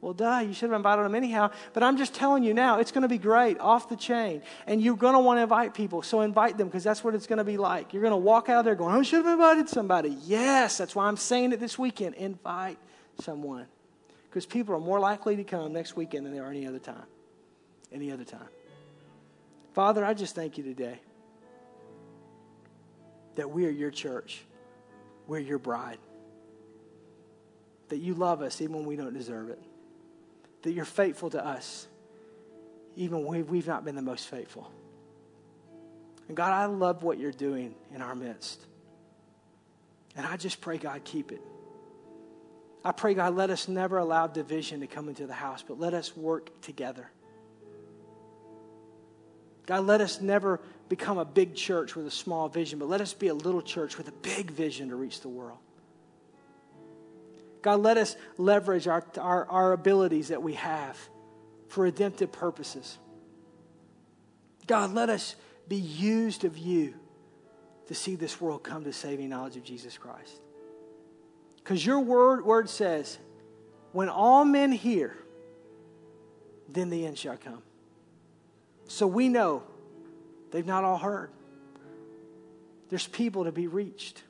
Well, 0.00 0.12
duh, 0.12 0.44
you 0.46 0.54
should 0.54 0.70
have 0.70 0.76
invited 0.76 1.04
them 1.04 1.16
anyhow. 1.16 1.50
But 1.72 1.82
I'm 1.82 1.96
just 1.96 2.14
telling 2.14 2.44
you 2.44 2.54
now, 2.54 2.78
it's 2.78 2.92
going 2.92 3.02
to 3.02 3.08
be 3.08 3.18
great, 3.18 3.58
off 3.58 3.88
the 3.88 3.96
chain. 3.96 4.42
And 4.68 4.80
you're 4.80 4.96
going 4.96 5.14
to 5.14 5.18
want 5.18 5.38
to 5.38 5.42
invite 5.42 5.74
people. 5.74 6.02
So 6.02 6.20
invite 6.20 6.56
them 6.56 6.68
because 6.68 6.84
that's 6.84 7.02
what 7.02 7.16
it's 7.16 7.26
going 7.26 7.38
to 7.38 7.44
be 7.44 7.56
like. 7.56 7.92
You're 7.92 8.02
going 8.02 8.12
to 8.12 8.16
walk 8.16 8.48
out 8.48 8.64
there 8.64 8.76
going, 8.76 8.94
I 8.94 9.02
should 9.02 9.24
have 9.24 9.32
invited 9.32 9.68
somebody. 9.68 10.16
Yes, 10.24 10.78
that's 10.78 10.94
why 10.94 11.08
I'm 11.08 11.16
saying 11.16 11.50
it 11.50 11.58
this 11.58 11.80
weekend. 11.80 12.14
Invite 12.14 12.78
someone. 13.20 13.66
Because 14.30 14.46
people 14.46 14.72
are 14.76 14.80
more 14.80 15.00
likely 15.00 15.34
to 15.34 15.42
come 15.42 15.72
next 15.72 15.96
weekend 15.96 16.26
than 16.26 16.32
they 16.32 16.38
are 16.38 16.50
any 16.50 16.64
other 16.64 16.78
time. 16.78 17.06
Any 17.90 18.12
other 18.12 18.24
time. 18.24 18.48
Father, 19.74 20.04
I 20.04 20.14
just 20.14 20.36
thank 20.36 20.58
you 20.58 20.62
today 20.62 21.00
that 23.38 23.50
we 23.50 23.66
are 23.66 23.70
your 23.70 23.92
church. 23.92 24.44
We're 25.28 25.38
your 25.38 25.60
bride. 25.60 25.98
That 27.88 27.98
you 27.98 28.14
love 28.14 28.42
us 28.42 28.60
even 28.60 28.74
when 28.74 28.84
we 28.84 28.96
don't 28.96 29.14
deserve 29.14 29.48
it. 29.50 29.60
That 30.62 30.72
you're 30.72 30.84
faithful 30.84 31.30
to 31.30 31.46
us 31.46 31.86
even 32.96 33.24
when 33.24 33.46
we've 33.46 33.66
not 33.68 33.84
been 33.84 33.94
the 33.94 34.02
most 34.02 34.26
faithful. 34.26 34.68
And 36.26 36.36
God, 36.36 36.52
I 36.52 36.64
love 36.64 37.04
what 37.04 37.20
you're 37.20 37.30
doing 37.30 37.76
in 37.94 38.02
our 38.02 38.16
midst. 38.16 38.60
And 40.16 40.26
I 40.26 40.36
just 40.36 40.60
pray, 40.60 40.76
God, 40.76 41.04
keep 41.04 41.30
it. 41.30 41.40
I 42.84 42.90
pray, 42.90 43.14
God, 43.14 43.36
let 43.36 43.50
us 43.50 43.68
never 43.68 43.98
allow 43.98 44.26
division 44.26 44.80
to 44.80 44.88
come 44.88 45.08
into 45.08 45.28
the 45.28 45.32
house, 45.32 45.62
but 45.66 45.78
let 45.78 45.94
us 45.94 46.16
work 46.16 46.60
together. 46.60 47.08
God, 49.66 49.86
let 49.86 50.00
us 50.00 50.20
never 50.20 50.60
become 50.88 51.18
a 51.18 51.24
big 51.24 51.54
church 51.54 51.94
with 51.94 52.06
a 52.06 52.10
small 52.10 52.48
vision, 52.48 52.78
but 52.78 52.88
let 52.88 53.00
us 53.00 53.12
be 53.12 53.28
a 53.28 53.34
little 53.34 53.62
church 53.62 53.98
with 53.98 54.08
a 54.08 54.12
big 54.12 54.50
vision 54.50 54.88
to 54.88 54.96
reach 54.96 55.20
the 55.20 55.28
world. 55.28 55.58
God, 57.62 57.80
let 57.80 57.96
us 57.96 58.16
leverage 58.36 58.86
our, 58.86 59.04
our, 59.18 59.46
our 59.46 59.72
abilities 59.72 60.28
that 60.28 60.42
we 60.42 60.54
have 60.54 60.96
for 61.68 61.84
redemptive 61.84 62.32
purposes. 62.32 62.98
God, 64.66 64.94
let 64.94 65.10
us 65.10 65.34
be 65.66 65.76
used 65.76 66.44
of 66.44 66.56
you 66.56 66.94
to 67.88 67.94
see 67.94 68.14
this 68.14 68.40
world 68.40 68.62
come 68.62 68.84
to 68.84 68.92
saving 68.92 69.28
knowledge 69.28 69.56
of 69.56 69.64
Jesus 69.64 69.98
Christ. 69.98 70.40
Because 71.56 71.84
your 71.84 72.00
word, 72.00 72.44
word 72.44 72.70
says, 72.70 73.18
when 73.92 74.08
all 74.08 74.44
men 74.44 74.72
hear, 74.72 75.16
then 76.68 76.90
the 76.90 77.06
end 77.06 77.18
shall 77.18 77.36
come. 77.36 77.62
So 78.86 79.06
we 79.06 79.28
know 79.28 79.62
they've 80.50 80.66
not 80.66 80.84
all 80.84 80.98
heard. 80.98 81.30
There's 82.88 83.06
people 83.06 83.44
to 83.44 83.52
be 83.52 83.66
reached 83.66 84.22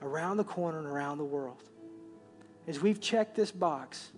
around 0.00 0.36
the 0.36 0.44
corner 0.44 0.78
and 0.78 0.86
around 0.86 1.18
the 1.18 1.24
world. 1.24 1.62
As 2.66 2.80
we've 2.80 3.00
checked 3.00 3.36
this 3.36 3.50
box, 3.52 4.10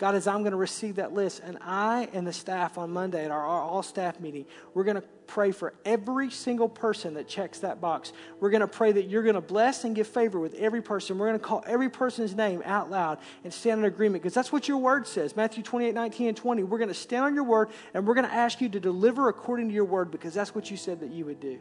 God, 0.00 0.14
as 0.14 0.26
I'm 0.26 0.38
going 0.38 0.52
to 0.52 0.56
receive 0.56 0.96
that 0.96 1.12
list, 1.12 1.42
and 1.44 1.58
I 1.60 2.08
and 2.14 2.26
the 2.26 2.32
staff 2.32 2.78
on 2.78 2.90
Monday 2.90 3.22
at 3.22 3.30
our, 3.30 3.46
our 3.46 3.60
all 3.60 3.82
staff 3.82 4.18
meeting, 4.18 4.46
we're 4.72 4.84
going 4.84 4.96
to 4.96 5.04
pray 5.26 5.52
for 5.52 5.74
every 5.84 6.30
single 6.30 6.70
person 6.70 7.12
that 7.14 7.28
checks 7.28 7.58
that 7.58 7.82
box. 7.82 8.14
We're 8.40 8.48
going 8.48 8.62
to 8.62 8.66
pray 8.66 8.92
that 8.92 9.10
you're 9.10 9.22
going 9.22 9.34
to 9.34 9.42
bless 9.42 9.84
and 9.84 9.94
give 9.94 10.06
favor 10.06 10.40
with 10.40 10.54
every 10.54 10.80
person. 10.80 11.18
We're 11.18 11.28
going 11.28 11.38
to 11.38 11.44
call 11.44 11.62
every 11.66 11.90
person's 11.90 12.34
name 12.34 12.62
out 12.64 12.90
loud 12.90 13.18
and 13.44 13.52
stand 13.52 13.80
in 13.80 13.84
agreement 13.84 14.22
because 14.22 14.32
that's 14.32 14.50
what 14.50 14.68
your 14.68 14.78
word 14.78 15.06
says. 15.06 15.36
Matthew 15.36 15.62
28, 15.62 15.92
19, 15.92 16.28
and 16.28 16.36
20. 16.36 16.62
We're 16.62 16.78
going 16.78 16.88
to 16.88 16.94
stand 16.94 17.26
on 17.26 17.34
your 17.34 17.44
word 17.44 17.68
and 17.92 18.06
we're 18.06 18.14
going 18.14 18.26
to 18.26 18.32
ask 18.32 18.62
you 18.62 18.70
to 18.70 18.80
deliver 18.80 19.28
according 19.28 19.68
to 19.68 19.74
your 19.74 19.84
word 19.84 20.10
because 20.10 20.32
that's 20.32 20.54
what 20.54 20.70
you 20.70 20.78
said 20.78 21.00
that 21.00 21.10
you 21.10 21.26
would 21.26 21.40
do. 21.40 21.58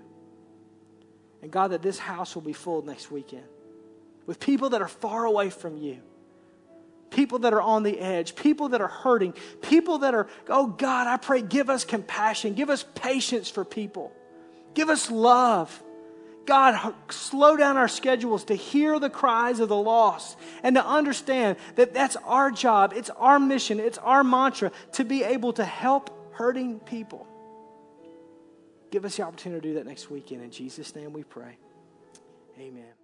And 1.42 1.52
God, 1.52 1.72
that 1.72 1.82
this 1.82 2.00
house 2.00 2.36
will 2.36 2.42
be 2.42 2.54
full 2.54 2.84
next 2.84 3.12
weekend 3.12 3.44
with 4.26 4.40
people 4.40 4.70
that 4.70 4.82
are 4.82 4.88
far 4.88 5.26
away 5.26 5.50
from 5.50 5.76
you 5.76 6.00
people 7.10 7.40
that 7.40 7.54
are 7.54 7.62
on 7.62 7.84
the 7.84 8.00
edge, 8.00 8.36
people 8.36 8.70
that 8.70 8.82
are 8.82 8.88
hurting, 8.88 9.34
people 9.62 10.00
that 10.00 10.14
are, 10.14 10.28
oh 10.48 10.68
God, 10.68 11.08
I 11.08 11.18
pray, 11.18 11.42
give 11.42 11.70
us 11.70 11.84
compassion, 11.84 12.54
give 12.54 12.70
us 12.70 12.86
patience 12.96 13.50
for 13.50 13.66
people, 13.66 14.12
give 14.74 14.90
us 14.90 15.10
love. 15.10 15.84
God, 16.46 16.96
slow 17.12 17.56
down 17.56 17.78
our 17.78 17.88
schedules 17.88 18.46
to 18.46 18.56
hear 18.56 18.98
the 18.98 19.10
cries 19.10 19.60
of 19.60 19.70
the 19.70 19.76
lost 19.76 20.36
and 20.64 20.76
to 20.78 20.84
understand 20.84 21.58
that 21.76 21.94
that's 21.94 22.16
our 22.26 22.50
job, 22.50 22.92
it's 22.96 23.12
our 23.12 23.40
mission, 23.40 23.80
it's 23.80 24.00
our 24.00 24.24
mantra 24.24 24.72
to 24.94 25.06
be 25.06 25.24
able 25.24 25.54
to 25.54 25.64
help 25.64 26.10
hurting 26.34 26.80
people. 26.80 27.28
Give 28.90 29.06
us 29.06 29.18
the 29.18 29.24
opportunity 29.24 29.62
to 29.62 29.68
do 29.68 29.74
that 29.76 29.86
next 29.86 30.10
weekend. 30.10 30.42
In 30.42 30.50
Jesus' 30.50 30.96
name 30.96 31.14
we 31.14 31.24
pray. 31.24 31.58
Amen. 32.58 32.99